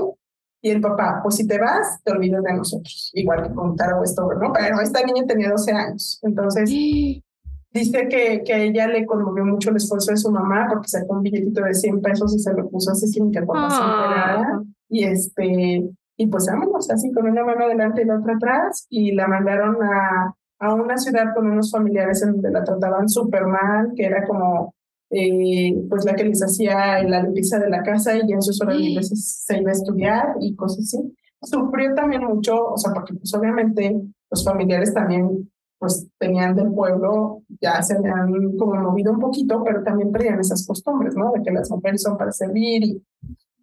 Y 0.62 0.72
el 0.72 0.82
papá, 0.82 1.20
pues 1.22 1.36
si 1.36 1.46
te 1.46 1.60
vas, 1.60 2.02
te 2.04 2.12
olvidas 2.12 2.42
de 2.44 2.54
nosotros. 2.54 3.12
Igual 3.14 3.44
que 3.44 3.54
con 3.54 3.76
Taro 3.76 4.00
Westover, 4.00 4.38
¿no? 4.38 4.52
Pero 4.54 4.80
esta 4.82 5.04
niña 5.04 5.26
tenía 5.28 5.52
12 5.52 5.72
años. 5.72 6.20
Entonces, 6.24 6.70
dice 7.72 8.08
que, 8.10 8.44
que 8.44 8.54
a 8.54 8.58
ella 8.60 8.88
le 8.88 9.06
conmovió 9.06 9.46
mucho 9.46 9.70
el 9.70 9.76
esfuerzo 9.76 10.12
de 10.12 10.18
su 10.18 10.32
mamá 10.32 10.68
porque 10.70 10.88
sacó 10.88 11.16
un 11.16 11.22
billetito 11.22 11.64
de 11.64 11.74
100 11.74 12.02
pesos 12.02 12.34
y 12.34 12.40
se 12.40 12.54
lo 12.54 12.70
puso 12.70 12.92
así 12.92 13.08
sin 13.08 13.32
que 13.32 13.40
el 13.40 13.46
papá 13.46 13.70
se 13.70 13.84
enterara. 13.84 14.64
Y 14.90 15.04
este, 15.04 15.90
y 16.16 16.28
pues 16.28 16.48
vámonos, 16.48 16.90
así 16.90 17.12
con 17.12 17.28
una 17.28 17.44
mano 17.44 17.66
adelante 17.66 18.02
y 18.02 18.06
la 18.06 18.20
otra 18.20 18.36
atrás. 18.36 18.88
Y 18.90 19.12
la 19.12 19.28
mandaron 19.28 19.76
a, 19.84 20.34
a 20.60 20.74
una 20.74 20.98
ciudad 20.98 21.36
con 21.36 21.46
unos 21.48 21.72
familiares 21.72 22.24
en 22.24 22.32
donde 22.32 22.52
la 22.52 22.64
trataban 22.64 23.10
súper 23.10 23.46
mal, 23.46 23.92
que 23.96 24.06
era 24.06 24.26
como 24.26 24.74
eh, 25.10 25.74
pues 25.90 26.06
la 26.06 26.16
que 26.16 26.26
les 26.26 26.42
hacía 26.44 27.02
la 27.04 27.24
limpieza 27.24 27.60
de 27.60 27.70
la 27.70 27.84
casa 27.84 28.18
y 28.18 28.32
en 28.32 28.42
sus 28.42 28.62
horas 28.62 28.78
libres 28.78 29.10
se 29.46 29.60
iba 29.60 29.70
a 29.70 29.74
estudiar 29.74 30.36
y 30.40 30.56
cosas 30.56 30.86
así. 30.86 31.16
Sufrió 31.42 31.94
también 31.94 32.24
mucho, 32.24 32.72
o 32.74 32.78
sea, 32.78 32.94
porque 32.94 33.14
pues 33.14 33.34
obviamente 33.34 34.02
los 34.30 34.44
familiares 34.44 34.94
también 34.94 35.50
pues 35.80 36.08
tenían 36.18 36.56
del 36.56 36.74
pueblo, 36.74 37.44
ya 37.62 37.82
se 37.84 37.96
habían 37.96 38.58
como 38.58 38.76
movido 38.76 39.12
un 39.14 39.20
poquito, 39.20 39.64
pero 39.64 39.84
también 39.84 40.12
traían 40.12 40.40
esas 40.40 40.66
costumbres, 40.66 41.16
¿no? 41.16 41.32
De 41.32 41.44
que 41.44 41.52
las 41.52 41.70
mujeres 41.70 42.02
son 42.02 42.18
para 42.18 42.32
servir 42.32 42.84
y 42.84 43.04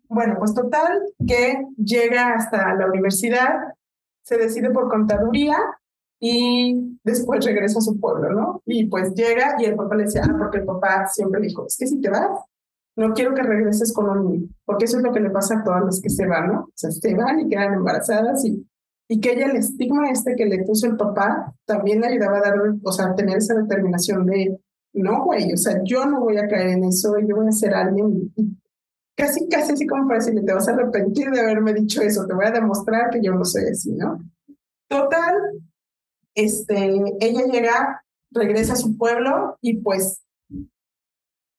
bueno, 0.09 0.37
pues 0.39 0.55
total 0.55 1.03
que 1.27 1.65
llega 1.77 2.35
hasta 2.35 2.75
la 2.75 2.87
universidad, 2.87 3.75
se 4.23 4.37
decide 4.37 4.71
por 4.71 4.89
contaduría 4.89 5.57
y 6.21 6.94
después 7.05 7.45
regresa 7.45 7.79
a 7.79 7.83
su 7.83 8.01
pueblo, 8.01 8.33
¿no? 8.33 8.63
Y 8.67 8.87
pues 8.87 9.15
llega 9.15 9.57
y 9.59 9.67
el 9.67 9.77
papá 9.77 9.95
le 9.95 10.05
decía, 10.05 10.23
ah, 10.25 10.35
porque 10.39 10.59
el 10.59 10.65
papá 10.65 11.07
siempre 11.07 11.41
dijo, 11.41 11.67
es 11.67 11.77
que 11.79 11.87
si 11.87 12.01
te 12.01 12.11
vas, 12.11 12.31
no 12.97 13.13
quiero 13.13 13.35
que 13.35 13.43
regreses 13.43 13.93
con 13.93 14.09
un 14.09 14.55
porque 14.65 14.87
eso 14.87 14.99
es 14.99 15.03
lo 15.03 15.13
que 15.13 15.21
le 15.21 15.31
pasa 15.31 15.59
a 15.59 15.65
todas 15.65 15.85
las 15.85 16.01
que 16.01 16.09
se 16.09 16.27
van, 16.27 16.49
¿no? 16.49 16.61
O 16.61 16.73
sea, 16.75 16.91
se 16.91 17.15
van 17.15 17.41
y 17.41 17.49
quedan 17.49 17.75
embarazadas 17.75 18.45
y, 18.45 18.67
y 19.09 19.21
que 19.21 19.33
ella 19.33 19.47
el 19.47 19.57
estigma 19.57 20.11
este 20.11 20.35
que 20.35 20.47
le 20.47 20.65
puso 20.65 20.87
el 20.87 20.97
papá 20.97 21.53
también 21.67 22.01
le 22.01 22.07
ayudaba 22.07 22.39
a 22.39 22.41
dar, 22.41 22.55
o 22.83 22.93
sea, 22.93 23.15
tener 23.15 23.39
esa 23.39 23.55
determinación 23.55 24.25
de, 24.27 24.59
no, 24.95 25.25
güey, 25.25 25.53
o 25.53 25.57
sea, 25.57 25.81
yo 25.85 26.07
no 26.07 26.21
voy 26.21 26.39
a 26.39 26.49
caer 26.49 26.69
en 26.69 26.85
eso, 26.85 27.15
yo 27.19 27.37
voy 27.37 27.49
a 27.49 27.53
ser 27.53 27.75
alguien 27.75 28.33
casi, 29.17 29.49
casi 29.49 29.73
así 29.73 29.87
como 29.87 30.07
para 30.07 30.21
decirle, 30.21 30.43
te 30.43 30.55
vas 30.55 30.69
a 30.69 30.73
arrepentir 30.73 31.31
de 31.31 31.41
haberme 31.41 31.75
dicho 31.75 32.01
eso, 32.01 32.27
te 32.27 32.35
voy 32.35 32.47
a 32.47 32.53
demostrar 32.53 33.11
que 33.11 33.21
yo 33.23 33.33
no 33.35 33.45
soy 33.45 33.65
así, 33.65 33.93
¿no? 33.93 34.21
Total, 34.89 35.35
este, 36.35 37.01
ella 37.21 37.47
llega, 37.51 38.05
regresa 38.31 38.75
a 38.75 38.77
su 38.77 38.97
pueblo 38.97 39.57
y 39.61 39.79
pues 39.79 40.23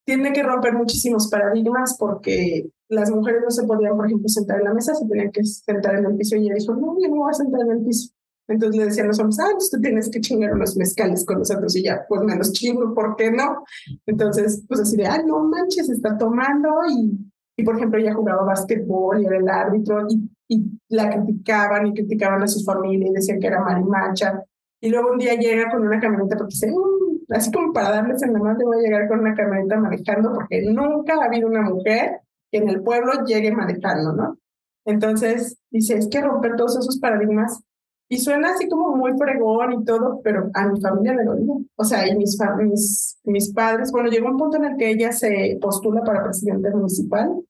tiene 0.05 0.33
que 0.33 0.43
romper 0.43 0.73
muchísimos 0.73 1.27
paradigmas 1.29 1.97
porque 1.97 2.69
las 2.89 3.09
mujeres 3.09 3.41
no 3.43 3.49
se 3.49 3.63
podían, 3.63 3.95
por 3.95 4.05
ejemplo, 4.05 4.29
sentar 4.29 4.59
en 4.59 4.65
la 4.65 4.73
mesa, 4.73 4.93
se 4.93 5.07
tenían 5.07 5.31
que 5.31 5.43
sentar 5.43 5.95
en 5.95 6.05
el 6.05 6.15
piso 6.15 6.35
y 6.35 6.45
ella 6.45 6.55
dijo, 6.55 6.75
no, 6.75 6.95
yo 7.01 7.09
no 7.09 7.15
voy 7.15 7.31
a 7.31 7.33
sentar 7.33 7.61
en 7.61 7.71
el 7.71 7.83
piso. 7.83 8.11
Entonces 8.47 8.79
le 8.79 8.85
decían 8.85 9.07
los 9.07 9.19
hombres, 9.19 9.39
ah, 9.39 9.49
pues 9.53 9.71
tú 9.71 9.81
tienes 9.81 10.09
que 10.09 10.21
chingar 10.21 10.53
unos 10.53 10.77
mezcales 10.77 11.25
con 11.25 11.39
nosotros 11.39 11.75
y 11.75 11.83
ya, 11.83 12.05
pues 12.07 12.21
me 12.21 12.35
los 12.35 12.53
chingo, 12.53 12.93
¿por 12.93 13.15
qué 13.15 13.31
no? 13.31 13.63
Entonces, 14.05 14.63
pues 14.67 14.81
así 14.81 14.95
de, 14.97 15.07
ah, 15.07 15.23
no 15.25 15.43
manches, 15.45 15.89
está 15.89 16.15
tomando 16.15 16.69
y, 16.87 17.17
y 17.57 17.63
por 17.63 17.75
ejemplo, 17.75 17.99
ella 17.99 18.13
jugaba 18.13 18.43
básquetbol 18.43 19.21
y 19.21 19.25
era 19.25 19.37
el 19.37 19.49
árbitro 19.49 20.05
y, 20.07 20.29
y 20.47 20.79
la 20.89 21.09
criticaban 21.09 21.87
y 21.87 21.93
criticaban 21.93 22.43
a 22.43 22.47
su 22.47 22.63
familia 22.63 23.07
y 23.09 23.13
decían 23.13 23.39
que 23.39 23.47
era 23.47 23.61
marimacha 23.61 24.43
y 24.85 24.89
luego 24.89 25.13
un 25.13 25.17
día 25.17 25.33
llega 25.33 25.71
con 25.71 25.81
una 25.81 25.99
camioneta 25.99 26.37
porque 26.37 26.53
dice, 26.53 26.71
mm", 26.71 27.33
así 27.33 27.51
como 27.51 27.73
para 27.73 27.89
darles 27.89 28.21
en 28.21 28.33
la 28.33 28.39
mano, 28.39 28.59
voy 28.65 28.77
a 28.77 28.81
llegar 28.81 29.07
con 29.07 29.19
una 29.21 29.33
camioneta 29.33 29.79
manejando 29.79 30.31
porque 30.31 30.61
nunca 30.61 31.15
ha 31.15 31.25
habido 31.25 31.47
una 31.47 31.61
mujer 31.61 32.19
que 32.51 32.59
en 32.59 32.69
el 32.69 32.83
pueblo 32.83 33.25
llegue 33.25 33.51
manejando, 33.51 34.13
¿no? 34.13 34.37
Entonces 34.85 35.57
dice, 35.71 35.97
es 35.97 36.07
que 36.07 36.21
romper 36.21 36.55
todos 36.55 36.77
esos 36.77 36.99
paradigmas 36.99 37.63
y 38.09 38.19
suena 38.19 38.51
así 38.51 38.69
como 38.69 38.95
muy 38.95 39.17
pregón 39.17 39.73
y 39.73 39.85
todo, 39.85 40.21
pero 40.23 40.51
a 40.53 40.67
mi 40.67 40.79
familia 40.79 41.15
le 41.15 41.23
dolía. 41.23 41.55
O 41.77 41.83
sea, 41.83 42.07
y 42.07 42.15
mis, 42.15 42.37
mis, 42.59 43.19
mis 43.23 43.51
padres, 43.53 43.91
bueno, 43.91 44.09
llegó 44.09 44.29
un 44.29 44.37
punto 44.37 44.57
en 44.57 44.65
el 44.65 44.77
que 44.77 44.91
ella 44.91 45.11
se 45.11 45.57
postula 45.59 46.03
para 46.03 46.25
presidente 46.25 46.69
municipal 46.69 47.43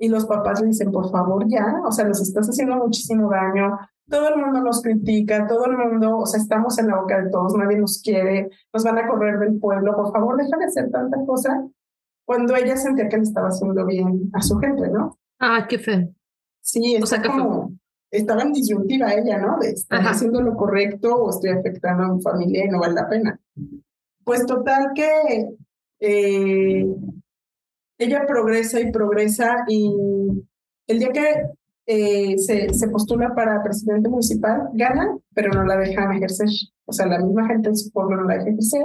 y 0.00 0.08
los 0.08 0.26
papás 0.26 0.60
le 0.60 0.66
dicen, 0.66 0.90
por 0.90 1.08
favor, 1.12 1.46
ya, 1.48 1.80
o 1.86 1.92
sea, 1.92 2.04
nos 2.06 2.20
estás 2.20 2.48
haciendo 2.48 2.74
muchísimo 2.74 3.30
daño, 3.30 3.78
todo 4.12 4.28
el 4.28 4.36
mundo 4.36 4.60
nos 4.60 4.82
critica, 4.82 5.46
todo 5.48 5.64
el 5.64 5.78
mundo, 5.78 6.18
o 6.18 6.26
sea, 6.26 6.38
estamos 6.38 6.78
en 6.78 6.88
la 6.88 7.00
boca 7.00 7.18
de 7.18 7.30
todos, 7.30 7.56
nadie 7.56 7.78
nos 7.78 8.02
quiere, 8.02 8.50
nos 8.70 8.84
van 8.84 8.98
a 8.98 9.08
correr 9.08 9.38
del 9.38 9.58
pueblo, 9.58 9.96
por 9.96 10.12
favor, 10.12 10.36
deja 10.36 10.54
de 10.58 10.66
hacer 10.66 10.90
tanta 10.90 11.16
cosa, 11.24 11.66
cuando 12.26 12.54
ella 12.54 12.76
sentía 12.76 13.08
que 13.08 13.16
le 13.16 13.22
estaba 13.22 13.48
haciendo 13.48 13.86
bien 13.86 14.30
a 14.34 14.42
su 14.42 14.58
gente, 14.58 14.86
¿no? 14.90 15.18
Ah, 15.40 15.66
qué 15.66 15.78
fe. 15.78 16.10
Sí, 16.60 16.98
o 17.02 17.06
sea, 17.06 17.22
como, 17.22 17.72
estaba 18.10 18.42
en 18.42 18.52
disyuntiva 18.52 19.14
ella, 19.14 19.38
¿no? 19.38 19.58
De 19.58 19.70
estar 19.70 20.02
haciendo 20.02 20.42
lo 20.42 20.56
correcto 20.56 21.14
o 21.14 21.30
estoy 21.30 21.50
afectando 21.50 22.04
a 22.04 22.14
mi 22.14 22.20
familia 22.20 22.66
y 22.66 22.68
no 22.68 22.80
vale 22.80 22.94
la 22.94 23.08
pena. 23.08 23.40
Pues 24.24 24.44
total 24.44 24.90
que 24.94 25.56
eh, 26.00 26.86
ella 27.96 28.26
progresa 28.26 28.78
y 28.78 28.92
progresa 28.92 29.64
y 29.68 29.90
el 30.86 30.98
día 30.98 31.08
que 31.08 31.46
eh, 31.86 32.38
se, 32.38 32.72
se, 32.72 32.88
postula 32.88 33.34
para 33.34 33.62
presidente 33.62 34.08
municipal, 34.08 34.68
gana, 34.74 35.18
pero 35.34 35.52
no 35.52 35.64
la 35.64 35.76
dejan 35.76 36.12
ejercer. 36.12 36.48
O 36.86 36.92
sea, 36.92 37.06
la 37.06 37.18
misma 37.18 37.46
gente 37.48 37.70
en 37.70 37.76
su 37.76 37.90
pueblo 37.90 38.16
no 38.16 38.28
la 38.28 38.34
deja 38.34 38.50
ejercer. 38.50 38.84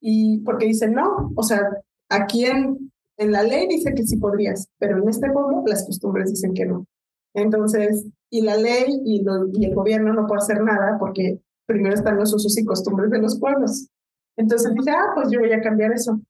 Y 0.00 0.38
porque 0.40 0.66
dicen, 0.66 0.94
no, 0.94 1.32
o 1.36 1.42
sea, 1.42 1.60
aquí 2.08 2.44
en, 2.44 2.90
en 3.18 3.32
la 3.32 3.42
ley 3.44 3.68
dice 3.68 3.94
que 3.94 4.04
sí 4.04 4.16
podrías, 4.16 4.68
pero 4.78 4.98
en 4.98 5.08
este 5.08 5.30
pueblo 5.30 5.62
las 5.66 5.86
costumbres 5.86 6.30
dicen 6.30 6.54
que 6.54 6.66
no. 6.66 6.86
Entonces, 7.34 8.06
y 8.30 8.42
la 8.42 8.56
ley 8.56 9.00
y, 9.04 9.24
y 9.54 9.64
el 9.64 9.74
gobierno 9.74 10.12
no 10.12 10.26
puede 10.26 10.40
hacer 10.40 10.62
nada 10.62 10.96
porque 10.98 11.40
primero 11.66 11.94
están 11.94 12.18
los 12.18 12.34
usos 12.34 12.58
y 12.58 12.64
costumbres 12.64 13.10
de 13.10 13.20
los 13.20 13.38
pueblos. 13.38 13.88
Entonces 14.36 14.74
dice, 14.74 14.90
ah, 14.90 15.12
pues 15.14 15.28
yo 15.30 15.40
voy 15.40 15.52
a 15.52 15.60
cambiar 15.60 15.92
eso. 15.92 16.20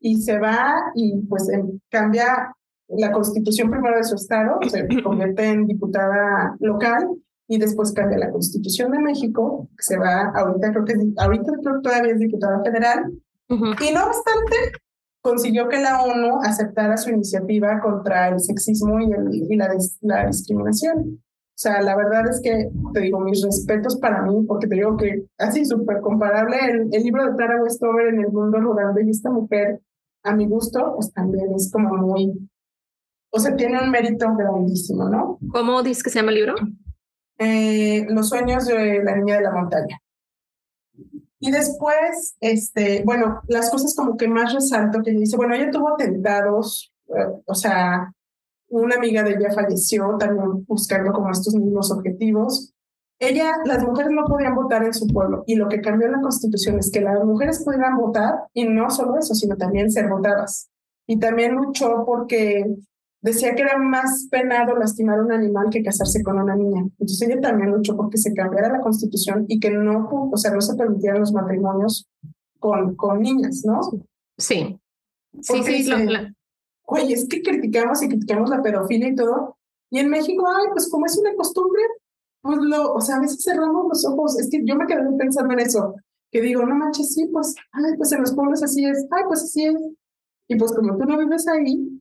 Y 0.00 0.20
se 0.22 0.38
va 0.38 0.92
y 0.94 1.18
pues 1.22 1.48
cambia 1.90 2.54
la 2.88 3.12
constitución 3.12 3.70
primero 3.70 3.96
de 3.96 4.04
su 4.04 4.14
estado, 4.14 4.58
se 4.68 4.86
convierte 5.02 5.48
en 5.48 5.66
diputada 5.66 6.56
local 6.60 7.08
y 7.48 7.58
después 7.58 7.92
cambia 7.92 8.18
la 8.18 8.30
constitución 8.30 8.92
de 8.92 8.98
México, 8.98 9.68
que 9.76 9.82
se 9.82 9.96
va, 9.96 10.32
ahorita 10.34 10.72
creo 10.72 10.84
que, 10.84 10.94
ahorita 11.16 11.52
creo 11.62 11.80
todavía 11.80 12.12
es 12.12 12.18
diputada 12.18 12.62
federal. 12.62 13.12
Y 13.48 13.94
no 13.94 14.06
obstante, 14.06 14.56
consiguió 15.20 15.68
que 15.68 15.80
la 15.80 16.02
ONU 16.02 16.40
aceptara 16.42 16.96
su 16.96 17.10
iniciativa 17.10 17.80
contra 17.80 18.28
el 18.28 18.40
sexismo 18.40 18.98
y, 19.00 19.10
y 19.48 19.56
la, 19.56 19.68
la 20.02 20.26
discriminación. 20.26 21.20
O 21.56 21.58
sea, 21.58 21.80
la 21.80 21.96
verdad 21.96 22.28
es 22.28 22.40
que 22.42 22.70
te 22.92 23.00
digo 23.00 23.18
mis 23.20 23.42
respetos 23.42 23.96
para 23.96 24.22
mí, 24.22 24.44
porque 24.46 24.66
te 24.66 24.74
digo 24.74 24.96
que 24.96 25.24
así 25.38 25.64
súper 25.64 26.00
comparable 26.00 26.58
el, 26.70 26.88
el, 26.92 27.02
libro 27.02 27.24
de 27.24 27.36
Tara 27.36 27.62
Westover 27.62 28.08
en 28.08 28.20
el 28.20 28.30
mundo 28.30 28.58
rural 28.58 28.94
de 28.94 29.10
esta 29.10 29.30
mujer, 29.30 29.80
a 30.22 30.34
mi 30.34 30.46
gusto, 30.46 30.92
pues 30.96 31.12
también 31.12 31.54
es 31.54 31.70
como 31.72 31.96
muy, 31.96 32.32
o 33.36 33.38
sea, 33.38 33.54
tiene 33.54 33.80
un 33.82 33.90
mérito 33.90 34.34
grandísimo, 34.34 35.08
¿no? 35.08 35.38
¿Cómo 35.52 35.82
dices 35.82 36.02
que 36.02 36.10
se 36.10 36.20
llama 36.20 36.32
el 36.32 36.36
libro? 36.36 36.54
Eh, 37.38 38.06
Los 38.08 38.30
sueños 38.30 38.66
de 38.66 39.04
la 39.04 39.14
niña 39.16 39.36
de 39.36 39.42
la 39.42 39.52
montaña. 39.52 40.00
Y 41.38 41.50
después, 41.50 42.36
este, 42.40 43.02
bueno, 43.04 43.42
las 43.46 43.70
cosas 43.70 43.94
como 43.94 44.16
que 44.16 44.26
más 44.26 44.54
resalto 44.54 45.02
que 45.02 45.10
dice, 45.10 45.36
bueno, 45.36 45.54
ella 45.54 45.70
tuvo 45.70 45.90
atentados, 45.90 46.92
eh, 47.08 47.42
o 47.44 47.54
sea, 47.54 48.10
una 48.68 48.96
amiga 48.96 49.22
de 49.22 49.32
ella 49.32 49.52
falleció 49.52 50.16
también 50.18 50.64
buscando 50.66 51.12
como 51.12 51.30
estos 51.30 51.54
mismos 51.54 51.92
objetivos. 51.92 52.72
Ella, 53.18 53.52
las 53.64 53.82
mujeres 53.84 54.12
no 54.12 54.24
podían 54.24 54.54
votar 54.54 54.82
en 54.84 54.94
su 54.94 55.06
pueblo 55.06 55.44
y 55.46 55.56
lo 55.56 55.68
que 55.68 55.80
cambió 55.80 56.08
la 56.08 56.20
constitución 56.20 56.78
es 56.78 56.90
que 56.90 57.00
las 57.00 57.22
mujeres 57.24 57.62
pudieran 57.62 57.96
votar 57.96 58.34
y 58.52 58.64
no 58.64 58.90
solo 58.90 59.18
eso, 59.18 59.34
sino 59.34 59.56
también 59.56 59.90
ser 59.90 60.08
votadas. 60.08 60.70
Y 61.06 61.18
también 61.18 61.54
luchó 61.54 62.04
porque 62.04 62.64
decía 63.20 63.54
que 63.54 63.62
era 63.62 63.78
más 63.78 64.28
penado 64.30 64.76
lastimar 64.76 65.18
a 65.18 65.22
un 65.22 65.32
animal 65.32 65.66
que 65.70 65.82
casarse 65.82 66.22
con 66.22 66.38
una 66.38 66.54
niña. 66.54 66.82
Entonces 66.82 67.22
ella 67.22 67.40
también 67.40 67.70
luchó 67.70 67.96
porque 67.96 68.18
se 68.18 68.34
cambiara 68.34 68.72
la 68.72 68.80
constitución 68.80 69.44
y 69.48 69.58
que 69.58 69.70
no, 69.70 70.08
o 70.32 70.36
sea, 70.36 70.52
no 70.52 70.60
se 70.60 70.76
permitieran 70.76 71.20
los 71.20 71.32
matrimonios 71.32 72.08
con, 72.58 72.94
con 72.96 73.20
niñas, 73.20 73.62
¿no? 73.64 73.80
Sí. 74.38 74.78
sí, 75.40 75.62
sí, 75.62 75.90
oye, 76.86 77.14
es 77.14 77.28
que 77.28 77.42
criticamos 77.42 78.02
y 78.02 78.08
criticamos 78.08 78.50
la 78.50 78.62
pedofilia 78.62 79.08
y 79.08 79.14
todo. 79.14 79.56
Y 79.90 79.98
en 79.98 80.08
México, 80.08 80.46
ay, 80.48 80.66
pues 80.72 80.88
como 80.90 81.06
es 81.06 81.16
una 81.18 81.34
costumbre, 81.34 81.82
pues 82.40 82.58
lo, 82.58 82.94
o 82.94 83.00
sea, 83.00 83.16
a 83.16 83.20
veces 83.20 83.42
cerramos 83.42 83.86
los 83.88 84.04
ojos. 84.06 84.38
Es 84.38 84.48
que 84.50 84.62
yo 84.64 84.76
me 84.76 84.86
quedé 84.86 85.02
pensando 85.18 85.52
en 85.54 85.60
eso, 85.60 85.94
que 86.30 86.40
digo, 86.40 86.64
no 86.64 86.74
manches, 86.74 87.14
sí, 87.14 87.26
pues, 87.32 87.54
ay, 87.72 87.96
pues 87.96 88.12
en 88.12 88.20
los 88.20 88.34
pueblos 88.34 88.62
así 88.62 88.84
es, 88.84 89.06
ay, 89.10 89.24
pues 89.26 89.42
así 89.42 89.64
es. 89.64 89.76
Y 90.48 90.56
pues 90.56 90.72
como 90.72 90.96
tú 90.96 91.04
no 91.04 91.18
vives 91.18 91.46
ahí, 91.48 92.00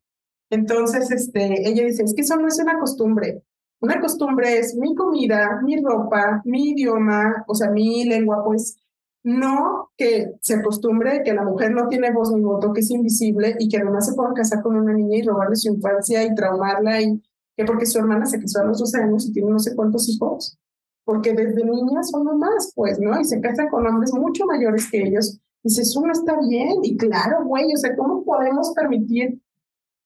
entonces, 0.55 1.11
este, 1.11 1.67
ella 1.69 1.83
dice, 1.83 2.03
es 2.03 2.13
que 2.13 2.21
eso 2.21 2.35
no 2.37 2.47
es 2.47 2.59
una 2.59 2.79
costumbre. 2.79 3.43
Una 3.81 3.99
costumbre 3.99 4.57
es 4.57 4.75
mi 4.75 4.95
comida, 4.95 5.61
mi 5.63 5.81
ropa, 5.81 6.41
mi 6.45 6.71
idioma, 6.71 7.43
o 7.47 7.53
sea, 7.53 7.69
mi 7.69 8.05
lengua, 8.05 8.43
pues 8.43 8.77
no 9.23 9.89
que 9.97 10.33
se 10.41 10.53
acostumbre 10.55 11.23
que 11.23 11.33
la 11.33 11.43
mujer 11.43 11.71
no 11.71 11.87
tiene 11.87 12.11
voz 12.11 12.31
ni 12.31 12.41
voto, 12.41 12.71
que 12.73 12.81
es 12.81 12.91
invisible 12.91 13.55
y 13.59 13.67
que 13.67 13.77
además 13.77 14.07
se 14.07 14.13
pueda 14.13 14.33
casar 14.33 14.61
con 14.61 14.75
una 14.75 14.93
niña 14.93 15.17
y 15.17 15.23
robarle 15.23 15.55
su 15.55 15.73
infancia 15.73 16.23
y 16.23 16.33
traumarla 16.35 17.01
y 17.01 17.21
que 17.57 17.65
porque 17.65 17.87
su 17.87 17.97
hermana 17.97 18.25
se 18.25 18.39
casó 18.39 18.61
a 18.61 18.65
los 18.65 18.79
12 18.79 19.01
años 19.01 19.27
y 19.27 19.33
tiene 19.33 19.49
no 19.49 19.59
sé 19.59 19.75
cuántos 19.75 20.07
hijos, 20.09 20.59
porque 21.03 21.33
desde 21.33 21.65
niñas 21.65 22.09
son 22.11 22.23
mamás, 22.23 22.71
pues, 22.75 22.99
¿no? 22.99 23.19
Y 23.19 23.25
se 23.25 23.41
casan 23.41 23.69
con 23.69 23.85
hombres 23.87 24.13
mucho 24.13 24.45
mayores 24.45 24.89
que 24.91 25.03
ellos. 25.03 25.39
Dice, 25.63 25.81
eso 25.81 26.01
no 26.01 26.11
está 26.11 26.37
bien. 26.47 26.79
Y 26.83 26.95
claro, 26.95 27.45
güey, 27.45 27.65
o 27.73 27.77
sea, 27.77 27.95
¿cómo 27.95 28.23
podemos 28.23 28.73
permitir? 28.75 29.41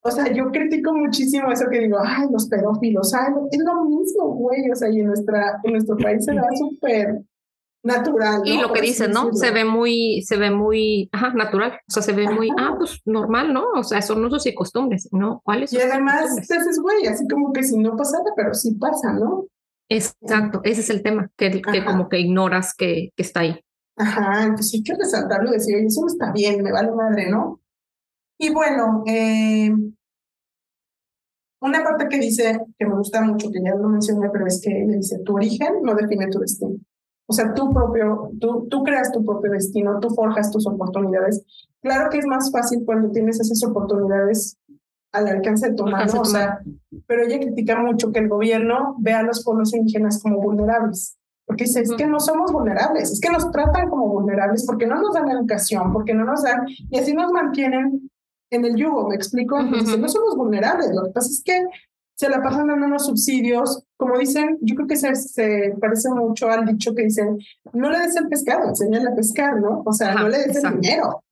O 0.01 0.11
sea, 0.11 0.31
yo 0.31 0.49
critico 0.51 0.93
muchísimo 0.93 1.51
eso 1.51 1.65
que 1.69 1.79
digo, 1.79 1.97
ay, 2.01 2.27
los 2.31 2.47
pedófilos, 2.47 3.13
ay, 3.13 3.33
es 3.51 3.59
lo 3.59 3.83
mismo, 3.83 4.33
güey, 4.35 4.69
o 4.71 4.75
sea, 4.75 4.89
y 4.89 5.01
en, 5.01 5.07
nuestra, 5.07 5.59
en 5.63 5.73
nuestro 5.73 5.97
país 5.97 6.23
se 6.23 6.33
da 6.33 6.47
súper 6.57 7.21
natural. 7.83 8.41
Y 8.45 8.61
lo 8.61 8.71
que 8.71 8.81
dicen, 8.81 9.11
¿no? 9.11 9.33
Se 9.33 9.51
ve 9.51 9.65
muy, 9.65 10.21
se 10.21 10.37
ve 10.37 10.51
muy, 10.51 11.09
ajá, 11.11 11.33
natural. 11.33 11.79
O 11.87 11.91
sea, 11.91 12.01
se 12.01 12.13
ve 12.13 12.29
muy, 12.29 12.49
ah, 12.57 12.75
pues 12.77 13.01
normal, 13.05 13.53
¿no? 13.53 13.65
O 13.75 13.83
sea, 13.83 14.01
son 14.01 14.23
usos 14.23 14.45
y 14.45 14.55
costumbres, 14.55 15.09
¿no? 15.11 15.41
¿Cuáles? 15.43 15.73
Y 15.73 15.77
además, 15.77 16.35
te 16.47 16.55
haces 16.55 16.79
güey, 16.79 17.07
así 17.07 17.27
como 17.27 17.51
que 17.51 17.63
si 17.63 17.77
no 17.77 17.95
pasara, 17.95 18.23
pero 18.35 18.53
sí 18.53 18.75
pasa, 18.75 19.13
¿no? 19.13 19.47
Exacto, 19.89 20.61
ese 20.63 20.81
es 20.81 20.89
el 20.91 21.01
tema, 21.01 21.31
que, 21.35 21.61
que 21.61 21.83
como 21.83 22.09
que 22.09 22.19
ignoras 22.19 22.75
que, 22.75 23.09
que, 23.15 23.23
está 23.23 23.39
ahí. 23.39 23.59
Ajá, 23.97 24.43
entonces 24.43 24.75
hay 24.75 24.83
que 24.83 24.93
resaltarlo 24.93 25.49
y 25.49 25.53
decir, 25.53 25.75
oye, 25.75 25.87
eso 25.87 26.01
no 26.01 26.07
está 26.07 26.31
bien, 26.31 26.61
me 26.61 26.71
vale 26.71 26.91
madre, 26.91 27.29
¿no? 27.29 27.59
Y 28.41 28.53
bueno, 28.53 29.03
eh, 29.05 29.69
una 31.61 31.83
parte 31.83 32.07
que 32.07 32.19
dice, 32.19 32.59
que 32.77 32.85
me 32.85 32.95
gusta 32.95 33.21
mucho, 33.21 33.51
que 33.51 33.61
ya 33.61 33.75
lo 33.75 33.89
mencioné, 33.89 34.29
pero 34.31 34.47
es 34.47 34.61
que 34.63 34.69
le 34.69 34.95
dice, 34.95 35.19
tu 35.19 35.35
origen 35.35 35.81
no 35.83 35.93
define 35.93 36.27
tu 36.27 36.39
destino. 36.39 36.77
O 37.27 37.33
sea, 37.33 37.53
tú 37.53 37.71
propio, 37.71 38.31
tú, 38.39 38.67
tú 38.69 38.81
creas 38.83 39.11
tu 39.11 39.23
propio 39.23 39.51
destino, 39.51 39.99
tú 39.99 40.09
forjas 40.09 40.49
tus 40.51 40.65
oportunidades. 40.65 41.43
Claro 41.81 42.09
que 42.09 42.19
es 42.19 42.25
más 42.25 42.49
fácil 42.49 42.83
cuando 42.85 43.11
tienes 43.11 43.39
esas 43.41 43.61
oportunidades 43.69 44.57
al 45.11 45.27
alcance 45.27 45.69
de 45.69 45.75
tu 45.75 45.85
mano, 45.85 46.21
o 46.21 46.25
sea, 46.25 46.61
pero 47.07 47.23
ella 47.23 47.39
critica 47.39 47.77
mucho 47.81 48.11
que 48.11 48.19
el 48.19 48.29
gobierno 48.29 48.95
vea 48.99 49.19
a 49.19 49.23
los 49.23 49.43
pueblos 49.43 49.73
indígenas 49.73 50.21
como 50.23 50.39
vulnerables. 50.39 51.17
Porque 51.45 51.65
dice, 51.65 51.81
es 51.81 51.91
que 51.91 52.05
no 52.05 52.19
somos 52.19 52.51
vulnerables, 52.53 53.11
es 53.11 53.19
que 53.19 53.31
nos 53.31 53.51
tratan 53.51 53.89
como 53.89 54.07
vulnerables 54.07 54.65
porque 54.65 54.85
no 54.85 55.01
nos 55.01 55.13
dan 55.13 55.29
educación, 55.29 55.91
porque 55.91 56.13
no 56.13 56.23
nos 56.23 56.43
dan, 56.43 56.61
y 56.67 56.99
así 56.99 57.13
nos 57.13 57.31
mantienen 57.31 58.09
en 58.51 58.65
el 58.65 58.75
yugo, 58.75 59.09
¿me 59.09 59.15
explico? 59.15 59.59
Entonces, 59.59 59.97
no 59.97 60.07
somos 60.07 60.35
vulnerables, 60.35 60.91
lo 60.93 61.05
que 61.05 61.11
pasa 61.11 61.29
es 61.29 61.41
que 61.43 61.65
se 62.19 62.29
la 62.29 62.41
pasan 62.41 62.67
dando 62.67 62.85
unos 62.85 63.05
subsidios, 63.05 63.85
como 63.95 64.17
dicen, 64.17 64.57
yo 64.61 64.75
creo 64.75 64.87
que 64.87 64.97
se, 64.97 65.15
se, 65.15 65.73
parece 65.79 66.09
mucho 66.09 66.49
al 66.49 66.65
dicho 66.65 66.93
que 66.93 67.03
dicen, 67.03 67.37
no 67.71 67.89
le 67.89 67.99
des 67.99 68.15
el 68.17 68.27
pescado, 68.27 68.67
enséñale 68.67 69.09
a 69.09 69.15
pescar, 69.15 69.55
¿no? 69.61 69.83
O 69.85 69.93
sea, 69.93 70.15
no 70.15 70.27
le 70.27 70.39
des 70.39 70.61
el 70.61 70.81
dinero. 70.81 71.23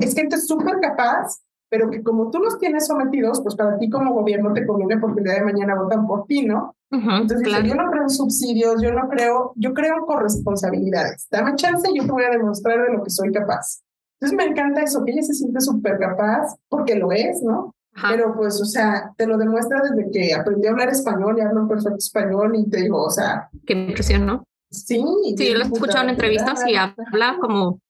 es 0.00 0.14
gente 0.14 0.38
súper 0.38 0.80
capaz, 0.80 1.42
pero 1.68 1.90
que 1.90 2.02
como 2.02 2.30
tú 2.30 2.38
los 2.38 2.58
tienes 2.58 2.86
sometidos, 2.86 3.42
pues 3.42 3.54
para 3.54 3.76
ti 3.76 3.90
como 3.90 4.14
gobierno 4.14 4.54
te 4.54 4.66
conviene 4.66 4.98
porque 4.98 5.20
el 5.20 5.24
día 5.24 5.34
de 5.34 5.44
mañana 5.44 5.74
votan 5.74 6.06
por 6.06 6.24
ti, 6.24 6.46
¿no? 6.46 6.74
Entonces, 6.90 7.46
yo 7.64 7.74
no 7.74 7.90
creo 7.90 8.04
en 8.04 8.10
subsidios, 8.10 8.80
yo 8.80 8.92
no 8.92 9.08
creo, 9.08 9.52
yo 9.56 9.74
creo 9.74 9.98
en 9.98 10.04
corresponsabilidades. 10.06 11.26
Dame 11.30 11.54
chance, 11.56 11.86
yo 11.92 12.04
te 12.06 12.12
voy 12.12 12.24
a 12.24 12.30
demostrar 12.30 12.80
de 12.80 12.96
lo 12.96 13.02
que 13.02 13.10
soy 13.10 13.30
capaz. 13.30 13.83
Entonces 14.24 14.46
me 14.46 14.50
encanta 14.52 14.82
eso, 14.82 15.04
que 15.04 15.12
ella 15.12 15.22
se 15.22 15.34
siente 15.34 15.60
súper 15.60 15.98
capaz, 15.98 16.56
porque 16.68 16.94
lo 16.94 17.12
es, 17.12 17.42
¿no? 17.42 17.74
Pero 18.08 18.34
pues, 18.34 18.60
o 18.60 18.64
sea, 18.64 19.12
te 19.16 19.26
lo 19.26 19.36
demuestra 19.36 19.82
desde 19.82 20.10
que 20.10 20.34
aprendí 20.34 20.66
a 20.66 20.70
hablar 20.70 20.88
español 20.88 21.36
y 21.38 21.42
hablo 21.42 21.68
perfecto 21.68 21.98
español 21.98 22.56
y 22.56 22.68
te 22.68 22.78
digo, 22.78 23.04
o 23.04 23.10
sea... 23.10 23.48
Qué 23.66 23.74
impresión, 23.74 24.26
¿no? 24.26 24.44
Sí. 24.70 25.04
Sí, 25.36 25.48
yo 25.48 25.58
lo 25.58 25.64
he 25.64 25.66
escuchado 25.68 26.04
en 26.04 26.10
entrevistas 26.10 26.64
y 26.66 26.74
habla 26.74 27.36
como... 27.40 27.80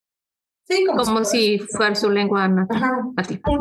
Sí, 0.66 0.84
como, 0.86 1.04
como 1.04 1.24
si 1.24 1.58
fuera 1.58 1.94
su 1.94 2.10
lengua 2.10 2.48
nativa. 2.48 3.06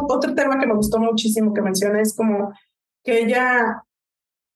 Otro 0.09 0.33
tema 0.33 0.59
que 0.59 0.65
me 0.65 0.75
gustó 0.75 0.99
muchísimo 0.99 1.53
que 1.53 1.61
menciona 1.61 2.01
es 2.01 2.15
como 2.15 2.53
que 3.03 3.19
ella 3.19 3.83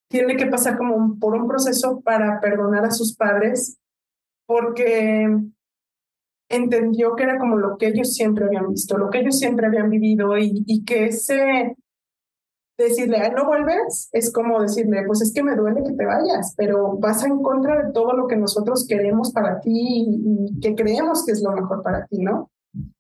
tiene 0.10 0.38
que 0.38 0.48
pasar 0.48 0.78
como 0.78 1.20
por 1.20 1.36
un 1.36 1.48
proceso 1.48 2.02
para 2.02 2.40
perdonar 2.40 2.86
a 2.86 2.92
sus 2.92 3.16
padres 3.16 3.78
porque 4.48 5.28
entendió 6.50 7.16
que 7.16 7.24
era 7.24 7.38
como 7.38 7.58
lo 7.58 7.78
que 7.78 7.88
ellos 7.88 8.14
siempre 8.14 8.46
habían 8.46 8.70
visto, 8.70 8.98
lo 8.98 9.10
que 9.10 9.20
ellos 9.20 9.38
siempre 9.38 9.68
habían 9.68 9.90
vivido 9.90 10.38
y, 10.38 10.64
y 10.66 10.84
que 10.84 11.06
ese 11.06 11.76
decirle, 12.78 13.32
no 13.36 13.46
vuelves, 13.46 14.10
es 14.12 14.32
como 14.32 14.62
decirle, 14.62 15.04
pues 15.06 15.22
es 15.22 15.34
que 15.34 15.44
me 15.44 15.56
duele 15.56 15.84
que 15.84 15.94
te 15.94 16.06
vayas, 16.06 16.54
pero 16.56 16.98
vas 16.98 17.24
en 17.24 17.42
contra 17.42 17.84
de 17.84 17.92
todo 17.92 18.14
lo 18.14 18.28
que 18.28 18.38
nosotros 18.38 18.86
queremos 18.88 19.32
para 19.32 19.60
ti 19.60 20.06
y, 20.08 20.60
que 20.60 20.76
creemos 20.76 21.26
que 21.26 21.32
es 21.32 21.42
lo 21.42 21.52
mejor 21.52 21.82
para 21.82 22.06
ti, 22.06 22.20
¿no? 22.20 22.52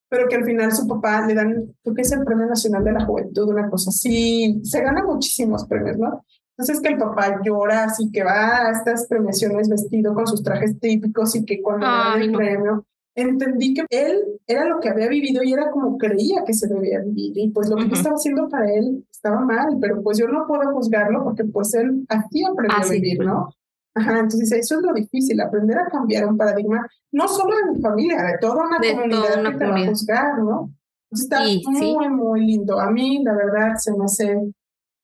Pero 0.09 0.27
que 0.27 0.35
al 0.35 0.45
final 0.45 0.71
su 0.71 0.87
papá 0.87 1.25
le 1.27 1.35
dan, 1.35 1.75
creo 1.83 1.95
que 1.95 2.01
es 2.01 2.11
el 2.11 2.23
Premio 2.23 2.47
Nacional 2.47 2.83
de 2.83 2.93
la 2.93 3.05
Juventud, 3.05 3.49
una 3.49 3.69
cosa 3.69 3.89
así, 3.89 4.59
se 4.63 4.81
gana 4.81 5.03
muchísimos 5.03 5.65
premios, 5.65 5.97
¿no? 5.97 6.23
Entonces 6.57 6.81
que 6.81 6.89
el 6.89 6.97
papá 6.97 7.39
llora, 7.43 7.83
así 7.83 8.09
que 8.11 8.23
va 8.23 8.67
a 8.67 8.71
estas 8.71 9.05
premiaciones 9.07 9.69
vestido 9.69 10.15
con 10.15 10.25
sus 10.25 10.41
trajes 10.41 10.79
típicos 10.79 11.35
y 11.35 11.45
que 11.45 11.61
cuando 11.61 11.85
le 11.85 11.91
dan 11.91 12.21
el 12.21 12.31
premio, 12.31 12.85
entendí 13.17 13.73
que 13.73 13.85
él 13.89 14.21
era 14.45 14.65
lo 14.65 14.79
que 14.79 14.89
había 14.89 15.07
vivido 15.07 15.43
y 15.43 15.51
era 15.51 15.69
como 15.71 15.97
creía 15.97 16.43
que 16.45 16.53
se 16.53 16.67
debía 16.67 17.01
vivir 17.01 17.37
y 17.37 17.49
pues 17.49 17.69
lo 17.69 17.75
que 17.75 17.93
estaba 17.93 18.15
haciendo 18.15 18.47
para 18.47 18.71
él 18.71 19.03
estaba 19.11 19.41
mal, 19.41 19.77
pero 19.81 20.01
pues 20.01 20.17
yo 20.17 20.27
no 20.27 20.45
puedo 20.47 20.71
juzgarlo 20.71 21.23
porque 21.23 21.43
pues 21.45 21.73
él 21.73 22.05
así 22.07 22.43
aprendió 22.43 22.77
a 22.77 22.89
vivir, 22.89 23.19
¿no? 23.25 23.49
Ajá, 23.95 24.19
entonces 24.19 24.51
eso 24.51 24.75
es 24.75 24.81
lo 24.83 24.93
difícil, 24.93 25.41
aprender 25.41 25.79
a 25.79 25.87
cambiar 25.87 26.27
un 26.27 26.37
paradigma, 26.37 26.87
no 27.11 27.27
solo 27.27 27.55
de 27.57 27.73
mi 27.73 27.81
familia, 27.81 28.21
de 28.21 28.37
toda 28.39 28.67
una 28.67 28.77
comunidad 28.77 29.43
que 29.43 29.57
te 29.57 29.65
va 29.65 29.75
a 29.75 29.87
juzgar, 29.87 30.37
¿no? 30.43 30.71
está 31.11 31.41
muy, 31.65 32.09
muy 32.09 32.45
lindo. 32.45 32.79
A 32.79 32.91
mí, 32.91 33.23
la 33.23 33.33
verdad, 33.33 33.75
se 33.77 33.91
me 33.93 34.05
hace 34.05 34.37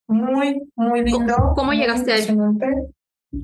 muy, 0.07 0.61
muy 0.75 1.03
lindo. 1.03 1.53
¿Cómo, 1.55 1.71
llegaste 1.73 2.11
a 2.11 2.17
él? 2.17 2.37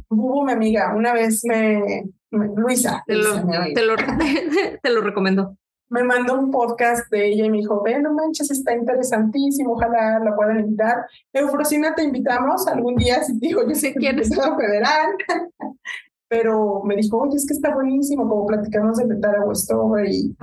Hubo 0.10 0.46
mi 0.46 0.52
amiga, 0.52 0.94
una 0.96 1.14
vez 1.14 1.42
me, 1.46 2.04
Luisa, 2.32 3.04
te 3.08 3.16
lo, 3.16 3.46
te 3.74 3.84
lo, 3.84 3.96
te 4.84 4.90
lo 4.90 5.02
recomendó 5.02 5.58
me 5.90 6.04
mandó 6.04 6.40
un 6.40 6.52
podcast 6.52 7.10
de 7.12 7.28
ella 7.28 7.46
y 7.46 7.50
me 7.50 7.58
dijo, 7.58 7.82
ve, 7.84 8.00
no 8.00 8.14
manches, 8.14 8.52
está 8.52 8.76
interesantísimo, 8.76 9.74
ojalá 9.74 10.20
la 10.20 10.36
puedan 10.36 10.60
invitar. 10.60 11.06
Eufrosina, 11.34 11.96
te 11.96 12.04
invitamos 12.04 12.68
algún 12.68 12.96
día, 12.96 13.24
si 13.24 13.38
digo, 13.40 13.68
yo 13.68 13.76
sé 13.76 13.94
que 13.94 14.10
es 14.10 14.30
federal, 14.30 15.16
pero 16.28 16.84
me 16.84 16.96
dijo, 16.96 17.18
oye, 17.18 17.38
es 17.38 17.46
que 17.46 17.54
está 17.54 17.74
buenísimo, 17.74 18.30
como 18.30 18.46
platicamos 18.46 18.98
de 18.98 19.08
Betara 19.08 19.44
Westover 19.46 20.08
y, 20.08 20.36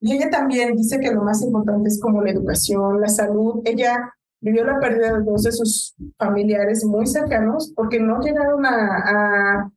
y 0.00 0.12
ella 0.12 0.28
también 0.30 0.76
dice 0.76 1.00
que 1.00 1.10
lo 1.10 1.22
más 1.22 1.42
importante 1.42 1.88
es 1.88 1.98
como 1.98 2.22
la 2.22 2.30
educación, 2.30 3.00
la 3.00 3.08
salud. 3.08 3.62
Ella 3.64 4.12
vivió 4.40 4.64
la 4.64 4.78
pérdida 4.80 5.12
de 5.14 5.24
dos 5.24 5.42
de 5.42 5.52
sus 5.52 5.94
familiares 6.18 6.84
muy 6.84 7.06
cercanos 7.06 7.72
porque 7.74 8.00
no 8.00 8.20
llegaron 8.20 8.64
a, 8.66 8.70
a, 8.70 9.70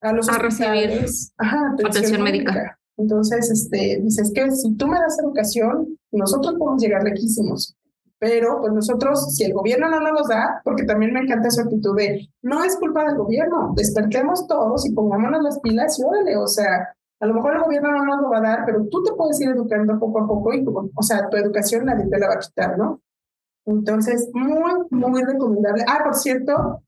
a 0.00 0.12
los 0.12 0.28
a 0.28 0.38
recibir 0.38 1.06
atención, 1.38 2.22
médica. 2.22 2.78
Entonces, 2.96 3.50
este, 3.50 4.00
dices 4.02 4.32
que 4.34 4.50
si 4.50 4.74
tú 4.76 4.86
me 4.86 4.98
das 4.98 5.18
educación, 5.18 5.98
nosotros 6.12 6.54
podemos 6.58 6.82
llegar 6.82 7.02
lejísimos. 7.04 7.76
Pero 8.18 8.60
pues 8.60 8.72
nosotros, 8.72 9.34
si 9.34 9.44
el 9.44 9.52
gobierno 9.52 9.90
no 9.90 10.00
nos 10.00 10.12
los 10.12 10.28
da, 10.28 10.62
porque 10.64 10.84
también 10.84 11.12
me 11.12 11.20
encanta 11.20 11.50
su 11.50 11.60
actitud 11.60 11.94
de, 11.96 12.26
no 12.42 12.64
es 12.64 12.76
culpa 12.76 13.04
del 13.04 13.18
gobierno, 13.18 13.74
despertemos 13.76 14.46
todos 14.46 14.86
y 14.86 14.92
pongámonos 14.92 15.42
las 15.42 15.60
pilas 15.60 15.98
y 15.98 16.02
órale, 16.02 16.36
o 16.38 16.46
sea, 16.46 16.96
a 17.20 17.26
lo 17.26 17.34
mejor 17.34 17.56
el 17.56 17.62
gobierno 17.62 17.92
no 17.92 18.04
nos 18.04 18.22
lo 18.22 18.30
va 18.30 18.38
a 18.38 18.42
dar, 18.42 18.62
pero 18.64 18.86
tú 18.86 19.02
te 19.02 19.12
puedes 19.12 19.38
ir 19.42 19.50
educando 19.50 19.98
poco 19.98 20.20
a 20.20 20.26
poco 20.26 20.54
y, 20.54 20.64
o 20.66 21.02
sea, 21.02 21.28
tu 21.28 21.36
educación 21.36 21.84
nadie 21.84 22.06
te 22.06 22.18
la 22.18 22.28
va 22.28 22.34
a 22.34 22.38
quitar, 22.38 22.78
¿no? 22.78 23.00
Entonces, 23.66 24.30
muy, 24.32 24.72
muy 24.90 25.22
recomendable. 25.22 25.84
Ah, 25.86 26.00
por 26.04 26.14
cierto, 26.14 26.82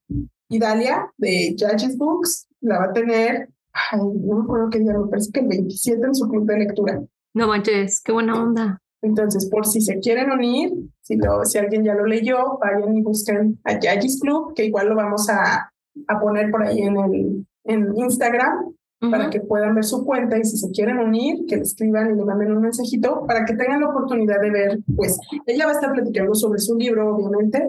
Idalia 0.49 1.13
de 1.17 1.57
Judges 1.59 1.97
Books 1.99 2.47
la 2.61 2.79
va 2.79 2.85
a 2.87 2.93
tener 2.93 3.49
ay, 3.93 4.01
no 4.01 4.37
me 4.37 4.43
acuerdo 4.43 4.71
qué 4.71 4.79
día, 4.81 4.93
me 4.93 5.09
parece 5.09 5.31
que 5.33 5.41
el 5.41 5.49
27 5.49 6.07
en 6.07 6.15
su 6.15 6.29
club 6.29 6.47
de 6.47 6.59
lectura. 6.59 7.03
No 7.35 7.49
manches, 7.49 8.01
qué 8.03 8.13
buena 8.13 8.43
onda. 8.43 8.83
Entonces, 9.03 9.49
por 9.49 9.65
si 9.67 9.81
se 9.81 9.99
quieren 10.01 10.31
unir, 10.31 10.73
si, 11.03 11.17
lo, 11.17 11.45
si 11.45 11.59
alguien 11.59 11.85
ya 11.85 11.95
lo 11.95 12.05
leyó, 12.05 12.59
vayan 12.59 12.97
y 12.97 13.03
busquen 13.03 13.61
a 13.65 13.79
Yagis 13.79 14.21
Club, 14.21 14.55
que 14.55 14.65
igual 14.65 14.89
lo 14.89 14.97
vamos 14.97 15.29
a, 15.29 15.71
a 16.09 16.21
poner 16.21 16.51
por 16.51 16.65
ahí 16.65 16.81
en, 16.81 16.97
el, 16.97 17.47
en 17.65 17.97
Instagram 17.97 18.75
para 19.01 19.31
que 19.31 19.41
puedan 19.41 19.75
ver 19.75 19.85
su 19.85 20.05
cuenta 20.05 20.39
y 20.39 20.45
si 20.45 20.57
se 20.57 20.71
quieren 20.71 20.99
unir, 20.99 21.47
que 21.47 21.57
le 21.57 21.63
escriban 21.63 22.11
y 22.11 22.17
le 22.17 22.25
manden 22.25 22.53
un 22.53 22.63
mensajito 22.63 23.25
para 23.27 23.45
que 23.45 23.55
tengan 23.55 23.81
la 23.81 23.91
oportunidad 23.91 24.41
de 24.41 24.51
ver, 24.51 24.79
pues 24.97 25.19
ella 25.47 25.67
va 25.67 25.73
a 25.73 25.75
estar 25.75 25.93
platicando 25.93 26.35
sobre 26.35 26.59
su 26.59 26.77
libro, 26.77 27.15
obviamente, 27.15 27.69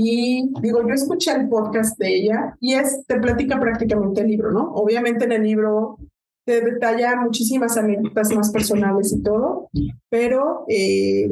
y 0.00 0.52
digo, 0.60 0.86
yo 0.86 0.94
escuché 0.94 1.32
el 1.32 1.48
podcast 1.48 1.98
de 1.98 2.14
ella 2.14 2.56
y 2.60 2.74
es, 2.74 3.04
te 3.06 3.18
platica 3.18 3.58
prácticamente 3.58 4.20
el 4.20 4.28
libro, 4.28 4.52
¿no? 4.52 4.72
Obviamente 4.74 5.24
en 5.24 5.32
el 5.32 5.42
libro 5.42 5.98
te 6.44 6.60
detalla 6.60 7.16
muchísimas 7.16 7.76
anécdotas 7.76 8.32
más 8.32 8.50
personales 8.50 9.12
y 9.12 9.22
todo, 9.22 9.68
pero 10.08 10.64
eh, 10.68 11.28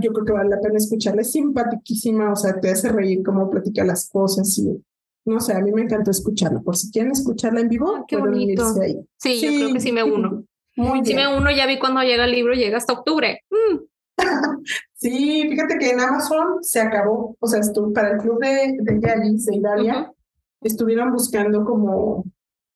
yo 0.00 0.12
creo 0.12 0.24
que 0.24 0.32
vale 0.32 0.48
la 0.48 0.60
pena 0.60 0.78
escucharla. 0.78 1.20
Es 1.20 1.32
simpaticísima, 1.32 2.32
o 2.32 2.36
sea, 2.36 2.58
te 2.58 2.70
hace 2.70 2.88
reír 2.88 3.22
cómo 3.22 3.50
platica 3.50 3.84
las 3.84 4.08
cosas 4.08 4.58
y 4.58 4.82
no 5.28 5.40
sé, 5.40 5.54
a 5.54 5.60
mí 5.60 5.72
me 5.72 5.82
encanta 5.82 6.10
escucharla. 6.10 6.60
Por 6.60 6.76
si 6.76 6.90
quieren 6.90 7.12
escucharla 7.12 7.60
en 7.60 7.68
vivo, 7.68 7.94
ah, 7.96 8.04
qué 8.06 8.16
bonito. 8.16 8.64
Ahí. 8.80 8.98
Sí, 9.16 9.40
yo 9.40 9.48
creo 9.48 9.72
que 9.72 9.80
sí 9.80 9.92
me 9.92 10.02
uno. 10.02 10.44
Muy 10.76 11.04
sí 11.04 11.14
me 11.14 11.36
uno, 11.36 11.50
ya 11.50 11.66
vi 11.66 11.78
cuando 11.78 12.02
llega 12.02 12.24
el 12.24 12.30
libro, 12.30 12.54
llega 12.54 12.76
hasta 12.76 12.92
octubre. 12.92 13.40
Mm. 13.50 13.78
sí, 14.94 15.48
fíjate 15.48 15.78
que 15.78 15.90
en 15.90 16.00
Amazon 16.00 16.62
se 16.62 16.80
acabó, 16.80 17.36
o 17.38 17.46
sea, 17.46 17.60
estuvo 17.60 17.92
para 17.92 18.12
el 18.12 18.18
club 18.18 18.38
de, 18.40 18.76
de 18.80 19.00
Yalis, 19.00 19.46
de 19.46 19.56
Italia, 19.56 20.12
estuvieron 20.60 21.12
buscando 21.12 21.64
como, 21.64 22.24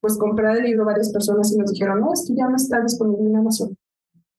pues 0.00 0.18
comprar 0.18 0.57
el 0.57 0.64
libro 0.64 0.84
varias 0.84 1.12
personas 1.12 1.53
y 1.53 1.59
nos 1.59 1.72
dijeron, 1.72 2.00
no, 2.00 2.12
es 2.12 2.24
que 2.26 2.34
ya 2.34 2.48
no 2.48 2.57
está 2.57 2.80
disponible 2.80 3.28
en 3.28 3.36
Amazon. 3.36 3.76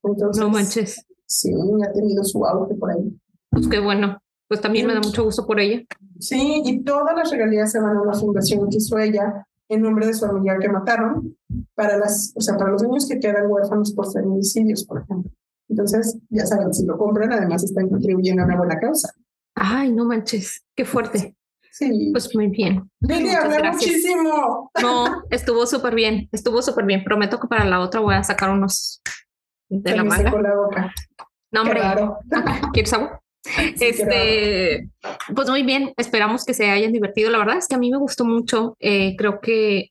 Entonces, 0.04 0.44
no 0.44 0.50
manches. 0.50 1.06
Sí, 1.26 1.52
ha 1.54 1.92
tenido 1.94 2.24
su 2.24 2.46
auge 2.46 2.76
por 2.76 2.92
ahí. 2.92 3.18
Pues 3.50 3.68
qué 3.68 3.80
bueno, 3.80 4.18
pues 4.48 4.62
también 4.62 4.88
me 4.88 4.94
da 4.94 5.02
mucho 5.02 5.24
gusto 5.24 5.46
por 5.46 5.60
ella. 5.60 5.84
Sí, 6.20 6.62
y 6.66 6.84
todas 6.84 7.16
las 7.16 7.32
regalías 7.32 7.72
se 7.72 7.80
van 7.80 7.98
a 7.98 8.02
una 8.02 8.14
fundación 8.14 8.70
que 8.70 8.78
hizo 8.78 8.98
ella 8.98 9.46
en 9.70 9.82
nombre 9.82 10.06
de 10.08 10.14
su 10.14 10.26
familia 10.26 10.58
que 10.60 10.70
mataron 10.70 11.36
para 11.74 11.98
las, 11.98 12.34
o 12.36 12.42
sea, 12.42 12.58
para 12.58 12.72
los 12.72 12.84
niños 12.84 13.08
que 13.08 13.20
quedan 13.20 13.50
huérfanos 13.50 13.94
por 13.94 14.12
feminicidios, 14.12 14.84
por 14.86 15.02
ejemplo. 15.02 15.32
Entonces, 15.70 16.18
ya 16.30 16.46
saben, 16.46 16.74
si 16.74 16.86
lo 16.86 16.98
compran, 16.98 17.32
además 17.32 17.64
están 17.64 17.90
contribuyendo 17.90 18.44
a 18.44 18.46
una 18.46 18.58
buena 18.58 18.80
causa. 18.80 19.12
Ay, 19.56 19.92
no 19.92 20.06
manches, 20.06 20.64
qué 20.76 20.86
fuerte. 20.86 21.36
Sí. 21.72 22.10
Pues 22.12 22.36
muy 22.36 22.48
bien. 22.48 22.88
Lili, 23.00 23.30
hablé 23.30 23.72
muchísimo. 23.72 24.70
No, 24.80 25.24
estuvo 25.32 25.66
súper 25.66 25.96
bien, 25.96 26.30
estuvo 26.32 26.62
súper 26.62 26.86
bien. 26.86 27.04
Prometo 27.04 27.40
que 27.40 27.48
para 27.48 27.66
la 27.66 27.80
otra 27.80 28.00
voy 28.00 28.14
a 28.14 28.24
sacar 28.24 28.52
unos 28.52 29.02
de 29.70 29.96
la 29.96 30.04
manga. 30.04 30.30
la 30.40 30.56
boca. 30.56 30.94
No, 31.52 31.62
hombre. 31.62 31.82
¿Quieres 32.74 32.94
este, 33.80 34.90
pues 35.36 35.50
muy 35.50 35.64
bien, 35.64 35.94
esperamos 35.98 36.46
que 36.46 36.54
se 36.54 36.70
hayan 36.70 36.94
divertido. 36.94 37.30
La 37.30 37.40
verdad 37.40 37.58
es 37.58 37.68
que 37.68 37.76
a 37.76 37.80
mí 37.80 37.92
me 37.92 37.98
gustó 37.98 38.26
mucho. 38.26 38.76
Eh, 38.80 39.16
creo 39.18 39.40
que 39.42 39.90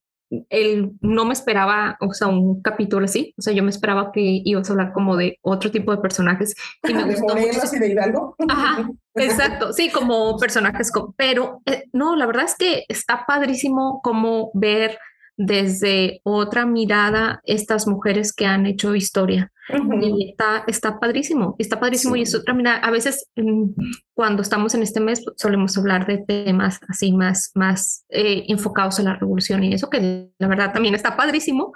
él 0.48 0.92
no 1.00 1.24
me 1.26 1.34
esperaba, 1.34 1.96
o 2.00 2.12
sea, 2.14 2.28
un 2.28 2.62
capítulo 2.62 3.05
así. 3.05 3.34
O 3.36 3.42
sea, 3.42 3.53
yo 3.53 3.62
me 3.62 3.70
esperaba 3.70 4.12
que 4.12 4.40
ibas 4.44 4.68
a 4.68 4.72
hablar 4.72 4.92
como 4.92 5.16
de 5.16 5.38
otro 5.42 5.70
tipo 5.70 5.94
de 5.94 6.00
personajes. 6.00 6.55
Y 6.88 6.94
me 6.94 7.05
gustó 7.14 7.34
mucho. 7.36 7.76
y 7.76 7.78
de 7.78 7.88
Hidalgo. 7.90 8.34
Ajá, 8.48 8.88
exacto. 9.14 9.72
Sí, 9.72 9.90
como 9.90 10.38
personajes, 10.38 10.90
pero 11.16 11.61
eh, 11.66 11.84
no, 11.92 12.16
la 12.16 12.26
verdad 12.26 12.44
es 12.44 12.57
que 12.57 12.84
está 12.88 13.24
padrísimo 13.26 14.00
como 14.03 14.50
ver 14.55 14.98
desde 15.36 16.20
otra 16.24 16.66
mirada 16.66 17.40
estas 17.44 17.86
mujeres 17.86 18.32
que 18.32 18.46
han 18.46 18.66
hecho 18.66 18.94
historia. 18.94 19.51
Y 19.68 20.30
está, 20.30 20.64
está 20.66 20.98
padrísimo, 20.98 21.54
está 21.58 21.78
padrísimo. 21.78 22.16
Y 22.16 22.22
es 22.22 22.34
otra 22.34 22.52
mirada. 22.52 22.78
A 22.78 22.90
veces 22.90 23.28
mm, 23.36 23.70
cuando 24.14 24.42
estamos 24.42 24.74
en 24.74 24.82
este 24.82 25.00
mes 25.00 25.24
solemos 25.36 25.78
hablar 25.78 26.06
de 26.06 26.18
temas 26.18 26.80
así 26.88 27.12
más, 27.12 27.52
más 27.54 28.04
eh, 28.08 28.44
enfocados 28.48 28.98
en 28.98 29.06
la 29.06 29.14
revolución 29.14 29.62
y 29.64 29.72
eso 29.72 29.88
que 29.88 30.30
la 30.38 30.48
verdad 30.48 30.72
también 30.72 30.94
está 30.94 31.16
padrísimo, 31.16 31.72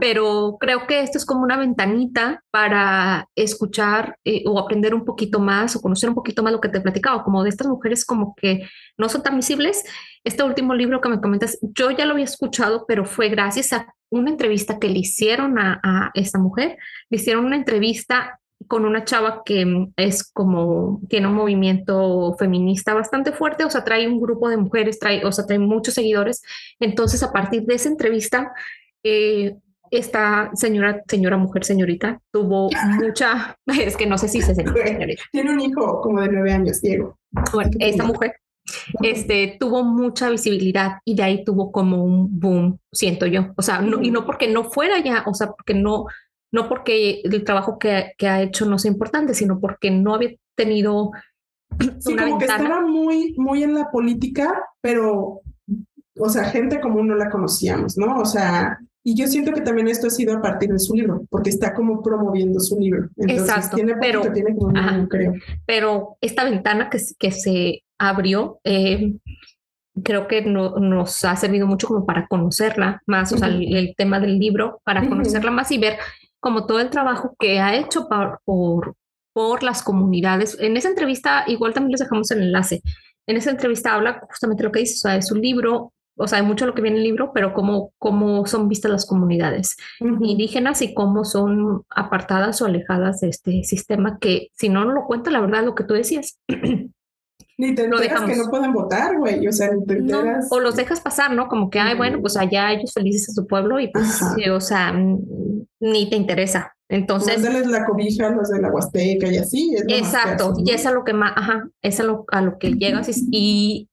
pero 0.00 0.56
creo 0.60 0.86
que 0.86 1.00
esto 1.00 1.18
es 1.18 1.26
como 1.26 1.42
una 1.42 1.56
ventanita 1.56 2.42
para 2.50 3.28
escuchar 3.34 4.18
eh, 4.24 4.42
o 4.46 4.58
aprender 4.58 4.94
un 4.94 5.04
poquito 5.04 5.40
más 5.40 5.74
o 5.76 5.80
conocer 5.80 6.08
un 6.08 6.14
poquito 6.14 6.42
más 6.42 6.52
lo 6.52 6.60
que 6.60 6.68
te 6.68 6.78
he 6.78 6.82
platicado, 6.82 7.24
como 7.24 7.42
de 7.42 7.50
estas 7.50 7.66
mujeres 7.66 8.04
como 8.04 8.34
que 8.34 8.68
no 8.96 9.08
son 9.08 9.22
tan 9.22 9.36
visibles. 9.36 9.84
Este 10.22 10.42
último 10.42 10.74
libro 10.74 11.00
que 11.00 11.08
me 11.08 11.20
comentas, 11.20 11.58
yo 11.60 11.90
ya 11.90 12.06
lo 12.06 12.12
había 12.12 12.24
escuchado, 12.24 12.84
pero 12.86 13.04
fue 13.04 13.28
gracias 13.28 13.72
a 13.72 13.94
una 14.14 14.30
entrevista 14.30 14.78
que 14.78 14.88
le 14.88 15.00
hicieron 15.00 15.58
a, 15.58 15.80
a 15.82 16.10
esta 16.14 16.38
mujer, 16.38 16.78
le 17.10 17.16
hicieron 17.16 17.44
una 17.44 17.56
entrevista 17.56 18.40
con 18.66 18.84
una 18.84 19.04
chava 19.04 19.42
que 19.44 19.88
es 19.96 20.30
como, 20.32 21.00
tiene 21.08 21.26
un 21.26 21.34
movimiento 21.34 22.34
feminista 22.38 22.94
bastante 22.94 23.32
fuerte, 23.32 23.64
o 23.64 23.70
sea, 23.70 23.84
trae 23.84 24.08
un 24.08 24.20
grupo 24.20 24.48
de 24.48 24.56
mujeres, 24.56 24.98
trae, 24.98 25.24
o 25.24 25.32
sea, 25.32 25.46
trae 25.46 25.58
muchos 25.58 25.94
seguidores. 25.94 26.42
Entonces, 26.80 27.22
a 27.22 27.32
partir 27.32 27.64
de 27.64 27.74
esa 27.74 27.88
entrevista, 27.88 28.52
eh, 29.02 29.56
esta 29.90 30.50
señora, 30.54 31.02
señora 31.06 31.36
mujer, 31.36 31.64
señorita, 31.64 32.20
tuvo 32.30 32.70
mucha, 33.00 33.58
es 33.66 33.96
que 33.96 34.06
no 34.06 34.18
sé 34.18 34.28
si 34.28 34.40
se 34.40 34.54
señorita. 34.54 35.22
Tiene 35.30 35.52
un 35.52 35.60
hijo 35.60 36.00
como 36.00 36.20
de 36.20 36.28
nueve 36.28 36.52
años, 36.52 36.80
Diego. 36.80 37.18
Bueno, 37.52 37.70
esta 37.80 38.04
mujer 38.04 38.36
este, 39.02 39.56
tuvo 39.58 39.84
mucha 39.84 40.30
visibilidad 40.30 40.98
y 41.04 41.14
de 41.14 41.22
ahí 41.22 41.44
tuvo 41.44 41.72
como 41.72 42.02
un 42.02 42.38
boom, 42.38 42.78
siento 42.92 43.26
yo. 43.26 43.52
O 43.56 43.62
sea, 43.62 43.80
no, 43.80 44.02
y 44.02 44.10
no 44.10 44.24
porque 44.24 44.48
no 44.48 44.64
fuera 44.64 45.02
ya, 45.02 45.24
o 45.26 45.34
sea, 45.34 45.48
porque 45.48 45.74
no, 45.74 46.06
no 46.52 46.68
porque 46.68 47.20
el 47.24 47.44
trabajo 47.44 47.78
que, 47.78 48.12
que, 48.16 48.28
ha 48.28 48.42
hecho 48.42 48.66
no 48.66 48.78
sea 48.78 48.90
importante, 48.90 49.34
sino 49.34 49.60
porque 49.60 49.90
no 49.90 50.14
había 50.14 50.34
tenido 50.54 51.10
sí, 51.98 52.12
una 52.12 52.24
como 52.24 52.38
que 52.38 52.44
estaba 52.44 52.80
muy, 52.80 53.34
muy 53.36 53.62
en 53.62 53.74
la 53.74 53.90
política, 53.90 54.52
pero, 54.80 55.40
o 56.18 56.28
sea, 56.28 56.44
gente 56.44 56.80
como 56.80 57.02
no 57.02 57.16
la 57.16 57.30
conocíamos, 57.30 57.96
¿no? 57.98 58.18
O 58.18 58.24
sea, 58.24 58.78
y 59.06 59.14
yo 59.14 59.26
siento 59.26 59.52
que 59.52 59.60
también 59.60 59.88
esto 59.88 60.06
ha 60.06 60.10
sido 60.10 60.34
a 60.34 60.40
partir 60.40 60.70
de 60.70 60.78
su 60.78 60.94
libro, 60.94 61.26
porque 61.28 61.50
está 61.50 61.74
como 61.74 62.02
promoviendo 62.02 62.58
su 62.58 62.78
libro. 62.80 63.10
Entonces, 63.16 63.48
Exacto, 63.48 63.76
tiene 63.76 63.96
pero, 64.00 64.32
tiene 64.32 64.56
como 64.56 64.68
un, 64.68 65.06
creo. 65.08 65.34
pero 65.66 66.16
esta 66.22 66.44
ventana 66.44 66.88
que, 66.88 66.98
que 67.18 67.30
se 67.30 67.82
abrió, 67.98 68.60
eh, 68.64 69.14
creo 70.02 70.26
que 70.26 70.42
no, 70.42 70.76
nos 70.76 71.24
ha 71.24 71.36
servido 71.36 71.66
mucho 71.66 71.86
como 71.86 72.04
para 72.04 72.26
conocerla 72.26 73.02
más, 73.06 73.32
o 73.32 73.38
sea, 73.38 73.48
el, 73.48 73.94
tema 73.96 74.20
del 74.20 74.38
libro, 74.38 74.80
para 74.84 75.08
conocerla 75.08 75.50
más 75.50 75.70
y 75.70 75.78
ver 75.78 75.98
como 76.40 76.66
todo 76.66 76.80
el 76.80 76.90
trabajo 76.90 77.34
que 77.38 77.60
ha 77.60 77.76
hecho 77.76 78.08
por, 78.08 78.40
por, 78.44 78.96
por 79.32 79.62
las 79.62 79.82
comunidades. 79.82 80.58
En 80.60 80.76
esa 80.76 80.88
entrevista, 80.88 81.44
igual 81.46 81.72
también 81.72 81.92
les 81.92 82.00
dejamos 82.00 82.30
el 82.32 82.42
enlace. 82.42 82.82
En 83.26 83.36
esa 83.36 83.50
entrevista 83.50 83.94
habla 83.94 84.20
justamente 84.28 84.62
lo 84.62 84.72
que 84.72 84.80
dice, 84.80 84.94
o 84.96 85.00
sea, 85.08 85.16
es 85.16 85.30
un 85.32 85.40
libro, 85.40 85.92
o 86.16 86.28
sea, 86.28 86.38
hay 86.38 86.44
mucho 86.44 86.66
lo 86.66 86.74
que 86.74 86.82
viene 86.82 86.98
en 86.98 87.02
el 87.02 87.08
libro, 87.08 87.32
pero 87.32 87.54
cómo, 87.54 87.92
cómo 87.98 88.46
son 88.46 88.68
vistas 88.68 88.90
las 88.90 89.06
comunidades 89.06 89.76
indígenas 90.00 90.82
y 90.82 90.92
cómo 90.92 91.24
son 91.24 91.84
apartadas 91.88 92.60
o 92.60 92.66
alejadas 92.66 93.20
de 93.20 93.28
este 93.28 93.64
sistema 93.64 94.18
que, 94.20 94.48
si 94.52 94.68
no, 94.68 94.84
no 94.84 94.92
lo 94.92 95.06
cuenta, 95.06 95.30
la 95.30 95.40
verdad, 95.40 95.64
lo 95.64 95.74
que 95.74 95.84
tú 95.84 95.94
decías. 95.94 96.38
Ni 97.56 97.74
te 97.74 97.86
lo 97.86 97.98
dejamos 97.98 98.30
que 98.30 98.36
no 98.36 98.50
pueden 98.50 98.72
votar, 98.72 99.16
güey. 99.16 99.46
O 99.46 99.52
sea, 99.52 99.70
ni 99.72 99.84
te 99.84 99.94
enteras. 99.94 100.48
o 100.50 100.60
los 100.60 100.76
dejas 100.76 101.00
pasar, 101.00 101.32
¿no? 101.32 101.48
Como 101.48 101.70
que, 101.70 101.78
ay, 101.78 101.96
bueno, 101.96 102.20
pues 102.20 102.36
allá 102.36 102.72
ellos 102.72 102.92
felices 102.92 103.30
a 103.30 103.32
su 103.32 103.46
pueblo 103.46 103.78
y 103.78 103.88
pues, 103.88 104.20
o 104.50 104.60
sea, 104.60 104.92
ni 104.92 106.10
te 106.10 106.16
interesa. 106.16 106.74
Entonces. 106.88 107.42
Dales 107.42 107.66
la 107.66 107.86
cobija 107.86 108.28
a 108.28 108.30
los 108.30 108.50
de 108.50 108.60
la 108.60 108.70
Huasteca 108.70 109.28
y 109.28 109.38
así. 109.38 109.74
exacto. 109.88 110.54
Y 110.58 110.70
es 110.70 110.86
a 110.86 110.92
lo 110.92 111.04
que 111.04 111.12
más, 111.12 111.32
ajá, 111.36 111.68
es 111.82 112.00
a 112.00 112.04
lo, 112.04 112.24
a 112.30 112.42
lo 112.42 112.58
que 112.58 112.72
llegas 112.72 113.08
y, 113.30 113.88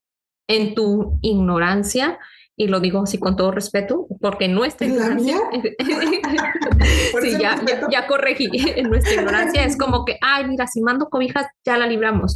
en 0.47 0.75
tu 0.75 1.17
ignorancia, 1.21 2.19
y 2.57 2.67
lo 2.67 2.79
digo 2.81 3.01
así 3.01 3.17
con 3.17 3.37
todo 3.37 3.51
respeto, 3.51 4.07
porque 4.19 4.47
nuestra 4.47 4.87
ignorancia. 4.87 5.37
sí, 7.21 7.31
ya, 7.39 7.61
ya, 7.65 7.87
ya, 7.89 8.07
corregí. 8.07 8.49
En 8.75 8.89
nuestra 8.89 9.13
ignorancia 9.13 9.63
es 9.63 9.77
como 9.77 10.03
que, 10.03 10.17
ay, 10.21 10.47
mira, 10.47 10.67
si 10.67 10.81
mando 10.81 11.09
cobijas, 11.09 11.47
ya 11.65 11.77
la 11.77 11.87
libramos. 11.87 12.35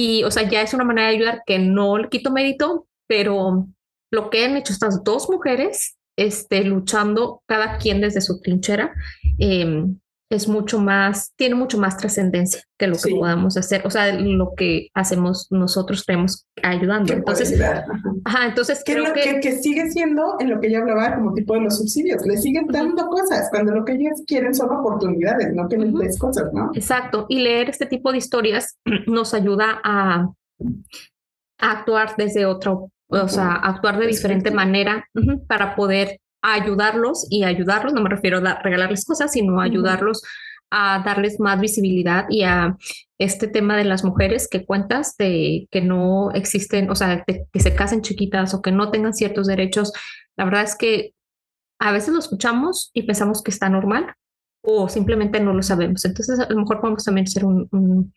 Y, 0.00 0.22
o 0.22 0.30
sea, 0.30 0.48
ya 0.48 0.62
es 0.62 0.74
una 0.74 0.84
manera 0.84 1.08
de 1.08 1.16
ayudar 1.16 1.42
que 1.44 1.58
no 1.58 1.98
le 1.98 2.08
quito 2.08 2.30
mérito, 2.30 2.86
pero 3.08 3.66
lo 4.12 4.30
que 4.30 4.44
han 4.44 4.56
hecho 4.56 4.72
estas 4.72 5.02
dos 5.02 5.28
mujeres, 5.28 5.98
este, 6.16 6.62
luchando 6.62 7.42
cada 7.46 7.78
quien 7.78 8.00
desde 8.00 8.20
su 8.20 8.40
trinchera, 8.40 8.94
eh, 9.40 9.86
es 10.30 10.46
mucho 10.46 10.78
más, 10.78 11.32
tiene 11.36 11.54
mucho 11.54 11.78
más 11.78 11.96
trascendencia 11.96 12.62
que 12.76 12.86
lo 12.86 12.96
que 12.96 13.14
podamos 13.14 13.56
hacer, 13.56 13.86
o 13.86 13.90
sea, 13.90 14.12
lo 14.12 14.52
que 14.54 14.88
hacemos 14.94 15.46
nosotros 15.50 16.04
creemos 16.04 16.46
ayudando. 16.62 17.14
Entonces, 17.14 17.58
ajá, 18.24 18.46
entonces 18.46 18.82
creo 18.84 19.12
que, 19.14 19.40
que, 19.40 19.52
sigue 19.52 19.90
siendo 19.90 20.36
en 20.38 20.50
lo 20.50 20.60
que 20.60 20.70
ya 20.70 20.80
hablaba 20.80 21.16
como 21.16 21.32
tipo 21.32 21.54
de 21.54 21.62
los 21.62 21.78
subsidios, 21.78 22.26
le 22.26 22.36
siguen 22.36 22.66
dando 22.66 23.08
cosas 23.08 23.48
cuando 23.50 23.72
lo 23.72 23.84
que 23.84 23.92
ellos 23.92 24.22
quieren 24.26 24.54
son 24.54 24.70
oportunidades, 24.70 25.54
no 25.54 25.68
que 25.68 25.78
les 25.78 25.94
des 25.94 26.18
cosas, 26.18 26.52
¿no? 26.52 26.70
Exacto, 26.74 27.26
y 27.28 27.40
leer 27.40 27.70
este 27.70 27.86
tipo 27.86 28.12
de 28.12 28.18
historias 28.18 28.78
nos 29.06 29.32
ayuda 29.32 29.80
a, 29.82 30.30
actuar 31.60 32.14
desde 32.16 32.46
otro, 32.46 32.92
o 33.08 33.28
sea, 33.28 33.54
actuar 33.54 33.98
de 33.98 34.06
diferente 34.06 34.52
manera 34.52 35.08
para 35.48 35.74
poder 35.74 36.20
a 36.42 36.54
ayudarlos 36.54 37.26
y 37.30 37.44
ayudarlos, 37.44 37.92
no 37.92 38.02
me 38.02 38.10
refiero 38.10 38.38
a 38.38 38.62
regalarles 38.62 39.04
cosas, 39.04 39.32
sino 39.32 39.60
a 39.60 39.64
ayudarlos 39.64 40.22
a 40.70 41.02
darles 41.04 41.40
más 41.40 41.60
visibilidad 41.60 42.26
y 42.28 42.42
a 42.42 42.76
este 43.18 43.48
tema 43.48 43.76
de 43.76 43.84
las 43.84 44.04
mujeres 44.04 44.48
que 44.48 44.64
cuentas 44.64 45.16
de 45.16 45.66
que 45.70 45.80
no 45.80 46.30
existen, 46.32 46.90
o 46.90 46.94
sea, 46.94 47.24
que 47.24 47.60
se 47.60 47.74
casen 47.74 48.02
chiquitas 48.02 48.54
o 48.54 48.62
que 48.62 48.72
no 48.72 48.90
tengan 48.90 49.14
ciertos 49.14 49.46
derechos. 49.46 49.92
La 50.36 50.44
verdad 50.44 50.62
es 50.62 50.76
que 50.76 51.14
a 51.80 51.92
veces 51.92 52.12
lo 52.12 52.20
escuchamos 52.20 52.90
y 52.92 53.02
pensamos 53.02 53.42
que 53.42 53.50
está 53.50 53.68
normal 53.68 54.14
o 54.62 54.88
simplemente 54.88 55.40
no 55.40 55.54
lo 55.54 55.62
sabemos. 55.62 56.04
Entonces, 56.04 56.38
a 56.38 56.48
lo 56.48 56.60
mejor 56.60 56.80
podemos 56.80 57.04
también 57.04 57.26
ser 57.26 57.44
un, 57.44 58.12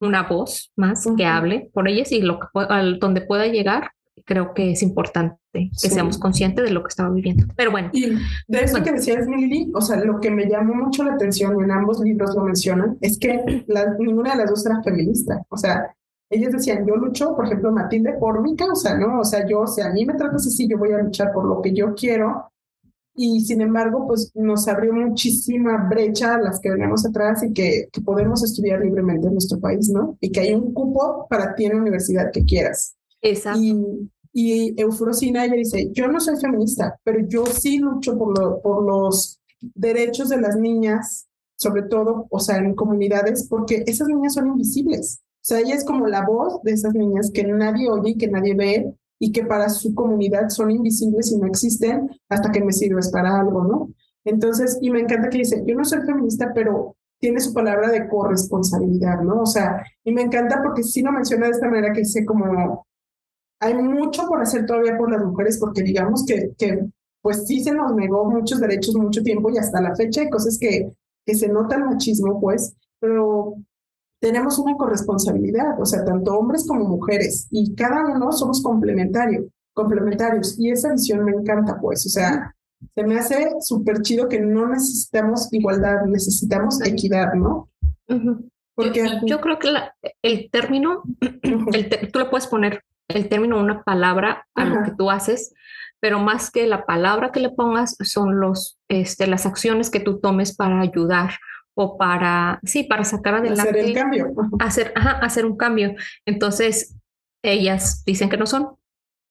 una 0.00 0.22
voz 0.22 0.72
más 0.76 1.06
que 1.16 1.26
hable 1.26 1.70
por 1.72 1.88
ellas 1.88 2.12
y 2.12 2.22
lo 2.22 2.38
que, 2.38 2.46
donde 2.98 3.22
pueda 3.22 3.46
llegar 3.46 3.90
creo 4.24 4.54
que 4.54 4.72
es 4.72 4.82
importante 4.82 5.36
que 5.52 5.70
seamos 5.88 6.18
conscientes 6.18 6.64
de 6.64 6.70
lo 6.70 6.82
que 6.82 6.88
estamos 6.88 7.14
viviendo. 7.14 7.46
Pero 7.56 7.70
bueno. 7.70 7.90
Y 7.92 8.10
de 8.48 8.60
eso 8.60 8.82
que 8.82 8.92
decías, 8.92 9.26
Lili, 9.26 9.70
o 9.74 9.80
sea, 9.80 9.96
lo 9.96 10.20
que 10.20 10.30
me 10.30 10.48
llamó 10.48 10.74
mucho 10.74 11.02
la 11.04 11.14
atención, 11.14 11.56
y 11.58 11.64
en 11.64 11.70
ambos 11.70 12.00
libros 12.00 12.34
lo 12.34 12.44
mencionan, 12.44 12.98
es 13.00 13.18
que 13.18 13.64
ninguna 13.98 14.32
de 14.32 14.38
las 14.38 14.50
dos 14.50 14.64
era 14.66 14.82
feminista. 14.82 15.42
O 15.48 15.56
sea, 15.56 15.94
ellas 16.30 16.52
decían, 16.52 16.86
yo 16.86 16.94
lucho, 16.94 17.34
por 17.34 17.46
ejemplo, 17.46 17.72
Matilde, 17.72 18.12
por 18.12 18.40
mi 18.40 18.54
causa, 18.54 18.96
¿no? 18.96 19.20
O 19.20 19.24
sea, 19.24 19.46
yo, 19.46 19.62
o 19.62 19.66
sea, 19.66 19.88
a 19.88 19.92
mí 19.92 20.06
me 20.06 20.14
tratas 20.14 20.46
así, 20.46 20.68
yo 20.68 20.78
voy 20.78 20.92
a 20.92 21.02
luchar 21.02 21.32
por 21.32 21.44
lo 21.44 21.60
que 21.60 21.72
yo 21.72 21.94
quiero. 21.94 22.46
Y 23.16 23.40
sin 23.40 23.60
embargo, 23.60 24.06
pues 24.06 24.30
nos 24.36 24.68
abrió 24.68 24.92
muchísima 24.92 25.88
brecha 25.88 26.36
a 26.36 26.40
las 26.40 26.60
que 26.60 26.70
venimos 26.70 27.04
atrás 27.04 27.42
y 27.42 27.52
que, 27.52 27.88
que 27.92 28.00
podemos 28.00 28.44
estudiar 28.44 28.80
libremente 28.80 29.26
en 29.26 29.32
nuestro 29.32 29.58
país, 29.58 29.90
¿no? 29.90 30.16
Y 30.20 30.30
que 30.30 30.40
hay 30.40 30.54
un 30.54 30.72
cupo 30.72 31.26
para 31.28 31.54
ti 31.56 31.64
en 31.64 31.72
la 31.72 31.80
universidad 31.80 32.30
que 32.30 32.44
quieras. 32.44 32.94
Exacto. 33.22 33.60
Y, 33.60 34.10
y 34.32 34.80
Eufrosina, 34.80 35.44
ella 35.44 35.56
dice, 35.56 35.90
yo 35.92 36.08
no 36.08 36.20
soy 36.20 36.36
feminista, 36.36 36.98
pero 37.02 37.20
yo 37.26 37.46
sí 37.46 37.78
lucho 37.78 38.16
por, 38.16 38.38
lo, 38.38 38.60
por 38.60 38.84
los 38.84 39.40
derechos 39.60 40.28
de 40.28 40.40
las 40.40 40.56
niñas, 40.56 41.26
sobre 41.56 41.82
todo, 41.82 42.26
o 42.30 42.40
sea, 42.40 42.58
en 42.58 42.74
comunidades, 42.74 43.46
porque 43.48 43.84
esas 43.86 44.08
niñas 44.08 44.34
son 44.34 44.48
invisibles. 44.48 45.20
O 45.22 45.42
sea, 45.42 45.60
ella 45.60 45.74
es 45.74 45.84
como 45.84 46.06
la 46.06 46.24
voz 46.24 46.62
de 46.62 46.72
esas 46.72 46.94
niñas 46.94 47.30
que 47.32 47.44
nadie 47.44 47.90
oye, 47.90 48.16
que 48.16 48.28
nadie 48.28 48.54
ve 48.54 48.94
y 49.18 49.32
que 49.32 49.44
para 49.44 49.68
su 49.68 49.94
comunidad 49.94 50.48
son 50.48 50.70
invisibles 50.70 51.32
y 51.32 51.38
no 51.38 51.46
existen 51.46 52.10
hasta 52.28 52.50
que 52.50 52.62
me 52.62 52.72
sirves 52.72 53.10
para 53.10 53.40
algo, 53.40 53.64
¿no? 53.64 53.90
Entonces, 54.24 54.78
y 54.80 54.90
me 54.90 55.00
encanta 55.00 55.30
que 55.30 55.38
dice, 55.38 55.62
yo 55.66 55.74
no 55.74 55.84
soy 55.84 56.00
feminista, 56.02 56.52
pero 56.54 56.96
tiene 57.18 57.40
su 57.40 57.52
palabra 57.52 57.90
de 57.90 58.08
corresponsabilidad, 58.08 59.20
¿no? 59.22 59.42
O 59.42 59.46
sea, 59.46 59.84
y 60.04 60.12
me 60.12 60.22
encanta 60.22 60.62
porque 60.62 60.82
sí 60.82 61.02
lo 61.02 61.12
menciona 61.12 61.46
de 61.46 61.52
esta 61.52 61.68
manera 61.68 61.92
que 61.92 62.00
dice 62.00 62.24
como, 62.24 62.86
hay 63.60 63.74
mucho 63.74 64.26
por 64.26 64.40
hacer 64.40 64.66
todavía 64.66 64.96
por 64.96 65.10
las 65.10 65.24
mujeres 65.24 65.58
porque 65.58 65.82
digamos 65.82 66.24
que, 66.24 66.52
que 66.56 66.86
pues 67.22 67.46
sí 67.46 67.62
se 67.62 67.72
nos 67.72 67.94
negó 67.94 68.24
muchos 68.24 68.60
derechos 68.60 68.94
mucho 68.96 69.22
tiempo 69.22 69.50
y 69.50 69.58
hasta 69.58 69.80
la 69.80 69.94
fecha 69.94 70.22
hay 70.22 70.30
cosas 70.30 70.58
que, 70.58 70.92
que 71.26 71.34
se 71.34 71.48
nota 71.48 71.76
el 71.76 71.84
machismo, 71.84 72.40
pues, 72.40 72.74
pero 72.98 73.54
tenemos 74.20 74.58
una 74.58 74.76
corresponsabilidad, 74.76 75.80
o 75.80 75.84
sea, 75.84 76.04
tanto 76.04 76.34
hombres 76.34 76.66
como 76.66 76.84
mujeres, 76.84 77.46
y 77.50 77.74
cada 77.74 78.04
uno 78.06 78.32
somos 78.32 78.62
complementarios, 78.62 79.46
complementarios, 79.74 80.58
y 80.58 80.70
esa 80.70 80.92
visión 80.92 81.24
me 81.24 81.32
encanta, 81.32 81.78
pues, 81.80 82.04
o 82.06 82.08
sea, 82.08 82.54
se 82.94 83.02
me 83.04 83.18
hace 83.18 83.54
súper 83.60 84.00
chido 84.02 84.28
que 84.28 84.40
no 84.40 84.68
necesitamos 84.68 85.52
igualdad, 85.52 86.04
necesitamos 86.06 86.80
equidad, 86.86 87.34
¿no? 87.34 87.68
Porque 88.74 89.04
yo, 89.26 89.40
creo 89.40 89.58
que 89.58 89.68
el 90.22 90.50
término, 90.50 91.02
el 91.20 92.10
tú 92.10 92.18
lo 92.18 92.30
puedes 92.30 92.46
poner 92.46 92.82
el 93.14 93.28
término 93.28 93.58
una 93.58 93.82
palabra 93.82 94.46
a 94.54 94.64
lo 94.64 94.82
que 94.82 94.92
tú 94.96 95.10
haces, 95.10 95.54
pero 96.00 96.18
más 96.18 96.50
que 96.50 96.66
la 96.66 96.86
palabra 96.86 97.30
que 97.30 97.40
le 97.40 97.50
pongas 97.50 97.96
son 98.02 98.40
los, 98.40 98.78
este, 98.88 99.26
las 99.26 99.46
acciones 99.46 99.90
que 99.90 100.00
tú 100.00 100.18
tomes 100.18 100.56
para 100.56 100.80
ayudar 100.80 101.34
o 101.74 101.96
para, 101.96 102.60
sí, 102.64 102.84
para 102.84 103.04
sacar 103.04 103.34
adelante. 103.34 103.70
Hacer 103.70 103.76
el 103.84 103.94
cambio. 103.94 104.34
Hacer, 104.58 104.92
hacer 104.96 105.46
un 105.46 105.56
cambio. 105.56 105.94
Entonces, 106.26 106.96
ellas 107.42 108.02
dicen 108.04 108.28
que 108.28 108.36
no 108.36 108.46
son, 108.46 108.70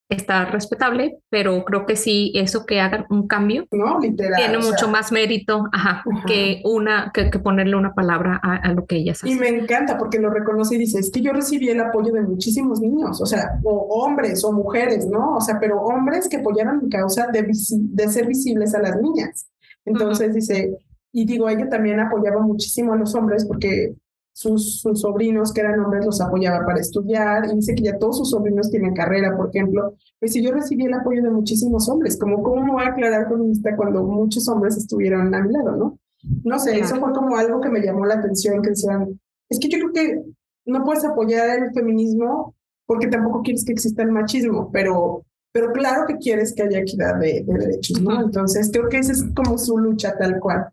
está 0.10 0.46
respetable, 0.46 1.20
pero 1.30 1.64
creo 1.64 1.86
que 1.86 1.96
sí, 1.96 2.32
eso 2.34 2.66
que 2.66 2.82
hagan 2.82 3.06
un 3.12 3.28
cambio 3.28 3.68
no, 3.72 4.00
literal, 4.00 4.42
tiene 4.42 4.58
mucho 4.58 4.90
más 4.90 5.12
mérito 5.12 5.68
ajá, 5.72 6.04
que 6.26 6.62
una 6.66 7.12
que, 7.14 7.30
ponerle 7.40 7.76
una 7.76 7.94
palabra 7.94 8.40
a, 8.42 8.74
lo 8.74 8.86
que 8.86 8.98
ellas 8.98 9.20
hacen. 9.20 9.30
Y 9.30 9.40
me 9.40 9.50
encanta 9.50 9.98
porque 9.98 10.20
lo 10.20 10.32
reconoce 10.32 10.76
y 10.76 10.80
dice, 10.80 11.00
es 11.00 11.12
que 11.12 11.22
yo 11.22 11.32
recibí 11.32 11.70
el 11.70 11.80
apoyo 11.80 12.12
de 12.12 12.22
muchísimos 12.22 12.82
niños, 12.82 13.22
o 13.22 13.26
sea, 13.26 13.60
o 13.64 14.04
hombres 14.04 14.44
o 14.44 14.52
mujeres, 14.52 15.06
¿no? 15.08 15.36
O 15.36 15.42
sea, 15.42 15.60
pero 15.60 15.80
hombres 15.82 16.28
que 16.28 16.38
apoyaron 16.38 16.84
mi 16.84 16.90
causa 16.90 17.28
de, 17.28 17.44
de 17.44 18.08
ser 18.08 18.26
visibles 18.26 18.74
a 18.74 18.82
las 18.82 19.00
niñas. 19.00 19.48
Entonces 19.86 20.34
dice, 20.34 20.76
y 21.12 21.26
digo, 21.26 21.50
ella 21.50 21.70
también 21.70 22.00
apoyaba 22.00 22.42
muchísimo 22.42 22.94
a 22.94 22.98
los 22.98 23.14
hombres 23.14 23.46
porque 23.46 23.94
sus, 24.40 24.82
sobrinos 24.94 25.52
que 25.52 25.60
eran 25.60 25.82
hombres 25.82 26.06
los 26.06 26.22
apoyaba 26.22 26.66
para 26.66 26.80
estudiar 26.80 27.46
y 27.46 27.56
dice 27.56 27.76
que 27.76 27.84
ya 27.84 27.98
todos 27.98 28.20
sus 28.20 28.30
sobrinos 28.30 28.72
tienen 28.72 28.94
carrera, 28.94 29.36
por 29.36 29.50
ejemplo. 29.50 29.96
Pues 30.18 30.32
si 30.32 30.42
yo 30.42 30.54
recibí 30.54 30.86
el 30.86 30.94
apoyo 30.94 31.22
de 31.22 31.30
muchísimos 31.30 31.90
hombres, 31.90 32.18
como 32.18 32.42
cómo 32.42 32.64
me 32.64 32.72
voy 32.72 32.84
a 32.84 32.90
aclarar 32.90 33.28
feminista 33.28 33.76
cuando 33.76 34.02
muchos 34.04 34.48
hombres 34.48 34.78
estuvieron 34.78 35.36
a 35.36 35.42
mi 35.42 35.52
lado, 35.52 35.76
¿no? 35.76 36.00
No 36.46 36.58
sé, 36.58 36.80
eso 36.80 36.96
fue 36.96 37.12
como 37.12 37.36
algo 37.36 37.60
que 37.60 37.70
me 37.70 37.82
llamó 37.82 38.06
la 38.06 38.16
atención, 38.16 38.62
que 38.62 38.70
decían, 38.70 39.20
es 39.50 39.60
que 39.60 39.68
yo 39.68 39.78
creo 39.78 39.92
que 39.92 40.24
no 40.66 40.86
puedes 40.86 41.04
apoyar 41.04 41.60
el 41.60 41.74
feminismo 41.74 42.56
porque 42.86 43.08
tampoco 43.08 43.42
quieres 43.42 43.66
que 43.66 43.74
exista 43.74 44.04
el 44.04 44.12
machismo, 44.12 44.72
pero, 44.72 45.26
pero 45.52 45.74
claro 45.74 46.06
que 46.08 46.18
quieres 46.18 46.54
que 46.54 46.64
haya 46.64 46.80
equidad 46.80 47.20
de, 47.20 47.44
de 47.46 47.58
derechos, 47.58 48.02
¿no? 48.02 48.22
Entonces 48.22 48.70
creo 48.72 48.88
que 48.88 49.00
esa 49.00 49.12
es 49.12 49.26
como 49.36 49.58
su 49.58 49.78
lucha 49.78 50.18
tal 50.18 50.40
cual. 50.40 50.70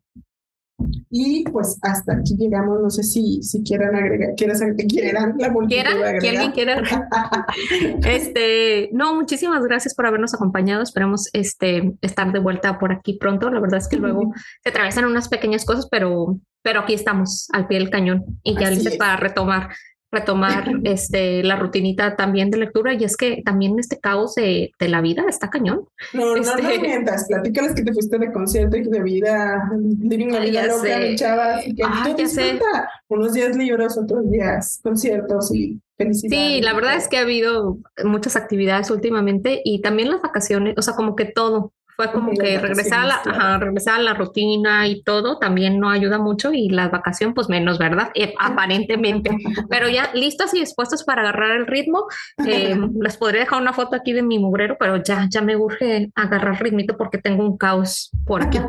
Y 1.10 1.44
pues 1.44 1.78
hasta 1.80 2.14
aquí 2.14 2.36
llegamos, 2.36 2.80
no 2.82 2.90
sé 2.90 3.02
si, 3.02 3.42
si 3.42 3.62
quieran 3.62 3.94
agregar, 3.94 4.34
quieran, 4.36 4.76
quieran 4.76 5.34
la 5.38 5.54
¿Quieran? 5.66 6.18
¿Quieren 6.18 6.52
quiera? 6.52 6.82
este, 8.06 8.90
no, 8.92 9.14
muchísimas 9.14 9.64
gracias 9.64 9.94
por 9.94 10.06
habernos 10.06 10.34
acompañado. 10.34 10.82
Esperamos 10.82 11.30
este, 11.32 11.94
estar 12.02 12.30
de 12.32 12.40
vuelta 12.40 12.78
por 12.78 12.92
aquí 12.92 13.14
pronto. 13.14 13.50
La 13.50 13.60
verdad 13.60 13.78
es 13.78 13.88
que 13.88 13.96
luego 13.96 14.34
se 14.62 14.68
atravesan 14.68 15.06
unas 15.06 15.28
pequeñas 15.28 15.64
cosas, 15.64 15.88
pero, 15.90 16.38
pero 16.62 16.80
aquí 16.80 16.92
estamos 16.92 17.48
al 17.52 17.66
pie 17.66 17.78
del 17.78 17.90
cañón 17.90 18.24
y 18.42 18.58
ya 18.58 18.70
listos 18.70 18.96
para 18.96 19.16
retomar 19.16 19.70
retomar 20.12 20.70
este, 20.84 21.42
la 21.42 21.56
rutinita 21.56 22.16
también 22.16 22.50
de 22.50 22.58
lectura. 22.58 22.94
Y 22.94 23.04
es 23.04 23.16
que 23.16 23.42
también 23.44 23.78
este 23.78 23.98
caos 23.98 24.34
de, 24.34 24.70
de 24.78 24.88
la 24.88 25.00
vida 25.00 25.24
está 25.28 25.50
cañón. 25.50 25.86
No, 26.12 26.36
no, 26.36 26.36
este... 26.36 26.62
no 26.62 26.80
mientas, 26.80 27.26
platícales 27.28 27.74
que 27.74 27.82
te 27.82 27.92
fuiste 27.92 28.18
de 28.18 28.32
concierto 28.32 28.76
y 28.76 28.84
de 28.84 29.02
vida, 29.02 29.70
living 30.00 30.32
la 30.32 30.40
vida 30.40 30.66
loca, 30.66 31.14
chavas, 31.16 31.66
y 31.66 31.74
que 31.74 31.82
ah, 31.84 32.02
tú 32.04 32.14
disfruta 32.14 32.90
unos 33.08 33.32
días 33.32 33.56
libros, 33.56 33.98
otros 33.98 34.30
días 34.30 34.80
conciertos 34.82 35.54
y 35.54 35.80
felicidades. 35.96 36.54
Sí, 36.54 36.62
la 36.62 36.74
verdad 36.74 36.96
es 36.96 37.08
que 37.08 37.18
ha 37.18 37.22
habido 37.22 37.78
muchas 38.04 38.36
actividades 38.36 38.90
últimamente 38.90 39.60
y 39.64 39.80
también 39.80 40.10
las 40.10 40.22
vacaciones, 40.22 40.74
o 40.76 40.82
sea, 40.82 40.94
como 40.94 41.16
que 41.16 41.26
todo 41.26 41.72
fue 41.96 42.12
como 42.12 42.32
que 42.32 42.58
regresar 42.58 43.00
a, 43.00 43.22
la, 43.24 43.58
regresar 43.58 44.00
a 44.00 44.02
la 44.02 44.14
rutina 44.14 44.86
y 44.86 45.02
todo 45.02 45.38
también 45.38 45.80
no 45.80 45.88
ayuda 45.88 46.18
mucho 46.18 46.52
y 46.52 46.68
la 46.68 46.88
vacación 46.88 47.32
pues 47.34 47.48
menos, 47.48 47.78
¿verdad? 47.78 48.10
Eh, 48.14 48.34
aparentemente. 48.38 49.30
Pero 49.70 49.88
ya 49.88 50.10
listos 50.12 50.52
y 50.54 50.60
dispuestos 50.60 51.04
para 51.04 51.22
agarrar 51.22 51.52
el 51.52 51.66
ritmo. 51.66 52.06
Eh, 52.46 52.76
les 53.00 53.16
podría 53.16 53.40
dejar 53.40 53.60
una 53.60 53.72
foto 53.72 53.96
aquí 53.96 54.12
de 54.12 54.22
mi 54.22 54.38
mugrero, 54.38 54.76
pero 54.78 55.02
ya, 55.02 55.26
ya 55.30 55.40
me 55.40 55.56
urge 55.56 56.10
agarrar 56.14 56.62
ritmito 56.62 56.96
porque 56.96 57.18
tengo 57.18 57.44
un 57.44 57.56
caos 57.56 58.10
por 58.26 58.42
aquí. 58.42 58.58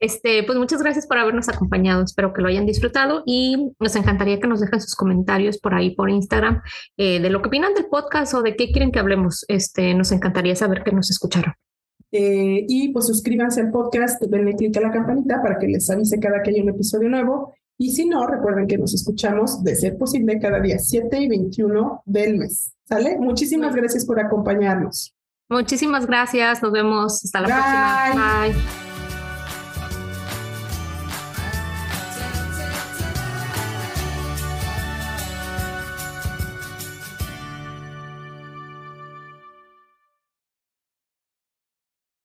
Este, 0.00 0.42
pues 0.44 0.58
muchas 0.58 0.82
gracias 0.82 1.06
por 1.06 1.18
habernos 1.18 1.48
acompañado. 1.48 2.02
Espero 2.02 2.32
que 2.32 2.42
lo 2.42 2.48
hayan 2.48 2.66
disfrutado 2.66 3.22
y 3.26 3.72
nos 3.80 3.96
encantaría 3.96 4.40
que 4.40 4.46
nos 4.46 4.60
dejen 4.60 4.80
sus 4.80 4.94
comentarios 4.94 5.58
por 5.58 5.74
ahí 5.74 5.94
por 5.94 6.10
Instagram 6.10 6.62
eh, 6.96 7.20
de 7.20 7.30
lo 7.30 7.42
que 7.42 7.48
opinan 7.48 7.74
del 7.74 7.86
podcast 7.86 8.34
o 8.34 8.42
de 8.42 8.56
qué 8.56 8.70
quieren 8.70 8.92
que 8.92 8.98
hablemos. 8.98 9.44
Este, 9.48 9.94
nos 9.94 10.12
encantaría 10.12 10.54
saber 10.54 10.82
que 10.84 10.92
nos 10.92 11.10
escucharon. 11.10 11.54
Eh, 12.12 12.64
y 12.68 12.92
pues 12.92 13.06
suscríbanse 13.06 13.60
al 13.60 13.70
podcast, 13.70 14.22
denle 14.22 14.54
clic 14.54 14.76
a 14.76 14.80
la 14.80 14.90
campanita 14.90 15.42
para 15.42 15.58
que 15.58 15.66
les 15.66 15.88
avise 15.90 16.18
cada 16.20 16.42
que 16.42 16.50
haya 16.50 16.62
un 16.62 16.70
episodio 16.70 17.08
nuevo. 17.08 17.54
Y 17.78 17.92
si 17.92 18.06
no, 18.06 18.26
recuerden 18.26 18.66
que 18.66 18.78
nos 18.78 18.94
escuchamos, 18.94 19.62
de 19.62 19.74
ser 19.74 19.98
posible, 19.98 20.38
cada 20.38 20.60
día 20.60 20.78
7 20.78 21.20
y 21.20 21.28
21 21.28 22.02
del 22.06 22.38
mes. 22.38 22.72
¿Sale? 22.84 23.18
Muchísimas 23.18 23.74
gracias 23.74 24.06
por 24.06 24.18
acompañarnos. 24.20 25.14
Muchísimas 25.48 26.06
gracias. 26.06 26.62
Nos 26.62 26.72
vemos. 26.72 27.24
Hasta 27.24 27.40
la 27.40 27.46
próxima. 27.48 28.46
Bye. 28.46 28.85